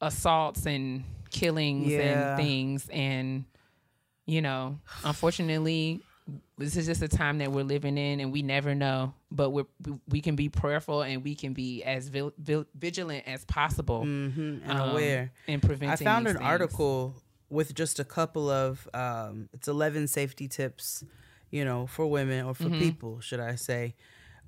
[0.00, 2.36] assaults and killings Yeah.
[2.36, 3.44] and things and
[4.26, 6.00] you know unfortunately
[6.56, 9.66] this is just a time that we're living in and we never know but we're,
[9.84, 14.02] we, we can be prayerful and we can be as vil, vil, vigilant as possible
[14.02, 15.32] and um, aware.
[15.46, 16.46] in preventing I found an things.
[16.46, 17.14] article
[17.50, 21.04] with just a couple of um, it's 11 safety tips,
[21.50, 22.78] you know, for women or for Mm-hmm.
[22.78, 23.94] people, should I say.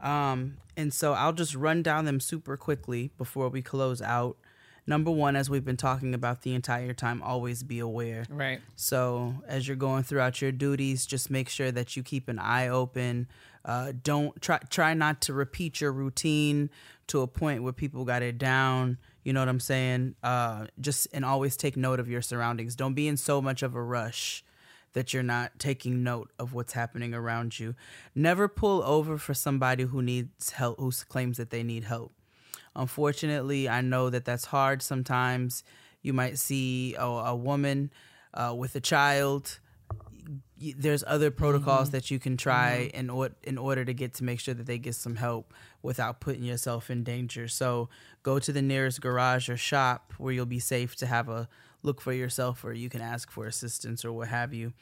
[0.00, 4.38] Um, and so I'll just run down them super quickly before we close out.
[4.86, 8.24] Number one, as we've been talking about the entire time, always be aware.
[8.30, 12.38] right So as you're going throughout your duties, just make sure that you keep an
[12.38, 13.28] eye open.
[13.64, 16.70] Uh, don't try try not to repeat your routine
[17.08, 18.98] to a point where people got it down.
[19.24, 20.14] You know what I'm saying?
[20.22, 22.76] Uh, just and always take note of your surroundings.
[22.76, 24.44] Don't be in so much of a rush
[24.92, 27.74] that you're not taking note of what's happening around you.
[28.14, 32.12] Never pull over for somebody who needs help, who claims that they need help.
[32.76, 35.64] Unfortunately, I know that that's hard sometimes.
[36.02, 37.90] You might see a, a woman
[38.34, 39.58] uh, with a child.
[40.58, 44.40] There's other protocols that you can try in, or- in order to get to make
[44.40, 47.48] sure that they get some help without putting yourself in danger.
[47.48, 47.88] So
[48.22, 51.48] go to the nearest garage or shop where you'll be safe to have a
[51.82, 54.72] look for yourself or you can ask for assistance or what have you.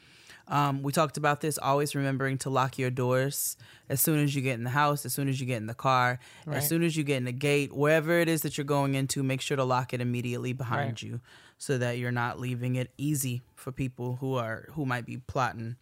[0.47, 3.57] Um, we talked about this, always remembering to lock your doors
[3.89, 5.73] as soon as you get in the house, as soon as you get in the
[5.73, 6.57] car, Right.
[6.57, 9.23] as soon as you get in the gate, wherever it is that you're going into,
[9.23, 11.01] make sure to lock it immediately behind Right.
[11.01, 11.19] you
[11.57, 15.77] so that you're not leaving it easy for people who are who might be plotting.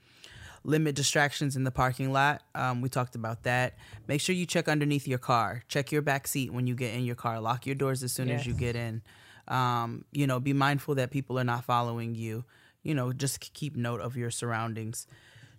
[0.65, 2.41] Limit distractions in the parking lot.
[2.55, 3.75] Um, we talked about that.
[4.07, 5.63] Make sure you check underneath your car.
[5.67, 7.41] Check your back seat when you get in your car.
[7.41, 9.01] Lock your doors as soon as you get in.
[9.49, 12.45] Um, you know, be mindful that people are not following you.
[12.83, 15.07] You know, just keep note of your surroundings.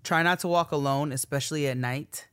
[0.02, 2.28] Try not to walk alone, especially at night.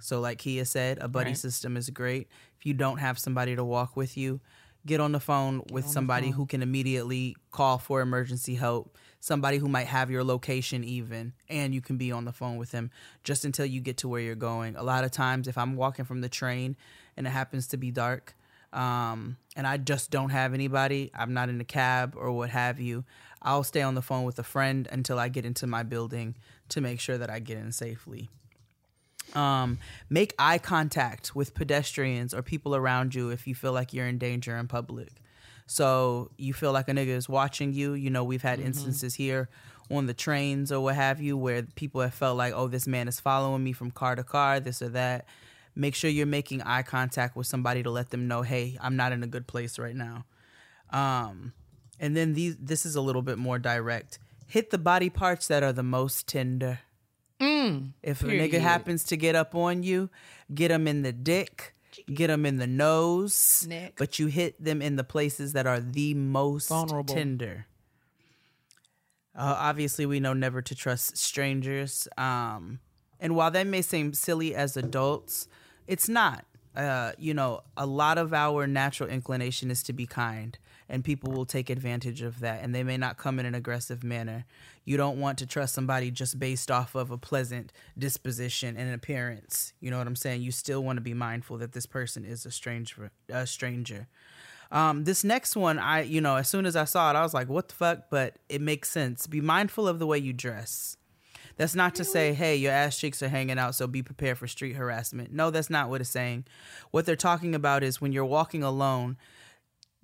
[0.00, 1.38] So, like Keia said, a buddy Right.
[1.38, 2.28] system is great.
[2.58, 4.40] If you don't have somebody to walk with you,
[4.86, 9.68] get on the phone with somebody who can immediately call for emergency help, somebody who
[9.68, 12.90] might have your location even, and you can be on the phone with them
[13.22, 14.74] just until you get to where you're going.
[14.76, 16.76] A lot of times, if I'm walking from the train
[17.18, 18.34] and it happens to be dark,
[18.72, 22.80] um, and I just don't have anybody, I'm not in a cab or what have
[22.80, 23.04] you,
[23.42, 26.36] I'll stay on the phone with a friend until I get into my building
[26.70, 28.28] to make sure that I get in safely.
[29.34, 34.06] Um, make eye contact with pedestrians or people around you if you feel like you're
[34.06, 35.22] in danger in public.
[35.66, 37.94] So you feel like a nigga is watching you.
[37.94, 39.48] You know, we've had instances here
[39.88, 43.08] on the trains or what have you where people have felt like, oh, this man
[43.08, 45.26] is following me from car to car, this or that.
[45.76, 49.12] Make sure you're making eye contact with somebody to let them know, hey, I'm not
[49.12, 50.24] in a good place right now.
[50.90, 51.52] Um,
[52.00, 54.18] and then these, this is a little bit more direct.
[54.48, 56.80] Hit the body parts that are the most tender.
[58.02, 60.10] If a nigga happens to get up on you,
[60.52, 61.74] get them in the dick,
[62.12, 63.94] get them in the nose, Neck.
[63.96, 67.14] but you hit them in the places that are the most Vulnerable.
[67.14, 67.66] tender.
[69.34, 72.08] Uh, obviously, we know never to trust strangers.
[72.18, 72.80] Um,
[73.20, 75.46] and while that may seem silly as adults,
[75.86, 76.44] it's not.
[76.74, 80.58] Uh, you know, a lot of our natural inclination is to be kind,
[80.90, 84.02] and people will take advantage of that, and they may not come in an aggressive
[84.04, 84.44] manner.
[84.84, 89.72] You don't want to trust somebody just based off of a pleasant disposition and appearance.
[89.80, 90.42] You know what I'm saying?
[90.42, 93.12] You still want to be mindful that this person is a stranger.
[93.28, 94.08] A stranger.
[94.72, 97.34] Um, this next one, I you know, as soon as I saw it, I was
[97.34, 99.26] like, "What the fuck?" But it makes sense.
[99.26, 100.96] Be mindful of the way you dress.
[101.56, 104.46] That's not to say, hey, your ass cheeks are hanging out, so be prepared for
[104.46, 105.30] street harassment.
[105.30, 106.46] No, that's not what it's saying.
[106.90, 109.18] What they're talking about is when you're walking alone,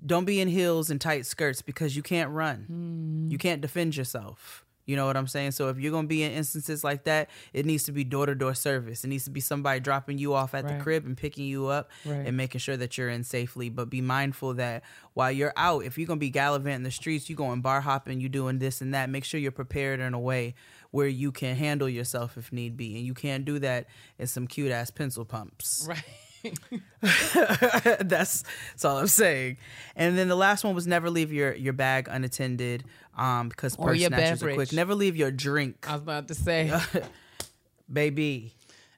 [0.04, 2.64] don't be in heels and tight skirts because you can't run.
[2.68, 3.28] Hmm.
[3.30, 4.62] You can't defend yourself.
[4.84, 5.50] You know what I'm saying?
[5.50, 8.36] So if you're gonna be in instances like that, it needs to be door to
[8.36, 9.02] door service.
[9.02, 11.90] It needs to be somebody dropping you off at the crib and picking you up
[12.04, 12.24] Right.
[12.24, 13.68] and making sure that you're in safely.
[13.68, 17.36] But be mindful that while you're out, if you're gonna be gallivanting the streets, you're
[17.36, 20.54] going bar hopping, you're doing this and that, make sure you're prepared in a way
[20.92, 23.86] where you can handle yourself if need be, and you can't do that
[24.20, 25.84] in some cute ass pencil pumps.
[25.88, 26.04] Right.
[27.00, 28.42] that's
[28.72, 29.56] that's all I'm saying.
[29.94, 32.84] And then the last one was never leave your your bag unattended,
[33.16, 34.68] um, because Or purse your snatchers are beverage.
[34.68, 34.72] quick.
[34.72, 36.72] Never leave your drink, I was about to say.
[37.92, 38.52] baby.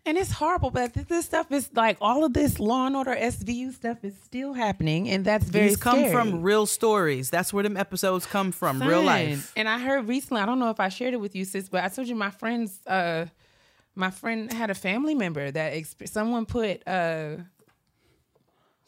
[0.07, 3.75] And it's horrible, but this stuff is like all of this Law and Order SVU
[3.75, 6.13] stuff is still happening, and that's very These come scary.
[6.13, 7.29] from real stories.
[7.29, 9.53] That's where them episodes come from, real life.
[9.55, 11.85] And I heard recently, I don't know if I shared it with you, sis, but
[11.85, 13.27] I told you my friends, uh,
[13.99, 17.37] my friend had a family member that exp- someone put uh,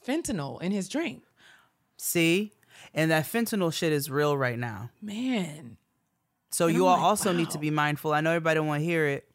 [0.07, 1.23] fentanyl in his drink.
[1.97, 2.53] See,
[2.95, 4.91] and that fentanyl shit is real right now.
[5.03, 5.77] Man,
[6.51, 8.13] So And you I'm all like, also need to be mindful.
[8.13, 9.29] I know everybody don't want to hear it.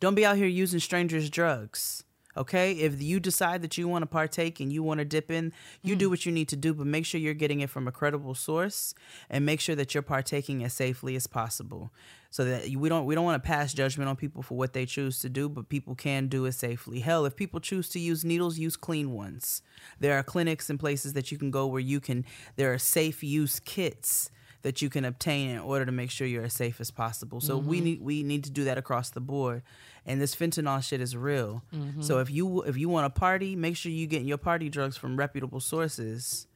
[0.00, 2.04] Don't be out here using strangers' drugs.
[2.36, 2.72] Okay?
[2.72, 5.52] If you decide that you want to partake and you want to dip in,
[5.82, 5.98] you Mm.
[6.00, 8.34] do what you need to do, but make sure you're getting it from a credible
[8.34, 8.92] source
[9.30, 11.92] and make sure that you're partaking as safely as possible.
[12.34, 14.86] So that we don't we don't want to pass judgment on people for what they
[14.86, 16.98] choose to do, but people can do it safely.
[16.98, 19.62] Hell, if people choose to use needles, use clean ones.
[20.00, 22.24] There are clinics and places that you can go where you can
[22.56, 24.30] there are safe use kits
[24.62, 27.40] that you can obtain in order to make sure you're as safe as possible.
[27.40, 27.84] So we mm-hmm.
[27.84, 29.62] need we need to do that across the board.
[30.04, 31.62] And this fentanyl shit is real.
[31.70, 32.20] So mm-hmm.
[32.20, 35.16] if you if you want to party, make sure you getting your party drugs from
[35.16, 36.48] reputable sources,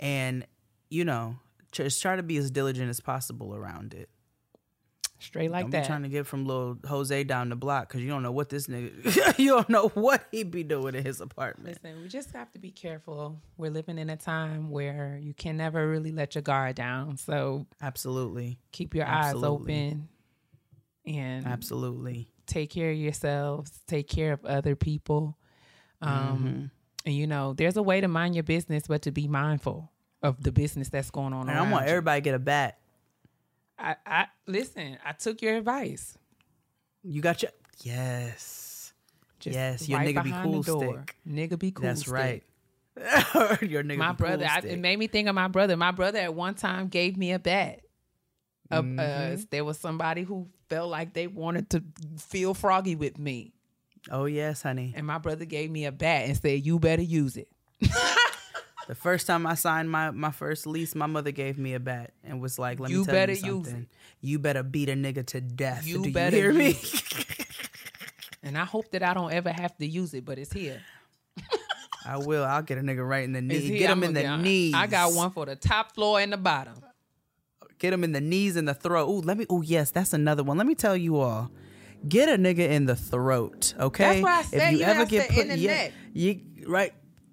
[0.00, 0.48] and
[0.90, 1.36] you know
[1.70, 4.08] just try to be as diligent as possible around it.
[5.22, 5.82] Straight like don't that.
[5.82, 8.48] be trying to get from little Jose down the block because you don't know what
[8.48, 11.68] this nigga you don't know what he be doing in his apartment.
[11.82, 13.40] Listen, we just have to be careful.
[13.56, 17.16] We're living in a time where you can never really let your guard down.
[17.16, 19.48] So Absolutely, keep your Absolutely.
[19.48, 20.08] eyes open
[21.06, 22.28] and absolutely.
[22.46, 25.36] take care of yourselves, take care of other people.
[26.00, 26.70] Um,
[27.04, 29.90] And you know, there's a way to mind your business, but to be mindful
[30.22, 31.90] of the business that's going on And I around want you.
[31.90, 32.78] everybody to get a bat.
[33.82, 34.96] I, I listen.
[35.04, 36.16] I took your advice.
[37.02, 37.50] You got your
[37.82, 38.92] yes.
[39.40, 41.16] Just Yes, your right nigga be cool stick.
[41.28, 41.84] Nigga be cool.
[41.84, 42.12] That's stick.
[42.12, 42.42] right.
[43.62, 44.46] your nigga My be brother.
[44.46, 45.76] cool I, it made me think of my brother.
[45.76, 47.80] My brother at one time gave me a bat.
[48.70, 48.98] Of Mm-hmm.
[49.34, 51.82] us, there was somebody who felt like they wanted to
[52.18, 53.52] feel froggy with me,
[54.10, 54.94] oh yes, honey.
[54.96, 57.48] and my brother gave me a bat and said, "You better use it."
[58.88, 62.12] The first time I signed my, my first lease, my mother gave me a bat
[62.24, 63.86] and was like, "Let You me tell better you something.
[64.20, 65.86] You better beat a nigga to death.
[65.86, 66.76] You Do better you hear me?
[68.44, 70.80] And I hope that I don't ever have to use it, but it's here.
[72.04, 72.44] I will.
[72.44, 73.60] I'll get a nigga right in the knee.
[73.60, 73.78] Here.
[73.78, 74.74] Get him I'm in the knees.
[74.74, 76.74] I got one for the top floor and the bottom.
[77.78, 79.08] Get him in the knees and the throat.
[79.08, 79.46] Ooh, let me.
[79.52, 80.56] Ooh, yes, that's another one.
[80.58, 81.50] Let me tell you all.
[82.08, 84.20] Get a nigga in the throat, okay?
[84.20, 84.74] That's what I said.
[84.74, 85.92] You asked the in the yeah, neck.
[86.12, 86.92] you right,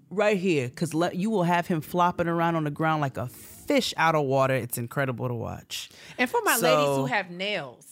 [0.09, 3.27] right here, because le- you will have him flopping around on the ground like a
[3.27, 4.53] fish out of water.
[4.55, 5.89] It's incredible to watch.
[6.17, 7.85] And for my So- ladies who have nails,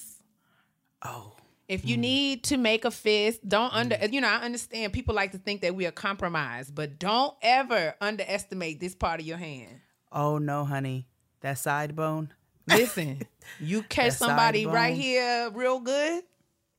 [1.03, 1.34] Oh,
[1.68, 3.98] if you need to make a fist, don't under.
[4.11, 7.94] You know, I understand people like to think that we are compromised, but don't ever
[8.02, 9.80] underestimate this part of your hand.
[10.11, 11.07] oh no, honey,
[11.41, 12.34] that side bone.
[12.68, 13.22] Listen,
[13.60, 16.23] you catch somebody side right here real good.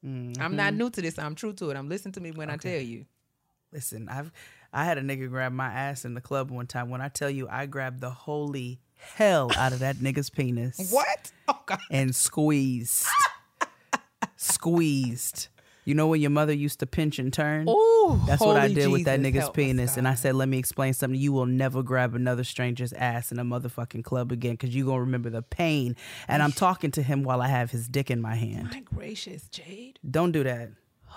[0.02, 0.40] I'm not
[0.72, 0.76] Mm-hmm.
[0.78, 1.18] new to this.
[1.18, 1.76] I'm true to it.
[1.76, 3.04] I'm listening to me when I tell you.
[3.72, 4.32] Listen, I've
[4.72, 6.90] I had a nigga grab my ass in the club one time.
[6.90, 10.90] When I tell you, I grabbed the holy hell out of that nigga's penis.
[10.90, 11.32] What?
[11.48, 11.78] Oh God.
[11.90, 13.06] and squeezed.
[14.36, 15.48] squeezed.
[15.84, 17.66] You know when your mother used to pinch and turn?
[17.66, 19.96] Ooh, That's what I did with that nigga's penis.
[19.96, 21.18] And I said, let me explain something.
[21.18, 24.98] You will never grab another stranger's ass in a motherfucking club again because you're going
[24.98, 25.96] to remember the pain.
[26.28, 28.68] And I'm talking to him while I have his dick in my hand.
[28.70, 29.98] My gracious, Jade.
[30.08, 30.68] Don't do that.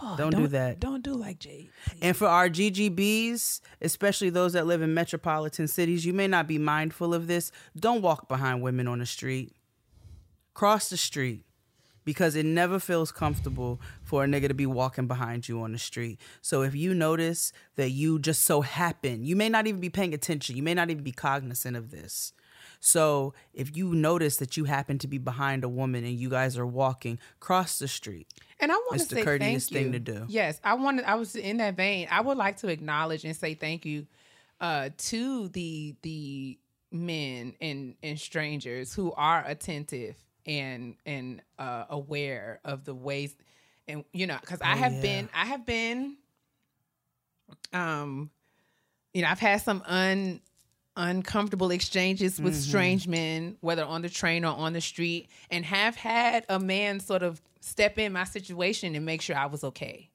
[0.01, 0.79] Oh, Don't do that.
[0.79, 1.69] Don't do like Jade.
[1.85, 1.99] please.
[2.01, 6.57] And for our GGBs, especially those that live in metropolitan cities, you may not be
[6.57, 7.51] mindful of this.
[7.77, 9.55] Don't walk behind women on the street.
[10.53, 11.45] Cross the street
[12.03, 15.77] because it never feels comfortable for a nigga to be walking behind you on the
[15.77, 16.19] street.
[16.41, 20.13] So if you notice that you just so happen, you may not even be paying
[20.13, 22.33] attention, you may not even be cognizant of this.
[22.83, 26.57] So if you notice that you happen to be behind a woman and you guys
[26.57, 28.27] are walking, cross the street.
[28.59, 29.77] And I want to the say courteous thank you.
[29.77, 30.25] thing to do.
[30.27, 31.05] Yes, I wanted.
[31.05, 32.07] I was in that vein.
[32.11, 34.07] I would like to acknowledge and say thank you
[34.59, 36.57] uh, to the the
[36.91, 40.15] men and and strangers who are attentive
[40.47, 43.35] and and uh, aware of the ways,
[43.87, 45.01] and you know, because I Oh, have yeah.
[45.01, 46.17] been, I have been,
[47.73, 48.29] um,
[49.13, 50.41] you know, I've had some un
[50.95, 52.61] uncomfortable exchanges with Mm-hmm.
[52.61, 56.99] strange men, whether on the train or on the street, and have had a man
[56.99, 60.09] sort of step in my situation and make sure I was okay.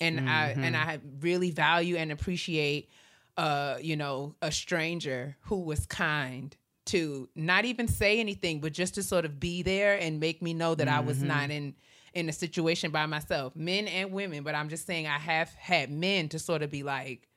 [0.00, 0.64] And I Mm-hmm.
[0.64, 2.88] and I really value and appreciate
[3.36, 6.54] uh, you know, a stranger who was kind
[6.86, 10.52] to not even say anything, but just to sort of be there and make me
[10.52, 11.74] know that I was not in
[12.12, 14.42] in a situation by myself, men and women.
[14.42, 17.28] But I'm just saying I have had men to sort of be like,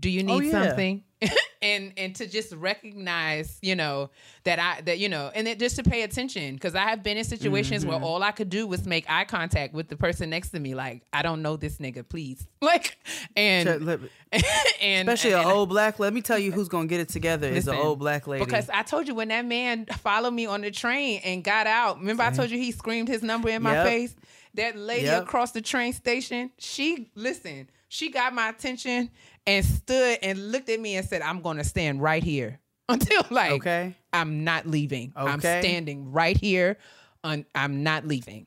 [0.00, 0.50] "Do you need Oh, yeah.
[0.68, 1.02] something?"
[1.62, 4.10] and and to just recognize, you know,
[4.44, 7.16] that I that you know, and it, just to pay attention because I have been
[7.16, 7.90] in situations Mm-hmm.
[7.92, 10.74] where all I could do was make eye contact with the person next to me,
[10.74, 12.98] like, "I don't know this nigga, please," like,
[13.34, 14.00] and Check- let-
[14.82, 15.98] and Especially and, an old black.
[15.98, 18.44] Let me tell you who's gonna get it together is an old black lady.
[18.44, 21.98] Because I told you when that man followed me on the train and got out,
[21.98, 23.86] remember I told you he screamed his number in my Yep.
[23.86, 24.14] face?
[24.54, 25.22] That lady Yep.
[25.24, 29.10] across the train station, she, listen, she got my attention
[29.46, 33.52] and stood and looked at me and said, I'm to stand right here until like,
[33.52, 33.94] Okay.
[34.12, 35.12] I'm not leaving.
[35.16, 36.78] I'm standing right here.
[37.24, 38.46] Un- I'm not leaving.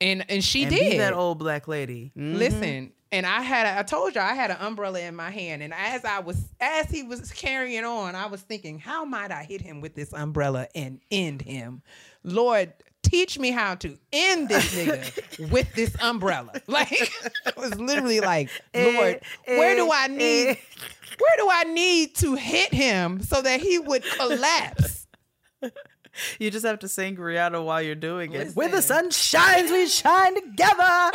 [0.00, 0.90] And, and she and did.
[0.92, 2.12] be that old black lady.
[2.16, 2.36] Mhm.
[2.38, 5.62] Listen, and I had a, I told you I had an umbrella in my hand,
[5.62, 9.42] and as I was as he was carrying on, I was thinking, how might I
[9.44, 11.82] hit him with this umbrella and end him?
[12.22, 12.72] Lord,
[13.08, 16.52] teach me how to end this nigga with this umbrella.
[16.68, 20.54] Like it was literally like, eh, Lord, where do eh, I need eh.
[21.18, 25.06] where do I need to hit him so that he would collapse?
[26.40, 28.56] You just have to sing Rihanna while you're doing it.
[28.56, 31.12] Where the sun shines, we shine together.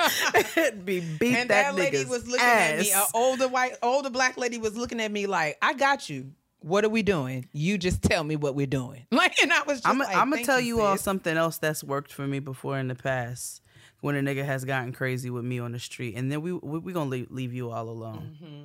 [0.86, 2.90] be beat And that, that, lady was looking at me.
[2.90, 6.32] An older white, older black lady was looking at me like, "I got you.
[6.64, 7.48] What are we doing?
[7.52, 10.30] You just tell me what we're doing." Like, and I was just I'm like, I'm
[10.30, 13.62] gonna tell you all something else that's worked for me before in the past
[14.02, 16.80] when a nigga has gotten crazy with me on the street, and then we we,
[16.80, 18.38] we gonna leave, leave you all alone.
[18.42, 18.64] Mm-hmm.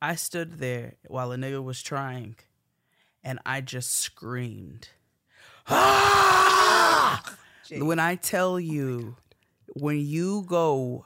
[0.00, 2.36] I stood there while a nigga was trying,
[3.22, 4.88] and I just screamed.
[5.68, 7.36] Ah!
[7.70, 9.16] When I tell you,
[9.74, 11.04] when you go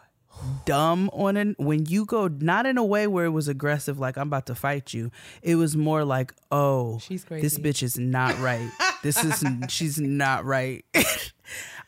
[0.65, 4.17] dumb on an when you go not in a way where it was aggressive like
[4.17, 5.11] I'm about to fight you.
[5.43, 8.71] It was more like, "Oh, She's This bitch is not right.
[9.03, 10.85] this is she's not right."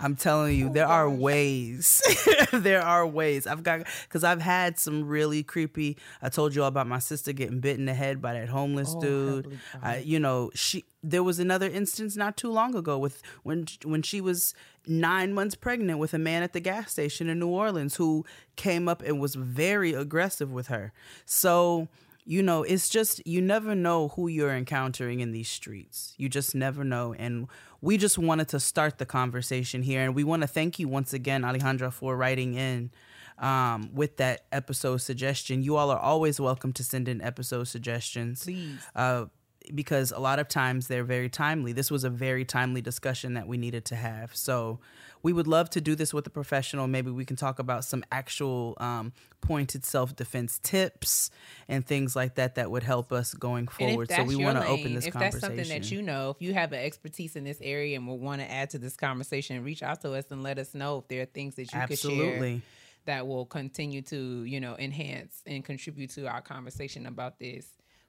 [0.00, 2.02] I'm telling you, there are ways.
[2.52, 3.46] there are ways.
[3.46, 5.96] I've got because I've had some really creepy.
[6.20, 8.94] I told you all about my sister getting bit in the head by that homeless
[8.96, 9.58] dude.
[9.82, 10.84] I, you know, she.
[11.02, 14.54] There was another instance not too long ago with when when she was
[14.86, 18.24] nine months pregnant with a man at the gas station in New Orleans who
[18.56, 20.92] came up and was very aggressive with her.
[21.24, 21.88] So
[22.26, 26.14] you know, it's just you never know who you're encountering in these streets.
[26.16, 27.14] You just never know.
[27.18, 27.48] And
[27.80, 30.02] we just wanted to start the conversation here.
[30.02, 32.90] And we want to thank you once again, Alejandra, for writing in
[33.38, 35.62] um, with that episode suggestion.
[35.62, 38.44] You all are always welcome to send in episode suggestions.
[38.44, 38.80] Please.
[38.94, 39.26] Uh,
[39.72, 41.72] because a lot of times they're very timely.
[41.72, 44.34] This was a very timely discussion that we needed to have.
[44.34, 44.80] So
[45.22, 46.86] we would love to do this with a professional.
[46.86, 51.30] Maybe we can talk about some actual um, pointed self defense tips
[51.66, 54.10] and things like that that would help us going forward.
[54.10, 55.40] So we want to open this if conversation.
[55.40, 58.20] that's something that you know, if you have an expertise in this area and would
[58.20, 61.08] want to add to this conversation, reach out to us and let us know if
[61.08, 62.62] there are things that you could share Absolutely.
[63.06, 67.66] that will continue to, you know, enhance and contribute to our conversation about this.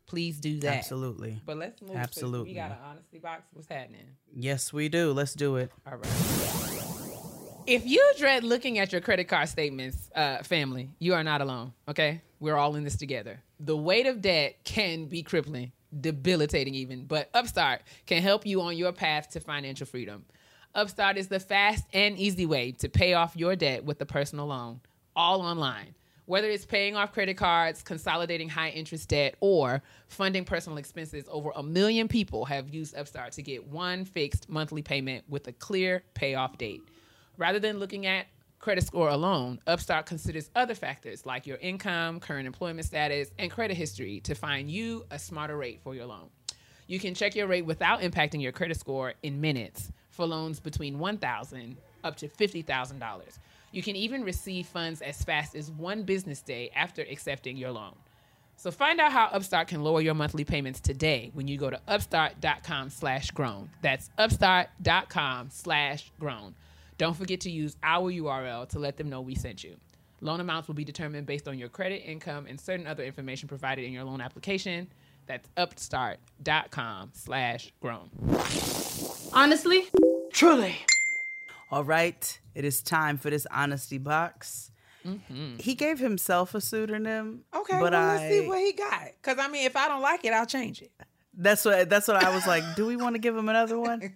[0.07, 0.77] Please do that.
[0.77, 1.41] Absolutely.
[1.45, 1.95] But let's move.
[1.95, 2.51] Absolutely.
[2.51, 3.43] We got an honesty box.
[3.53, 4.07] What's happening?
[4.33, 5.11] Yes, we do.
[5.11, 5.71] Let's do it.
[5.85, 6.35] All right.
[7.67, 11.73] If you dread looking at your credit card statements, uh, family, you are not alone.
[11.87, 13.41] Okay, we're all in this together.
[13.59, 17.05] The weight of debt can be crippling, debilitating, even.
[17.05, 20.25] But Upstart can help you on your path to financial freedom.
[20.75, 24.45] Upstart is the fast and easy way to pay off your debt with a personal
[24.45, 24.81] loan,
[25.15, 25.95] all online.
[26.27, 31.51] Whether it's paying off credit cards, consolidating high interest debt, or funding personal expenses, over
[31.55, 36.03] a million people have used Upstart to get one fixed monthly payment with a clear
[36.15, 36.81] payoff date.
[37.37, 38.25] Rather than looking at
[38.57, 43.77] credit score alone, Upstart considers other factors like your income, current employment status, and credit
[43.77, 46.29] history to find you a smarter rate for your loan.
[46.87, 50.97] You can check your rate without impacting your credit score in minutes for loans between
[50.97, 53.39] 1,000 up to $50,000.
[53.75, 57.93] You can even receive funds as fast as one business day after accepting your loan.
[58.55, 61.81] So find out how Upstart can lower your monthly payments today when you go to
[61.85, 63.69] upstart.com slash grown.
[63.81, 66.55] That's upstart.com slash grown.
[66.97, 69.75] Don't forget to use our URL to let them know we sent you.
[70.21, 73.83] Loan amounts will be determined based on your credit, income, and certain other information provided
[73.83, 74.87] in your loan application.
[75.25, 78.09] That's upstart.com slash grown.
[79.33, 79.89] Honestly?
[80.31, 80.77] Truly.
[81.75, 82.39] All right.
[82.53, 84.71] It is time for this honesty box.
[85.05, 85.57] Mm-hmm.
[85.57, 87.41] He gave himself a pseudonym.
[87.53, 89.09] Okay, but well, I let's see what he got.
[89.21, 90.93] Because, I mean, if I don't like it, I'll change it.
[91.37, 92.63] That's what that's what I was like.
[92.77, 94.15] Do we want to give him another one?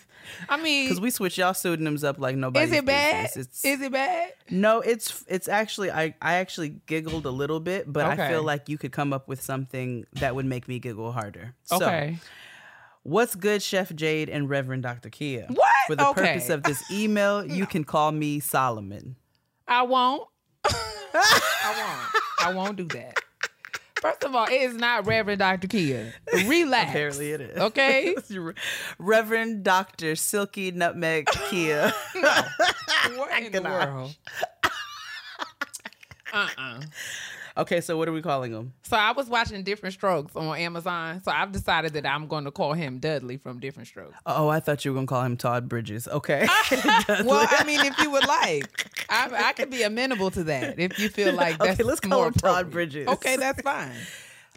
[0.48, 2.64] I mean, Because we switch y'all pseudonyms up like nobody.
[2.64, 3.30] is it bad?
[3.36, 4.32] Is it bad?
[4.48, 8.70] no, it's it's actually I I actually giggled a little bit, but I feel like
[8.70, 11.54] you could come up with something that would make me giggle harder.
[11.64, 12.16] So, Okay.
[13.04, 15.10] What's good, Chef Jade and Reverend Dr.
[15.10, 15.48] Keia?
[15.50, 15.70] What?
[15.86, 16.22] For the Okay.
[16.22, 19.16] purpose of this email, you can call me Solomon.
[19.68, 20.26] I won't.
[20.64, 22.48] I won't.
[22.50, 23.18] I won't do that.
[24.00, 25.66] First of all, it is not Reverend Dr.
[25.68, 26.12] Keia.
[26.46, 26.90] Relax.
[26.90, 27.58] Apparently, it is.
[27.58, 28.14] Okay.
[28.98, 30.14] Reverend Dr.
[30.16, 31.92] Silky Nutmeg Keia.
[33.16, 34.14] What in the world?
[36.32, 36.80] Uh-uh.
[37.56, 38.72] Okay, so what are we calling him?
[38.82, 41.22] So I was watching Diff'rent Strokes on Amazon.
[41.24, 44.16] So I've decided that I'm going to call him Dudley from Diff'rent Strokes.
[44.26, 46.08] Oh, I thought you were gonna call him Todd Bridges.
[46.08, 46.46] Okay.
[47.24, 50.98] Well, I mean, if you would like, I, I could be amenable to that if
[50.98, 52.70] you feel like Okay, that's let's call more him Todd.
[52.70, 53.06] Bridges.
[53.08, 53.92] Okay, that's fine.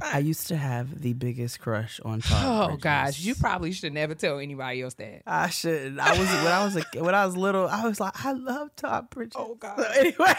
[0.02, 2.44] I used to have the biggest crush on Todd.
[2.46, 2.84] Oh Bridges.
[2.84, 5.24] gosh, you probably should never tell anybody else that.
[5.26, 5.98] I should.
[6.00, 7.68] I was when I was a, when I was little.
[7.68, 9.36] I was like, I love Todd Bridges.
[9.36, 9.78] Oh, God.
[9.78, 10.34] So anyway,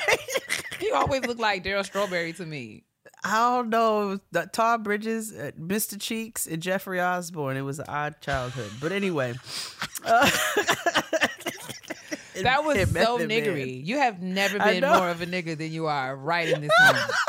[0.80, 2.85] You always look like Darryl Strawberry to me.
[3.24, 4.20] I don't know.
[4.52, 6.01] Todd Bridges, uh, Mr.
[6.01, 7.56] Cheeks, and Jeffrey Osborne.
[7.56, 8.70] It was an odd childhood.
[8.80, 9.35] But anyway,
[10.05, 10.30] uh,
[12.43, 13.28] That was so Method Man.
[13.28, 13.85] niggery.
[13.85, 17.10] You have never been more of a nigger than you are right in this moment.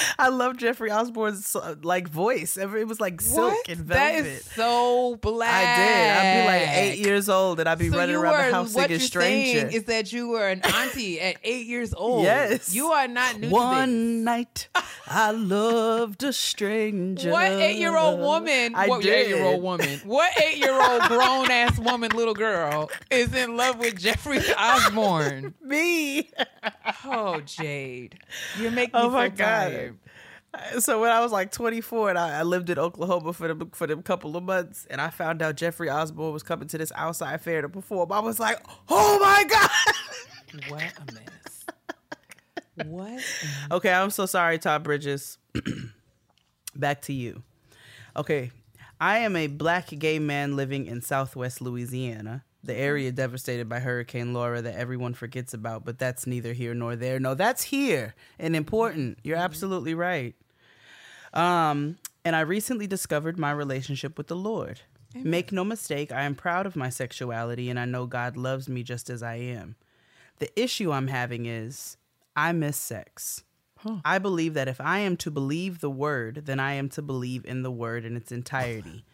[0.18, 2.56] I love Jeffrey Osborne's like voice.
[2.56, 3.68] It was like silk What?
[3.68, 4.26] and velvet.
[4.26, 5.48] is so black.
[5.52, 6.10] I did.
[6.16, 8.72] I'd be like eight years old and I'd be So running around were, the house
[8.72, 9.66] singing Stranger.
[9.68, 12.24] is that you were an auntie at eight years old.
[12.24, 12.74] Yes.
[12.74, 14.68] You are not new to One night,
[15.06, 17.30] I loved a stranger.
[17.30, 18.74] What eight year old woman?
[18.74, 19.12] I what did.
[19.14, 20.00] eight year old woman?
[20.04, 25.54] What eight year old grown ass woman, little girl, is in love with Jeffrey Osborne?
[25.62, 26.30] Me.
[27.04, 28.18] Oh, Jade,
[28.58, 29.46] you're making Oh me my so God.
[29.70, 29.85] tired.
[30.78, 33.86] So when I was like 24 and I, I lived in Oklahoma for them for
[33.86, 37.40] them couple of months, and I found out Jeffrey Osborne was coming to this outside
[37.40, 39.70] fair to perform, I was like, "Oh my god!"
[40.68, 42.86] What a mess.
[42.86, 43.22] What?
[43.70, 45.38] Okay, I'm so sorry, Todd Bridges.
[46.76, 47.42] Back to you.
[48.16, 48.50] Okay,
[49.00, 53.14] I am a black gay man living in Southwest Louisiana, the area mm.
[53.14, 57.18] devastated by Hurricane Laura that everyone forgets about, but that's neither here nor there.
[57.20, 59.18] No, that's here and important.
[59.22, 59.44] You're mm-hmm.
[59.44, 60.34] absolutely right.
[61.36, 64.80] Um, and I recently discovered my relationship with the Lord.
[65.14, 68.82] Make no mistake, I am proud of my sexuality and I know God loves me
[68.82, 69.76] just as I am.
[70.38, 71.96] The issue I'm having is
[72.34, 73.44] I miss sex.
[74.04, 77.44] I believe that if I am to believe the word, then I am to believe
[77.44, 79.04] in the word in its entirety.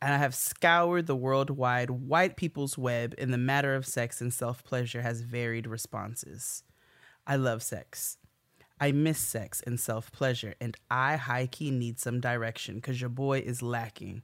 [0.00, 4.32] And I have scoured the worldwide white people's web in the matter of sex and
[4.32, 6.62] self pleasure has varied responses.
[7.26, 8.18] I love sex.
[8.80, 13.10] I miss sex and self pleasure, and I high key need some direction because your
[13.10, 14.22] boy is lacking.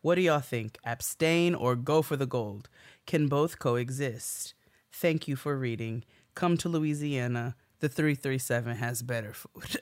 [0.00, 0.78] What do y'all think?
[0.84, 2.68] Abstain or go for the gold?
[3.06, 4.54] Can both coexist?
[4.90, 6.04] Thank you for reading.
[6.34, 7.54] Come to Louisiana.
[7.78, 9.76] The 337 has better food.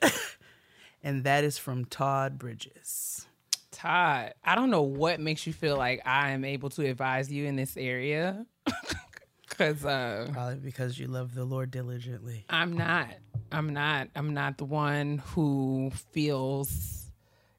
[1.03, 3.27] and that is from Todd Bridges.
[3.71, 7.45] Todd, I don't know what makes you feel like I am able to advise you
[7.45, 8.45] in this area.
[9.57, 12.45] Cause uh Probably because you love the Lord diligently.
[12.49, 13.07] I'm not.
[13.51, 14.07] I'm not.
[14.15, 17.11] I'm not the one who feels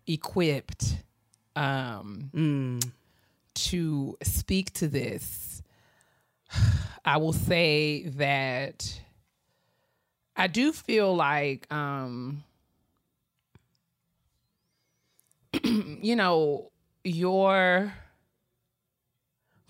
[0.06, 0.96] equipped
[1.54, 2.80] um
[3.54, 5.62] to speak to this.
[7.04, 9.00] I will say that
[10.34, 12.42] I do feel like um
[15.62, 16.70] you know
[17.04, 17.92] your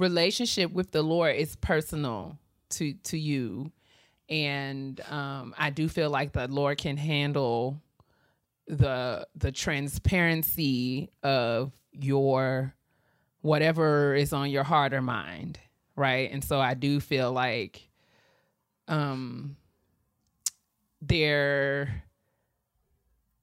[0.03, 2.39] relationship with the Lord is personal
[2.71, 3.73] to to you.
[4.29, 7.81] And um I do feel like the Lord can handle
[8.67, 12.75] the the transparency of your
[13.41, 15.59] whatever is on your heart or mind
[15.97, 16.31] right?
[16.33, 17.89] And so I do feel like
[18.89, 19.57] um
[21.01, 22.05] there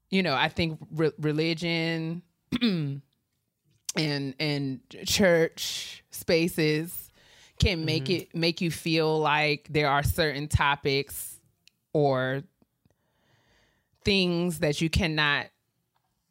[0.09, 2.21] you know I think re- religion
[3.95, 7.11] and and church spaces
[7.59, 11.39] can make it make you feel like there are certain topics
[11.93, 12.43] or
[14.03, 15.47] things that you cannot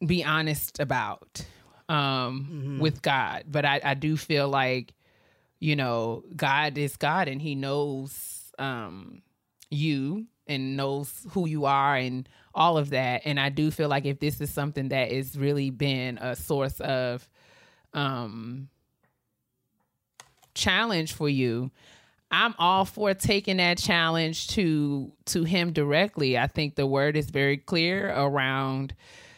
[0.05, 1.45] be honest about
[1.87, 3.43] um with God.
[3.47, 4.93] But I, I do feel like
[5.59, 9.21] you know God is God and he knows um
[9.69, 13.21] you and knows who you are and all of that.
[13.25, 16.79] And I do feel like if this is something that has really been a source
[16.79, 17.29] of
[17.93, 18.69] um
[20.53, 21.71] challenge for you
[22.31, 27.29] i'm all for taking that challenge to to him directly i think the word is
[27.29, 28.93] very clear around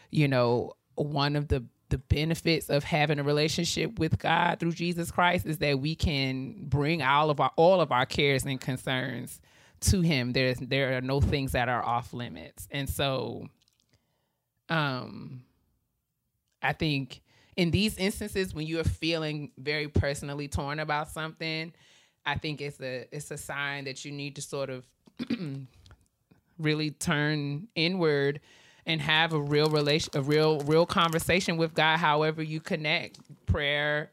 [0.09, 5.11] you know one of the the benefits of having a relationship with God through Jesus
[5.11, 9.39] Christ is that we can bring all of our all of our cares and concerns
[9.81, 10.31] to him.
[10.31, 12.67] There's there are no things that are off limits.
[12.71, 13.47] And so
[14.69, 15.43] um
[16.63, 17.20] I think
[17.57, 21.73] in these instances when you're feeling very personally torn about something,
[22.25, 24.85] I think it's a it's a sign that you need to sort of
[26.59, 28.39] really turn inward
[28.85, 34.11] and have a real relation a real real conversation with God however you connect prayer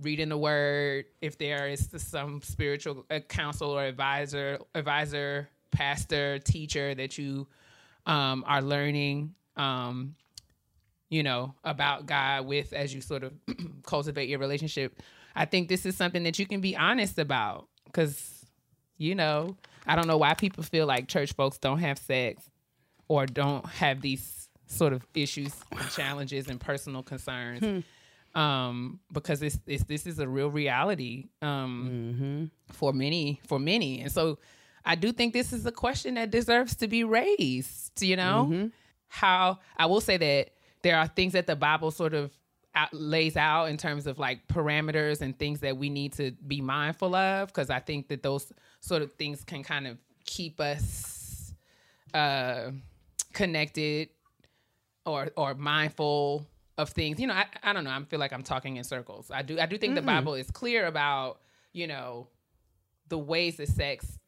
[0.00, 6.94] reading the word if there is some spiritual uh, counsel or advisor advisor pastor teacher
[6.94, 7.46] that you
[8.06, 10.14] um, are learning um,
[11.08, 13.32] you know about God with as you sort of
[13.84, 15.00] cultivate your relationship.
[15.34, 18.44] I think this is something that you can be honest about cuz
[18.96, 19.56] you know
[19.86, 22.50] I don't know why people feel like church folks don't have sex
[23.08, 27.84] or don't have these sort of issues and challenges and personal concerns
[28.34, 34.02] um because it's, it's this is a real reality um for many for many.
[34.02, 34.38] And so
[34.84, 38.46] i do think this is a question that deserves to be raised you know?
[39.08, 40.50] How i will say that
[40.82, 42.36] there are things that the bible sort of
[42.74, 46.60] out, lays out in terms of like parameters and things that we need to be
[46.60, 51.54] mindful of because i think that those sort of things can kind of keep us
[52.14, 52.70] uh
[53.32, 54.08] connected
[55.06, 56.46] or or mindful
[56.78, 57.20] of things.
[57.20, 57.90] You know, I, I don't know.
[57.90, 59.30] I feel like I'm talking in circles.
[59.32, 61.40] I do I do think the Bible is clear about,
[61.72, 62.28] you know,
[63.08, 64.18] the ways that sex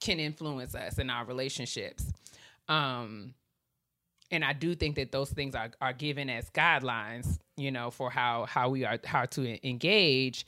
[0.00, 2.10] can influence us in our relationships.
[2.68, 3.34] Um
[4.30, 8.10] and I do think that those things are, are given as guidelines, you know, for
[8.10, 10.46] how how we are how to engage.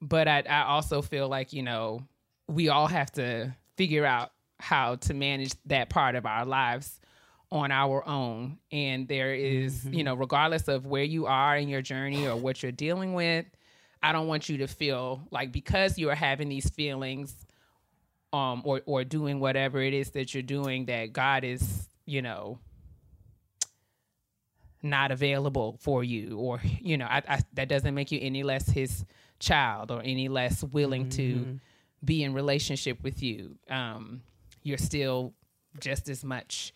[0.00, 2.02] But I, I also feel like, you know,
[2.48, 7.00] we all have to figure out how to manage that part of our lives
[7.50, 8.58] on our own.
[8.72, 12.62] And there is, you know, regardless of where you are in your journey or what
[12.62, 13.46] you're dealing with,
[14.02, 17.34] I don't want you to feel like because you are having these feelings
[18.32, 22.58] um or or doing whatever it is that you're doing that God is, you know,
[24.82, 28.68] not available for you or you know I, I, that doesn't make you any less
[28.68, 29.04] his
[29.38, 31.58] child or any less willing to
[32.04, 33.56] be in relationship with you.
[33.70, 34.22] Um
[34.62, 35.34] you're still
[35.80, 36.72] just as much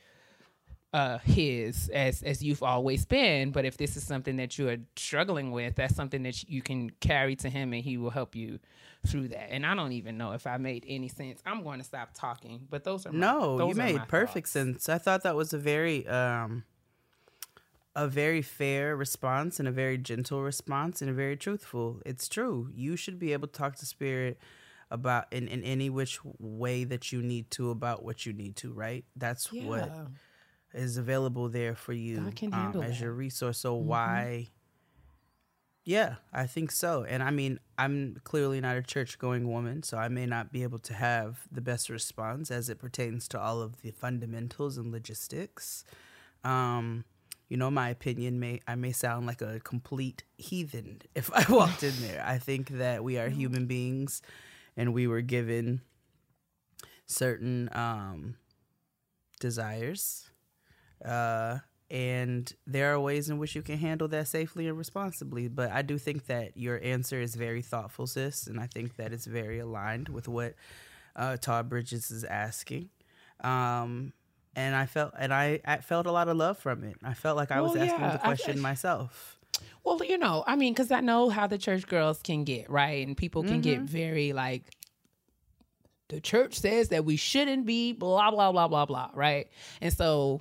[0.93, 3.51] uh his as as you've always been.
[3.51, 6.91] But if this is something that you are struggling with that's something that you can
[7.01, 8.59] carry to him and he will help you
[9.07, 9.53] through that.
[9.53, 11.41] And i don't even know if i made any sense.
[11.45, 14.53] I'm going to stop talking but those are my, No, those you made perfect thoughts.
[14.53, 14.89] sense.
[14.89, 16.65] I thought that was a very um
[17.97, 22.01] a very fair response and a very gentle response and a very truthful.
[22.07, 22.71] It's true.
[22.75, 24.39] You should be able to talk to spirit
[24.91, 28.73] about in, in any which way that you need to about what you need to,
[28.73, 29.05] right?
[29.17, 30.07] That's what Yeah.
[30.75, 32.53] is available there for you um, as that.
[32.53, 33.03] Mm-hmm.
[33.03, 33.59] your resource.
[33.59, 34.49] So why?
[35.85, 37.05] Yeah, I think so.
[37.05, 40.65] And I mean, I'm clearly not a church going woman, so I may not be
[40.65, 44.91] able to have the best response as it pertains to all of the fundamentals and
[44.93, 45.85] logistics.
[46.45, 47.05] Um,
[47.49, 51.83] you know, my opinion may I may sound like a complete heathen if I walked
[51.83, 52.25] in there.
[52.27, 54.23] I think that we are human beings
[54.77, 55.81] and we were given
[57.07, 58.37] certain um
[59.39, 60.31] desires
[61.05, 61.59] uh,
[61.91, 65.49] and there are ways in which you can handle that safely and responsibly.
[65.49, 69.13] But I do think that your answer is very thoughtful, sis, and I think that
[69.13, 70.55] it's very aligned with what
[71.15, 72.91] uh, Todd Bridges is asking.
[73.41, 74.13] Um,
[74.57, 76.97] and I felt, and I, I felt a lot of love from it.
[77.05, 79.39] I felt like I was Well, asking yeah, the question myself.
[79.85, 83.07] Well, you know, I mean, because I know how the church girls can get, right?
[83.07, 83.87] And people can get mm-hmm.
[83.87, 84.65] very like,
[86.09, 89.49] the church says that we shouldn't be blah, blah, blah, blah, blah, right?
[89.81, 90.41] And so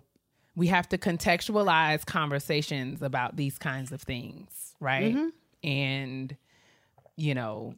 [0.56, 5.14] we have to contextualize conversations about these kinds of things, right?
[5.14, 5.68] Mm-hmm.
[5.68, 6.38] And,
[7.16, 7.76] you know,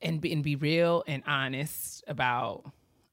[0.00, 2.64] and be, and be real and honest about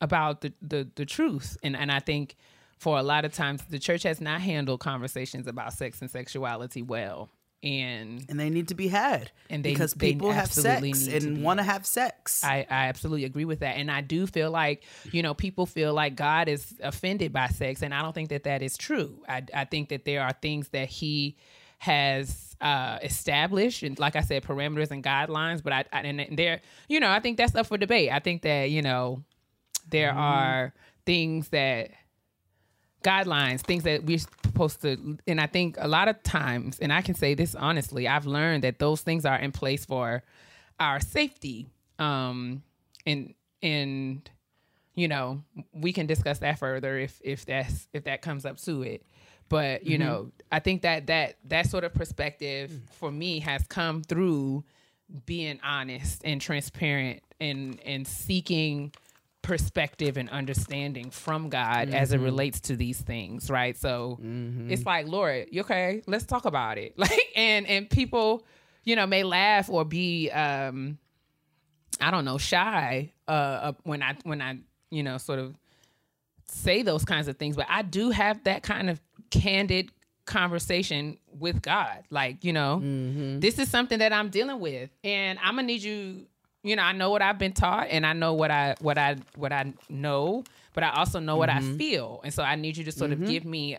[0.06, 1.58] about the, the, the truth.
[1.64, 2.36] And and I think
[2.78, 6.82] for a lot of times the church has not handled conversations about sex and sexuality
[6.82, 7.30] well.
[7.64, 11.42] And And they need to be had And they- because they people have sex and
[11.42, 12.44] want to have sex.
[12.44, 13.78] I, I absolutely agree with that.
[13.78, 17.82] And I do feel like, you know, people feel like God is offended by sex.
[17.82, 19.24] And I don't think that that is true.
[19.28, 21.38] I, I think that there are things that he
[21.80, 25.64] has uh, established and like I said, parameters and guidelines.
[25.64, 28.12] But I, I and there, you know, I think that's up for debate.
[28.12, 29.24] I think that, you know,
[29.90, 30.74] there are
[31.06, 31.92] things that
[33.04, 37.02] guidelines, things that we're supposed to, and I think a lot of times, and I
[37.02, 40.24] can say this honestly, I've learned that those things are in place for
[40.80, 41.68] our safety.
[42.00, 42.64] Um,
[43.06, 44.30] and and
[44.96, 45.44] you know,
[45.74, 49.06] we can discuss that further if if that's if that comes up to it.
[49.50, 49.92] But Mm-hmm.
[49.92, 54.64] you know, I think that that that sort of perspective for me has come through
[55.28, 58.92] being honest and transparent and and seeking
[59.46, 62.22] perspective and understanding from God as Mm-hmm.
[62.22, 63.78] it relates to these things, right?
[63.78, 64.20] So
[64.70, 66.02] it's like, Lord, you okay?
[66.08, 66.96] Let's talk about it.
[66.98, 68.44] Like, and and people,
[68.84, 70.98] you know, may laugh or be, um,
[72.02, 74.58] I don't know, shy uh, when I when I
[74.90, 75.56] you know sort of
[76.48, 79.00] say those kinds of things, but I do have that kind of
[79.30, 79.92] candid
[80.26, 82.04] conversation with God.
[82.10, 82.80] Like, you know,
[83.40, 86.26] this is something that I'm dealing with and I'm going to need you,
[86.66, 89.18] you know, I know what I've been taught and I know what I what I
[89.36, 90.44] what I know,
[90.74, 91.78] but I also know what I mm-hmm.
[91.78, 92.22] feel.
[92.24, 93.30] And so I need you to sort of mm-hmm.
[93.30, 93.78] give me,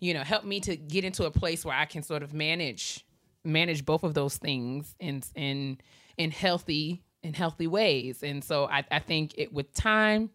[0.00, 3.06] you know, help me to get into a place where I can sort of manage
[3.42, 5.78] manage both of those things in in
[6.18, 8.22] in healthy in healthy ways.
[8.22, 10.28] And so I, I think it with time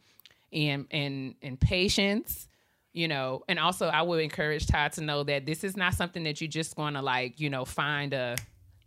[0.52, 2.48] and and and patience
[2.94, 6.24] you know and also i would encourage todd to know that this is not something
[6.24, 8.36] that you're just going to like you know find a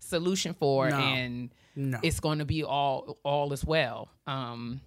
[0.04, 0.96] solution for No.
[0.98, 1.98] and No.
[2.02, 4.80] it's going to be all all as well um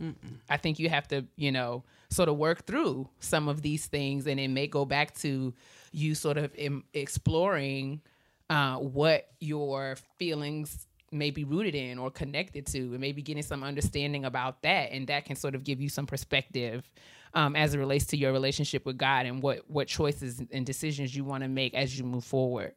[0.50, 4.26] i think you have to you know sort of work through some of these things
[4.28, 5.54] and it may go back to
[5.92, 8.02] you sort of em- exploring
[8.50, 13.62] uh, what your feelings may be rooted in or connected to, and maybe getting some
[13.64, 16.90] understanding about that, and that can sort of give you some perspective
[17.34, 21.14] um, as it relates to your relationship with God and what what choices and decisions
[21.16, 22.74] you want to make as you move forward.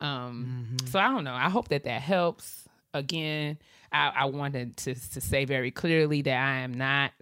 [0.00, 1.34] Um, So I don't know.
[1.34, 2.64] I hope that that helps.
[2.94, 3.58] Again,
[3.92, 7.12] I, I wanted to to say very clearly that I am not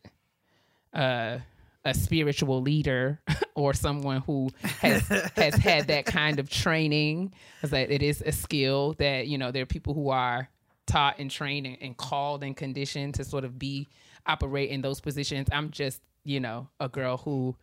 [0.92, 1.38] uh,
[1.84, 3.20] a spiritual leader
[3.54, 5.06] or someone who has
[5.36, 7.32] has had that kind of training.
[7.56, 10.48] Because that it is a skill that you know there are people who are
[10.86, 13.88] taught and trained and, and called and conditioned to sort of be
[14.26, 15.48] operate in those positions.
[15.52, 17.56] I'm just you know a girl who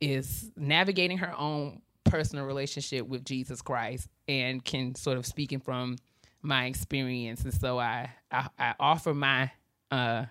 [0.00, 4.08] is navigating her own personal relationship with Jesus Christ
[4.40, 5.96] and can sort of speaking from
[6.42, 7.44] my experience.
[7.44, 9.50] And so I I, I offer my
[9.90, 10.26] uh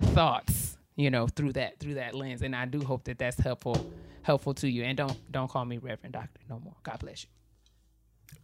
[0.00, 3.90] thoughts you know through that through that lens and i do hope that that's helpful
[4.20, 7.30] helpful to you and don't don't call me reverend doctor no more god bless you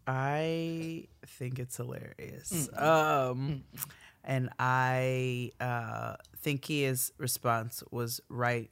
[0.07, 2.69] I think it's hilarious.
[2.77, 3.65] Um,
[4.25, 8.71] and I uh, think his response was right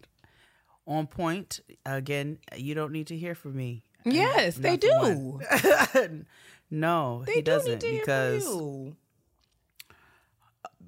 [0.87, 1.61] on point.
[1.87, 3.85] Again, you don't need to hear from me.
[4.05, 5.41] Yes they do
[6.71, 8.93] no, they he do doesn't need to hear because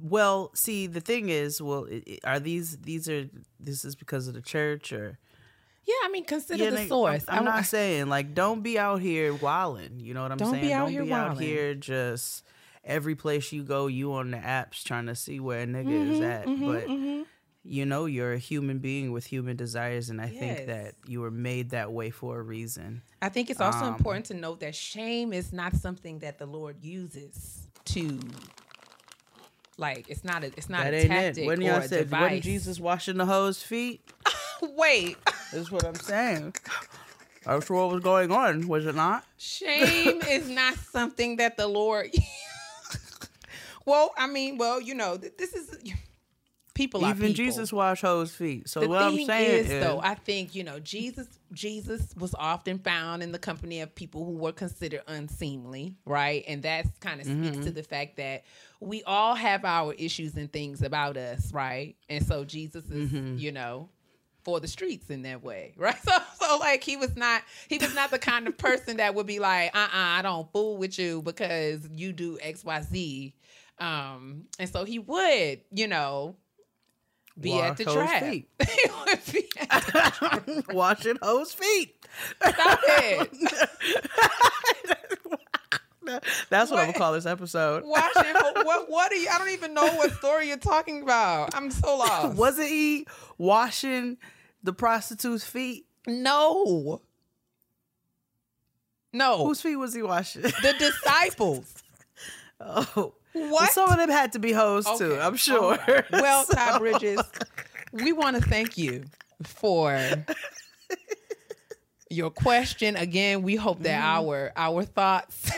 [0.01, 1.87] well, see, the thing is, well,
[2.25, 3.29] are these these are
[3.61, 5.19] this is because of the church or
[5.85, 9.01] yeah i mean consider Yeah, the source I'm, I'm not saying like don't be out
[9.01, 9.99] here wilding.
[10.01, 10.65] You know what I'm Don't saying?
[10.67, 12.45] be out don't here be out here just
[12.85, 16.13] every place you go, you on the apps trying to see where a nigga Mm-hmm,
[16.13, 16.45] is at.
[16.47, 17.27] but
[17.65, 21.31] you know, you're a human being with human desires, and I think that you were
[21.31, 23.03] made that way for a reason.
[23.21, 26.47] I think it's also Um, important to note that shame is not something that the
[26.47, 28.19] Lord uses to
[29.79, 31.47] like it's not a it's not that a tactic it.
[31.47, 32.21] When or a said, device.
[32.23, 34.03] wasn't Jesus washing the hoes' feet?
[34.63, 35.17] Wait,
[35.53, 36.55] That's what I'm saying.
[37.47, 39.25] i That's what was going on, was it not?
[39.39, 42.11] shame is not something that the Lord.
[43.87, 45.79] well, I mean, well, you know, th- this is
[46.75, 47.35] people Even people.
[47.35, 48.69] Jesus washed hoes' feet.
[48.69, 51.27] So the what I'm saying is, though, I think you know Jesus.
[51.53, 56.43] Jesus was often found in the company of people who were considered unseemly, right?
[56.49, 57.61] And that kind of speaks Mm-hmm.
[57.65, 58.45] to the fact that
[58.81, 61.95] we all have our issues and things about us, right?
[62.09, 63.37] And so Jesus is, Mm-hmm.
[63.37, 63.91] you know,
[64.45, 65.95] for the streets in that way, right?
[66.03, 69.27] So, so like he was not, he was not the kind of person that would
[69.27, 73.35] be like, uh, uh I don't fool with you because you do X, Y, Z.
[73.79, 76.37] Um, and so he would, you know,
[77.41, 78.23] be at the trap.
[78.23, 78.49] feet.
[78.61, 81.95] he would be at washing hoes' feet.
[82.47, 83.31] Stop it.
[86.51, 86.87] That's what, I'm What?
[86.87, 87.85] gonna call this episode.
[87.87, 88.35] Washing,
[88.65, 91.55] what what are you I don't even know what story you're talking about.
[91.55, 92.37] I'm so lost.
[92.37, 93.07] Wasn't he
[93.39, 94.19] washing
[94.63, 95.87] the prostitute's feet?
[96.07, 97.01] No.
[99.13, 99.47] No.
[99.47, 100.43] Whose feet was he washing?
[100.43, 101.73] the disciples.
[102.61, 105.19] oh, Well, some of them had to be hoes too.
[105.21, 105.79] I'm sure.
[105.89, 106.05] Right.
[106.13, 107.21] Well, So- Ty Bridges,
[107.93, 109.05] we want to thank you
[109.43, 109.99] for
[112.11, 112.97] your question.
[112.97, 114.29] Again, we hope that Mm-hmm.
[114.29, 115.51] our our thoughts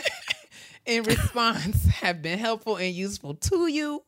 [0.85, 4.03] in response have been helpful and useful to you.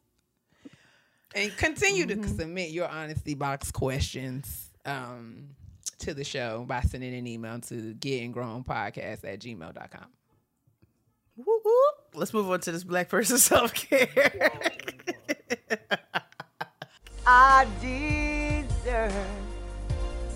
[1.36, 2.22] And continue Mm-hmm.
[2.22, 5.50] to submit your honesty box questions um,
[6.00, 10.06] to the show by sending an email to gettinggrownpodcast at gmail.com.
[11.36, 11.97] Whoop, whoop.
[12.18, 14.52] Let's move on to this black person self care.
[17.26, 19.14] I deserve.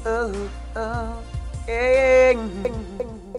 [0.06, 1.24] Oh, oh,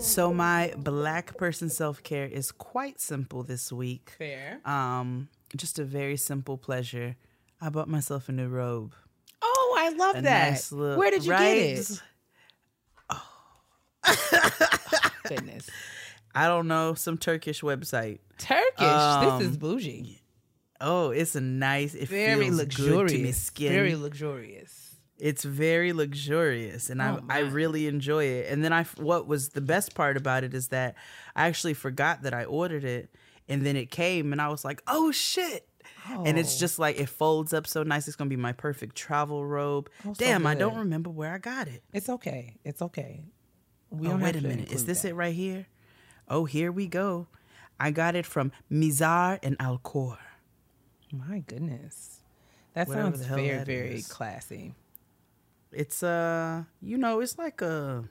[0.01, 4.15] So my black person self care is quite simple this week.
[4.19, 4.61] Fair.
[4.65, 7.17] Um, just a very simple pleasure.
[7.61, 8.93] I bought myself a new robe.
[9.43, 10.51] Oh, I love A that.
[10.51, 11.55] nice little- Where did you right?
[11.55, 12.03] get it?
[13.11, 13.23] Oh,
[15.29, 15.69] Goodness.
[16.35, 18.19] I don't know, some Turkish website.
[18.39, 18.81] Turkish.
[18.87, 20.19] Um, this is bougie.
[20.81, 21.95] Oh, it's a nice.
[21.95, 23.13] It Very feels luxurious.
[23.13, 23.73] good to me skin.
[23.73, 24.97] Very luxurious.
[25.19, 28.51] It's very luxurious, and Oh, I I really enjoy it.
[28.51, 30.97] And then I what was the best part about it is that
[31.37, 33.15] I actually forgot that I ordered it,
[33.49, 35.69] and then it came, and I was like, oh shit.
[36.09, 36.61] And it's Oh.
[36.61, 38.09] just like it folds up so nice.
[38.09, 39.89] It's gonna be my perfect travel robe.
[40.05, 41.85] Oh, so Damn, I don't remember where I got it.
[41.93, 42.57] It's okay.
[42.65, 43.23] It's okay.
[43.91, 44.73] We Oh, wait a minute.
[44.73, 45.11] Is this that.
[45.11, 45.67] it right here?
[46.33, 47.27] Oh, here we go.
[47.79, 50.17] I got it from Mizar and Alcor.
[51.13, 52.21] My goodness.
[52.73, 54.07] That Whatever sounds very, that very is.
[54.09, 54.75] classy.
[55.73, 58.05] It's uh, you know, it's like a,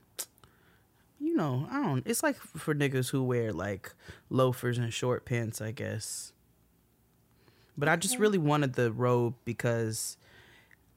[1.19, 2.05] you know, I don't.
[2.05, 3.91] It's like for niggas who wear like
[4.29, 6.31] loafers and short pants, I guess.
[7.75, 10.15] But I just really wanted the robe because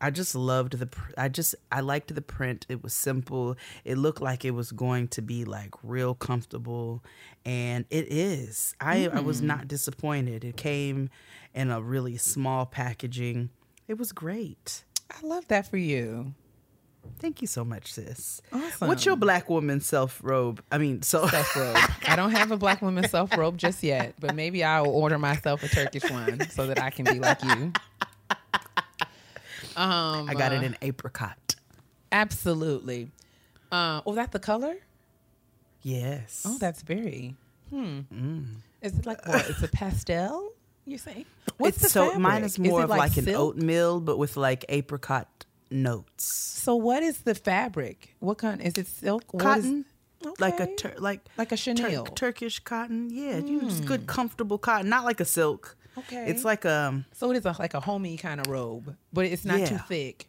[0.01, 0.87] I just loved the.
[0.87, 2.67] pr- I just I liked the print.
[2.69, 3.57] It was simple.
[3.85, 7.03] It looked like it was going to be like real comfortable,
[7.45, 8.75] and it is.
[8.81, 9.47] I I was mm.
[9.47, 10.45] not disappointed.
[10.45, 11.11] It came
[11.55, 13.51] in a really small packaging.
[13.89, 14.85] It was great.
[15.11, 16.35] I love that for you.
[17.19, 18.41] Thank you so much, sis.
[18.53, 18.89] Awesome.
[18.89, 20.63] What's your black woman self robe?
[20.71, 21.77] I mean, so Self robe.
[22.09, 25.63] I don't have a black woman self robe just yet, but maybe I'll order myself
[25.63, 27.73] a Turkish one so that I can be like you.
[29.77, 31.57] Um, I got uh, it in apricot.
[32.13, 33.11] Absolutely.
[33.73, 34.77] Uh, oh, that the color?
[35.83, 36.43] Yes.
[36.47, 37.35] Oh, that's very.
[37.71, 38.01] Hmm.
[38.83, 39.49] Is it like what?
[39.51, 40.53] It's a pastel.
[40.87, 41.25] You say?
[41.57, 44.65] What's it's the so mine is more it of like, an oatmeal, but with like
[44.69, 46.25] apricot notes.
[46.25, 48.15] So what is the fabric?
[48.21, 48.61] What kind?
[48.61, 49.25] Is it silk?
[49.35, 49.85] Is- Cotton,
[50.39, 52.05] like a tur- like Like a Tur- chenille.
[52.05, 53.09] Turkish cotton.
[53.11, 55.77] Yeah, you know, just good, comfortable cotton, not like a silk.
[55.99, 56.25] Okay.
[56.27, 57.05] It's like um.
[57.13, 60.29] So it is a, like a homey kind of robe, but it's not too thick.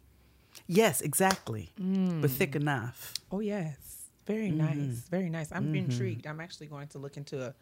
[0.67, 2.37] Yes, exactly, but Mm.
[2.37, 3.13] thick enough.
[3.31, 3.77] Oh yes,
[4.25, 4.57] very Mm-hmm.
[4.57, 5.51] nice, very nice.
[5.51, 6.25] I'm intrigued.
[6.27, 7.53] I'm actually going to look into a,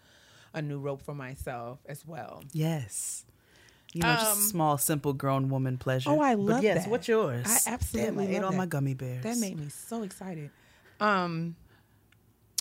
[0.53, 2.43] a new robe for myself as well.
[2.53, 3.25] Yes.
[3.93, 6.09] You know, Um, a small, simple, grown woman pleasure.
[6.09, 6.89] Oh, I love But yes, that.
[6.89, 7.45] what's yours?
[7.47, 8.57] I absolutely Damn, I ate all that.
[8.57, 9.23] my gummy bears.
[9.23, 10.49] That made me so excited.
[10.99, 11.55] Um,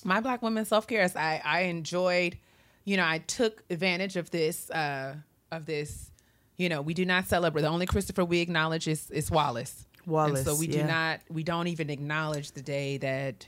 [0.05, 2.37] my Black women self care is I I enjoyed,
[2.85, 5.17] you know, I took advantage of this uh
[5.53, 6.11] of this.
[6.57, 7.63] You know, we do not celebrate.
[7.63, 9.87] The only Christopher we acknowledge is is Wallace.
[10.07, 10.87] Wallace, And so we do yeah.
[10.87, 11.21] not.
[11.31, 13.47] We don't even acknowledge the day that.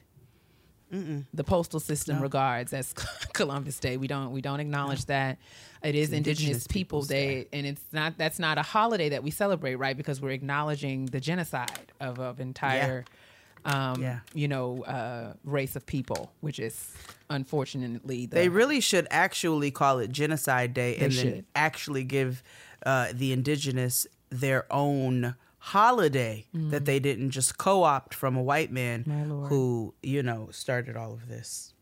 [1.32, 2.92] The postal system regards as
[3.32, 3.96] Columbus Day.
[3.96, 5.38] We don't we don't acknowledge that
[5.82, 9.32] it is Indigenous, Indigenous Peoples Day, and it's not that's not a holiday that we
[9.32, 9.96] celebrate, right?
[9.96, 13.04] Because we're acknowledging the genocide of of entire,
[13.64, 14.20] um, Yeah.
[14.34, 16.92] you know, uh, race of people, which is
[17.30, 21.44] unfortunately the They really should actually call it Genocide Day and then should.
[21.54, 22.42] actually give
[22.86, 29.04] uh, the indigenous their own holiday that they didn't just co-opt from a white man
[29.04, 29.48] Mm.
[29.48, 31.72] Who, you know, started all of this.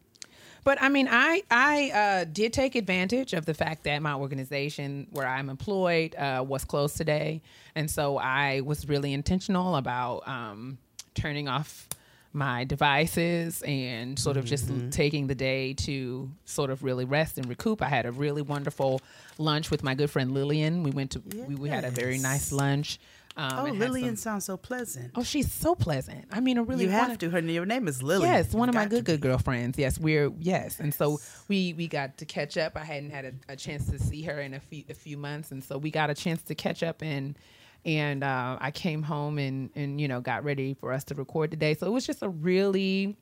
[0.65, 5.09] But I mean, I I uh, did take advantage of the fact that my organization
[5.11, 7.43] where I'm employed uh, was closed today,
[7.75, 10.79] and so I was really intentional about um,
[11.14, 11.89] turning off
[12.34, 17.47] my devices and sort of just taking the day to sort of really rest and
[17.47, 17.82] recoup.
[17.82, 19.01] I had a really wonderful
[19.39, 20.82] lunch with my good friend Lillian.
[20.82, 22.98] We went to we, we had a very nice lunch.
[23.34, 25.12] Um, Oh, Lillian some- sounds so pleasant.
[25.14, 26.26] oh, she's so pleasant.
[26.30, 27.30] I mean, a really you have of- to.
[27.30, 28.30] Her your name is Lillian.
[28.30, 29.28] Yes, one of You've my good good be.
[29.28, 29.78] girlfriends.
[29.78, 31.18] Yes, we're yes, and so
[31.48, 32.76] we we got to catch up.
[32.76, 35.51] I hadn't had a, a chance to see her in a few a few months,
[35.51, 37.36] and so we got a chance to catch up and
[37.85, 41.51] and uh, I came home and and you know got ready for us to record
[41.51, 41.75] today.
[41.75, 43.17] So it was just a really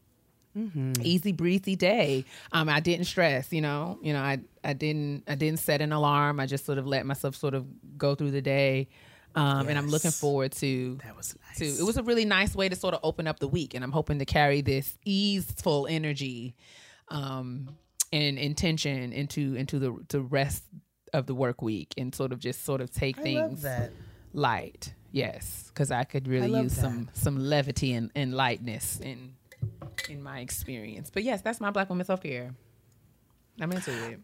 [1.02, 2.24] easy breezy day.
[2.52, 3.52] Um, I didn't stress.
[3.52, 6.40] You know, you know, I I didn't I didn't set an alarm.
[6.40, 7.66] I just sort of let myself sort of
[7.96, 8.88] go through the day.
[9.36, 11.58] Um, and I'm looking forward to That was nice.
[11.58, 13.84] to it was a really nice way to sort of open up the week and
[13.84, 16.56] i'm hoping to carry this easeful energy
[17.10, 17.68] um
[18.12, 20.64] and intention into into the the rest
[21.12, 23.64] of the work week and sort of just sort of take I things.
[24.32, 29.34] Light yes because i could really love use some some levity and, and lightness in
[30.08, 32.54] in my experience but yes that's my black woman self-care
[33.60, 34.20] i'm into it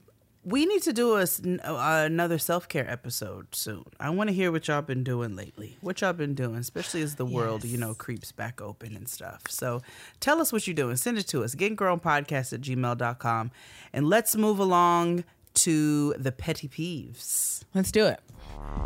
[0.48, 3.82] We need to do a, uh, another self care episode soon.
[3.98, 5.76] I want to hear what y'all been doing lately.
[5.80, 9.42] What y'all been doing, especially as the world, you know, creeps back open and stuff.
[9.48, 9.82] So
[10.20, 10.94] tell us what you're doing.
[10.94, 11.56] Send it to us.
[11.56, 13.50] Podcast at gmail.com.
[13.92, 15.24] And let's move along
[15.54, 17.64] to the petty peeves.
[17.74, 18.20] let's do it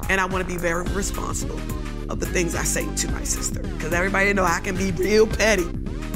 [0.08, 1.58] and I want to be very responsible
[2.10, 5.26] of the things I say to my sister because everybody know I can be real
[5.26, 5.64] petty.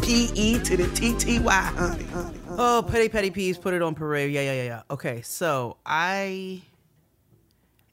[0.03, 2.39] P E to the T T Y, honey, honey.
[2.49, 3.59] Oh, petty petty peeves.
[3.61, 4.33] Put it on parade.
[4.33, 4.83] Yeah, yeah, yeah, yeah.
[4.91, 6.63] Okay, so I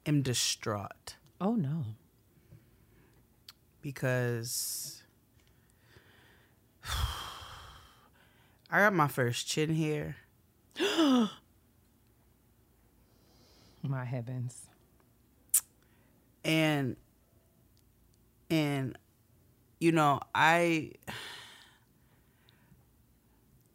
[0.05, 1.85] am distraught Oh no.
[3.81, 5.03] because
[8.69, 10.17] I got my first chin hair.
[13.83, 14.67] My heavens.
[16.43, 16.95] And
[18.49, 18.97] and
[19.79, 20.91] you know i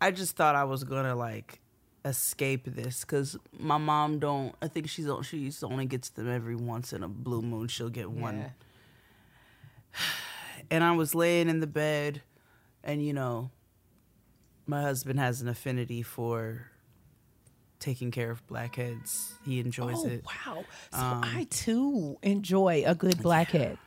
[0.01, 1.61] i just thought i was gonna like
[2.05, 6.93] escape this because my mom don't i think she's she's only gets them every once
[6.93, 8.49] in a blue moon she'll get one Yeah.
[10.71, 12.23] and i was laying in the bed
[12.85, 13.51] and you know
[14.67, 16.71] my husband has an affinity for
[17.81, 20.65] taking care of blackheads he enjoys Oh it wow!
[20.93, 23.78] So Um, I too enjoy a good blackhead.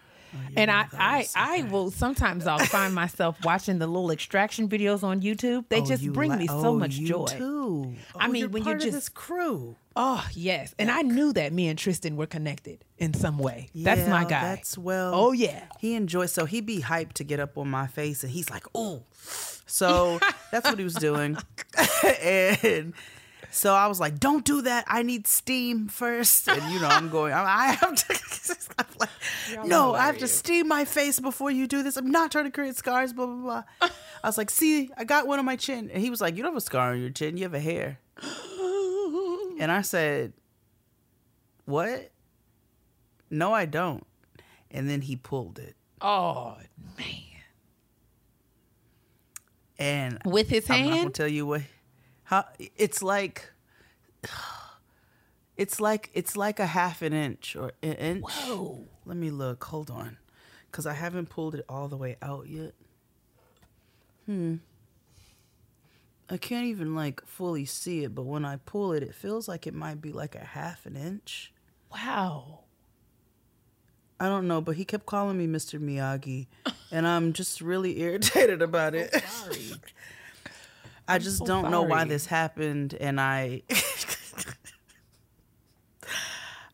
[0.55, 5.21] And I, I, I will sometimes I'll find myself watching the little extraction videos on
[5.23, 5.65] YouTube.
[5.69, 7.25] They Oh, just you bring me so oh, much you joy.
[7.25, 7.95] Too.
[8.15, 9.75] I Oh, mean, you're when you're just- this crew.
[9.95, 13.69] Oh yes, and I knew that me and Tristan were connected in some way.
[13.73, 14.41] That's my guy.
[14.55, 15.13] That's well.
[15.15, 15.63] Oh, yeah.
[15.79, 16.31] He enjoys.
[16.31, 19.01] So he be hyped to get up on my face, and he's like, "Oh."
[19.65, 20.19] So
[20.51, 21.37] that's what he was doing,
[22.21, 22.93] and
[23.51, 24.85] so I was like, "Don't do that.
[24.87, 26.47] I need steam first.
[26.47, 27.33] And you know, I'm going.
[27.33, 28.19] I, I have to.
[28.79, 29.09] I'm like,
[29.65, 31.97] no, I have to steam my face before you do this.
[31.97, 33.13] I'm not trying to create scars.
[33.13, 33.63] Blah blah blah.
[34.23, 36.43] I was like, "See, I got one on my chin," and he was like, "You
[36.43, 37.37] don't have a scar on your chin.
[37.37, 37.99] You have a hair."
[39.61, 40.31] And I said,
[41.65, 42.11] What?
[43.29, 44.07] No, I don't.
[44.71, 45.75] And then he pulled it.
[45.99, 46.55] oh
[46.97, 47.43] man,
[49.77, 51.61] And with his hand, I'm not gonna tell you what
[52.29, 52.45] how
[52.77, 53.51] it's like
[55.57, 58.23] it's like it's like a half an inch or an inch.
[58.23, 58.85] Whoa.
[59.03, 59.63] Let me look.
[59.63, 60.17] Hold on.
[60.71, 62.73] Cause I haven't pulled it all the way out yet.
[64.27, 64.57] Hmm.
[66.29, 69.65] I can't even like fully see it, but when I pull it, it feels like
[69.65, 71.51] it might be like a half an inch.
[71.91, 72.59] Wow.
[74.19, 75.79] I don't know, but he kept calling me Mr.
[75.79, 76.45] Miyagi,
[76.91, 79.15] and I'm just really irritated about it.
[79.23, 79.71] Sorry.
[81.09, 83.63] I just so don't know why this happened, and I,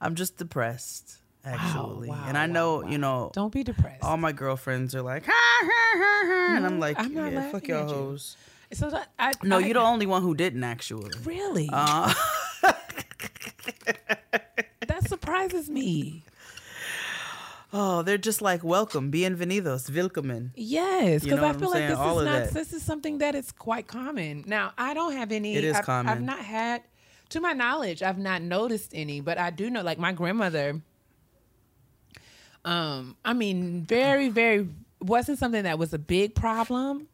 [0.02, 2.90] I'm just depressed actually, wow, and I wow, know wow.
[2.90, 4.04] you know Don't be depressed.
[4.04, 5.68] all my girlfriends are like, ha, ha,
[5.98, 7.94] ha, ha, and I'm like, I'm not yeah, fuck y'all you.
[7.96, 8.36] hoes.
[8.74, 11.12] so that I No, I- you're the only one who didn't actually.
[11.24, 11.70] really.
[11.72, 12.14] Uh,
[14.88, 16.24] that surprises me.
[17.76, 20.52] Oh, they're just like, welcome, bienvenidos, willkommen.
[20.56, 21.90] Yes, You because know I I'm feel like saying?
[21.90, 22.32] this All is not.
[22.46, 22.54] that.
[22.54, 24.46] This is something that is quite common.
[24.48, 25.56] Now, I don't have any.
[25.56, 26.84] It is I've, I've not had,
[27.30, 29.20] to my knowledge, I've not noticed any.
[29.20, 30.82] But I do know, like my grandmother.
[32.64, 34.70] Um, I mean, very, very
[35.02, 37.08] wasn't something that was a big problem.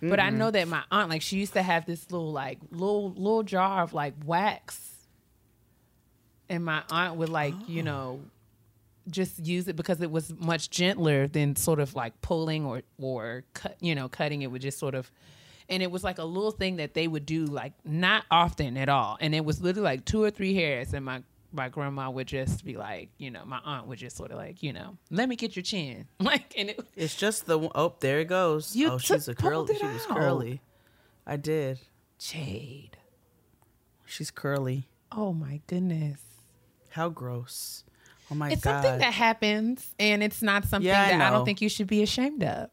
[0.00, 3.10] But I know that my aunt, like, she used to have this little, like, little,
[3.10, 4.78] little jar of like wax,
[6.48, 8.20] and my aunt would like, you know,
[9.10, 13.44] just use it because it was much gentler than sort of like pulling or or
[13.54, 15.10] cut you know cutting it would just sort of
[15.68, 18.88] and it was like a little thing that they would do like not often at
[18.88, 21.22] all and it was literally like two or three hairs and my
[21.52, 24.62] my grandma would just be like you know my aunt would just sort of like
[24.62, 28.20] you know let me get your chin like and it It's just the oh there
[28.20, 28.76] it goes.
[28.76, 29.74] You oh, she's a curly.
[29.76, 30.16] She was out.
[30.18, 30.60] curly.
[31.26, 31.78] I did.
[32.18, 32.96] jade
[34.04, 34.88] She's curly.
[35.12, 36.20] oh my goodness
[36.90, 37.84] How gross.
[38.30, 38.82] Oh my it's god.
[38.82, 41.86] something that happens and it's not something Yeah, I that I don't think you should
[41.86, 42.70] be ashamed of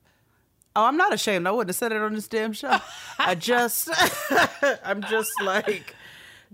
[0.78, 1.48] oh, I'm not ashamed.
[1.48, 2.78] I wouldn't have said it on this damn show.
[3.18, 3.90] I just,
[4.84, 5.96] I'm just like,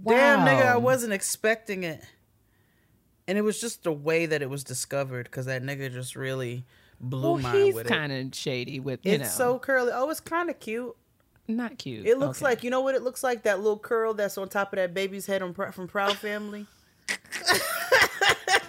[0.07, 2.03] damn nigga, I wasn't expecting it.
[3.27, 6.65] And it was just the way that it was discovered because that nigga just really
[6.99, 9.17] blew well mine he's kind of shady with you it.
[9.17, 9.91] know It's so curly.
[9.91, 10.95] Oh, it's kind of cute.
[11.47, 12.45] not cute It looks Okay.
[12.51, 14.93] like you know what it looks like that little curl that's on top of that
[14.93, 16.67] baby's head on from Proud Family.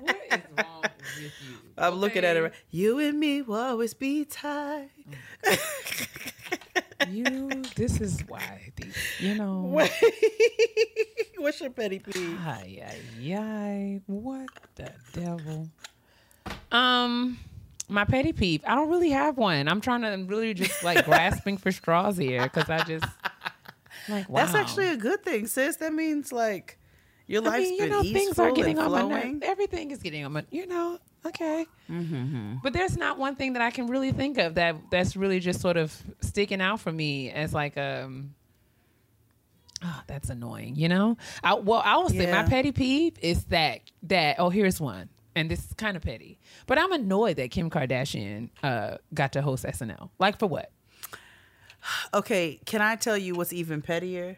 [0.00, 1.56] What is wrong with you?
[1.78, 2.46] I'm looking at Okay.
[2.46, 2.52] it.
[2.70, 4.90] You and me will always be tied.
[7.08, 8.72] You, this is why
[9.18, 9.62] you know.
[11.38, 12.38] What's your petty peeve?
[12.46, 14.00] Ay, ay, ay.
[14.06, 15.68] What the devil?
[16.70, 17.38] Um,
[17.88, 18.62] my petty peeve.
[18.66, 19.66] I don't really have one.
[19.68, 23.04] I'm trying to really just like grasping for straws here because I just
[24.08, 24.40] like wow.
[24.40, 25.76] That's actually a good thing, sis.
[25.76, 26.78] That means like
[27.32, 29.38] your I mean, you know, things are getting and on my nerves.
[29.42, 31.64] Everything is getting on my, you know, okay.
[31.90, 32.56] Mm-hmm.
[32.62, 35.60] But there's not one thing that I can really think of that that's really just
[35.60, 38.34] sort of sticking out for me as like um.
[39.84, 40.76] Oh, that's annoying.
[40.76, 44.78] You know, I, well, I will say my petty peeve is that that oh here's
[44.78, 49.32] one, and this is kind of petty, but I'm annoyed that Kim Kardashian uh got
[49.32, 50.10] to host SNL.
[50.18, 50.70] Like for what?
[52.14, 54.36] Okay, can I tell you what's even pettier?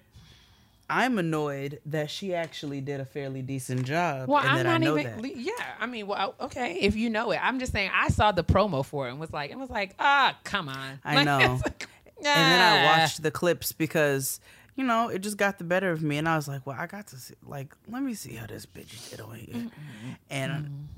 [0.88, 4.98] I'm annoyed that she actually did a fairly decent job, Well, and I'm that not
[5.00, 5.22] even.
[5.22, 5.36] that.
[5.36, 7.90] Yeah, I mean, well, okay, if you know it, I'm just saying.
[7.94, 11.00] I saw the promo for it and was like, it was like, ah, come on.
[11.04, 11.60] I know.
[11.64, 11.86] like,
[12.18, 12.98] And then I ah.
[12.98, 14.40] watched the clips because
[14.76, 16.86] you know it just got the better of me, and I was like, well, I
[16.86, 19.70] got to see, like, let me see how this bitch did on here,
[20.30, 20.88] and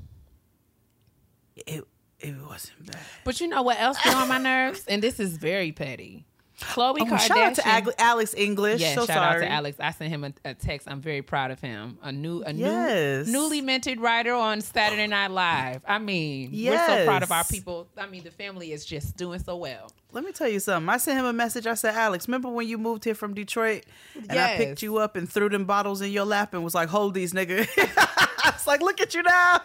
[1.54, 1.84] it
[2.18, 3.00] it wasn't bad.
[3.24, 4.84] But you know what else get on my nerves?
[4.88, 6.24] And this is very petty.
[6.60, 7.18] Khloe Oh, Kardashian.
[7.26, 8.80] shout out to Ag- Alex English.
[8.80, 9.36] Yeah, so shout sorry.
[9.44, 9.76] out to Alex.
[9.78, 10.88] I sent him a, a text.
[10.90, 11.98] I'm very proud of him.
[12.02, 13.26] A new, a Yes.
[13.26, 15.82] new, newly minted writer on Saturday Night Live.
[15.86, 17.88] I mean, we're so proud of our people.
[17.98, 19.90] I mean, the family is just doing so well.
[20.12, 20.88] Let me tell you something.
[20.88, 21.66] I sent him a message.
[21.66, 23.84] I said, Alex, remember when you moved here from Detroit
[24.30, 26.88] and I picked you up and threw them bottles in your lap and was like,
[26.88, 27.68] hold these, nigga.
[27.76, 29.60] I was like, look at you now.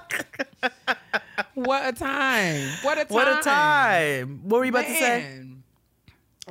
[1.53, 2.69] What a time!
[2.81, 3.13] What a time!
[3.13, 4.39] what a time.
[4.43, 5.43] What were you about to say?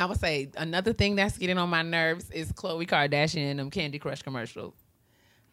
[0.01, 3.71] I would say another thing that's getting on my nerves is Khloe Kardashian and them
[3.71, 4.75] Candy Crush commercials.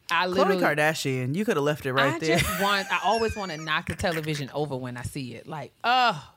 [0.09, 2.37] I Khloe Kardashian, you could have left it right I there.
[2.37, 2.91] just want.
[2.91, 5.47] I always want to knock the television over when I see it.
[5.47, 6.31] Like, oh,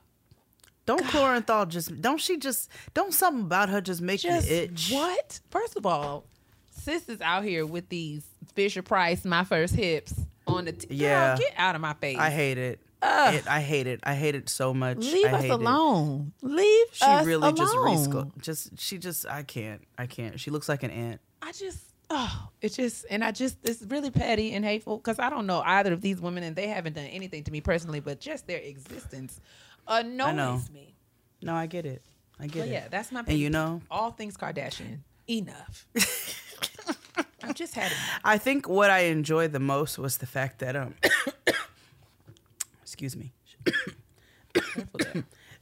[0.85, 4.89] Don't Corenthal just, don't she just, don't something about her just make just you itch?
[4.91, 5.39] what?
[5.49, 6.25] First of all,
[6.71, 8.25] sis is out here with these
[8.55, 10.13] Fisher Price, my first hips
[10.47, 10.73] on the.
[10.73, 11.37] T- Girl, Yeah.
[11.37, 12.17] get out of my face.
[12.17, 12.79] I hate it.
[13.03, 13.47] It.
[13.47, 13.99] I hate it.
[14.03, 14.97] I hate it so much.
[14.99, 15.53] Leave I us hate it.
[15.53, 16.33] alone.
[16.41, 17.55] Leave She us really alone.
[17.55, 19.81] just resco- just she just I can't.
[19.97, 20.39] I can't.
[20.39, 21.21] She looks like an ant.
[21.41, 21.79] I just,
[22.11, 25.61] oh, it's just, and I just, it's really petty and hateful because I don't know
[25.65, 28.59] either of these women and they haven't done anything to me personally, but just their
[28.59, 29.39] existence
[29.87, 30.93] annoys me.
[31.41, 32.03] No, I get it.
[32.39, 32.71] I get But it.
[32.73, 34.99] yeah, that's my And you know, all things Kardashian.
[35.27, 35.87] Enough.
[37.43, 37.91] I've just had.
[38.23, 40.93] I think what I enjoyed the most was the fact that um
[42.91, 43.31] excuse me.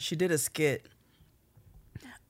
[0.01, 0.85] She did a skit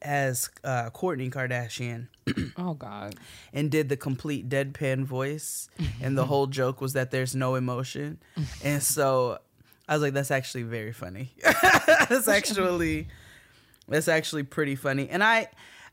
[0.02, 2.08] as uh, Kourtney Kardashian
[2.58, 3.16] Oh God.
[3.54, 5.70] and did the complete deadpan voice
[6.02, 8.18] and the whole joke was that there's no emotion.
[8.64, 9.38] And so
[9.88, 11.32] I was like that's actually very funny.
[12.10, 13.08] that's actually
[13.88, 15.08] that's actually pretty funny.
[15.10, 15.48] And I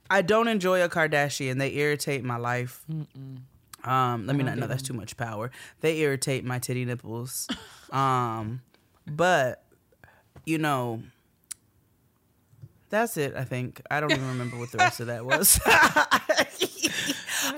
[0.09, 1.59] I don't enjoy a Kardashian.
[1.59, 2.85] They irritate my life.
[3.85, 5.51] Um, let me not know that's too much power.
[5.81, 7.49] They irritate my titty nipples.
[7.91, 8.63] Um,
[9.07, 9.63] but
[10.45, 11.03] you know,
[12.89, 13.35] that's it.
[13.35, 15.61] I think I don't even remember what the rest of that was.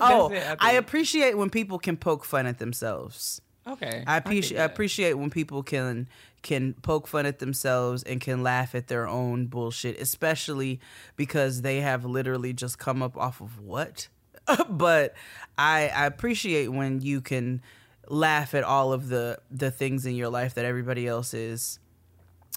[0.01, 3.41] oh, it, I I, appreciate when people can poke fun at themselves.
[3.67, 4.03] Okay.
[4.07, 6.07] I appreciate I appreciate when people can
[6.41, 10.79] can poke fun at themselves and can laugh at their own bullshit, especially
[11.15, 14.07] because they have literally just come up off of what.
[14.69, 15.13] but
[15.57, 17.61] I I appreciate when you can
[18.09, 21.79] laugh at all of the the things in your life that everybody else is.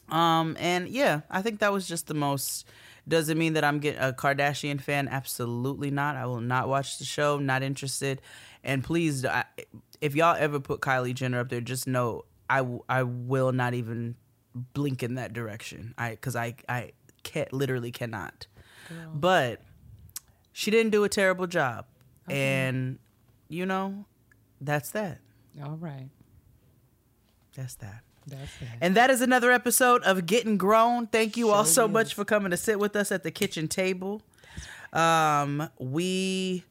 [0.08, 2.66] Um and yeah, I think that was just the most
[3.06, 5.08] does it mean that I'm getting a Kardashian fan?
[5.08, 6.16] Absolutely not.
[6.16, 7.38] I will not watch the show.
[7.38, 8.22] Not interested.
[8.62, 9.44] And please, I,
[10.00, 13.74] if y'all ever put Kylie Jenner up there, just know I, w- I will not
[13.74, 14.14] even
[14.54, 15.94] blink in that direction.
[15.98, 16.92] I because I I
[17.22, 18.46] can't literally cannot.
[19.14, 19.62] But
[20.52, 21.86] she didn't do a terrible job,
[22.28, 22.98] and
[23.48, 24.04] you know
[24.60, 25.18] that's that.
[25.60, 26.08] All right.
[27.56, 28.02] That's that.
[28.26, 28.78] That's that.
[28.80, 31.06] And that is another episode of Getting Grown.
[31.06, 31.90] Thank you all so is.
[31.92, 34.22] much for coming to sit with us at the kitchen table.
[34.92, 36.64] Um, we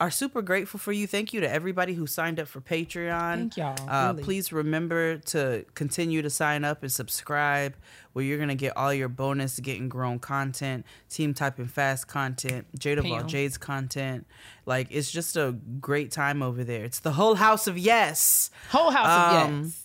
[0.00, 1.06] are super grateful for you.
[1.08, 3.34] Thank you to everybody who signed up for Patreon.
[3.34, 4.22] Thank y'all, Uh, really.
[4.22, 7.74] Please remember to continue to sign up and subscribe,
[8.12, 13.02] where you're gonna get all your bonus Getting Grown content, Team Typing Fast content, Jada
[13.02, 13.26] Ball Pam.
[13.28, 14.24] Jade's content.
[14.66, 16.84] Like it's just a great time over there.
[16.84, 18.50] It's the whole house of yes.
[18.70, 19.06] Whole house
[19.36, 19.84] of Um, yes.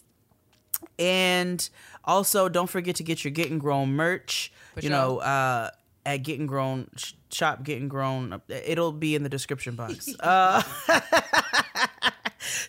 [1.00, 1.70] And
[2.04, 4.52] also, don't forget to get your Getting Grown merch.
[4.76, 4.92] For you sure.
[4.92, 5.70] know, uh,
[6.06, 8.42] at Getting Grown sh- shop, Getting Grown.
[8.48, 10.10] It'll be in the description box.
[10.20, 10.62] Uh,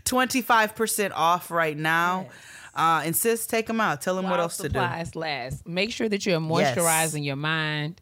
[0.05, 2.29] Twenty five percent off right now.
[2.75, 4.01] Uh, and sis, take them out.
[4.01, 4.69] Tell them what While else to do.
[4.69, 5.67] supplies last.
[5.67, 8.01] Make sure that you're moisturizing your mind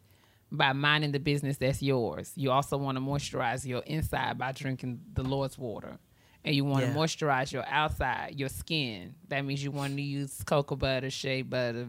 [0.51, 2.31] by minding the business that's yours.
[2.35, 5.97] You also want to moisturize your inside by drinking the Lord's water.
[6.43, 6.93] And you want Yeah.
[6.93, 9.15] to moisturize your outside, your skin.
[9.29, 11.87] That means you want to use cocoa butter, shea butter,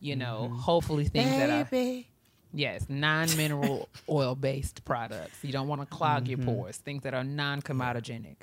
[0.00, 0.56] you know, Mm-hmm.
[0.58, 1.64] hopefully things that are
[2.56, 5.36] Yes, non-mineral oil based products.
[5.42, 6.30] You don't want to clog Mm-hmm.
[6.30, 6.76] your pores.
[6.76, 8.36] Things that are non-comedogenic.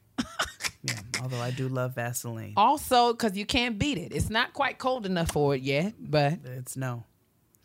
[0.83, 2.53] Yeah, although I do love Vaseline.
[2.57, 4.11] Also, because you can't beat it.
[4.13, 7.03] It's not quite cold enough for it yet, but It's no,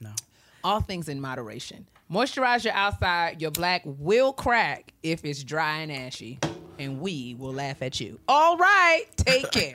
[0.00, 0.10] no.
[0.62, 1.88] all things in moderation.
[2.12, 3.40] Moisturize your outside.
[3.40, 6.38] Your black will crack if it's dry and ashy,
[6.78, 8.20] and we will laugh at you.
[8.28, 9.72] All right, take care.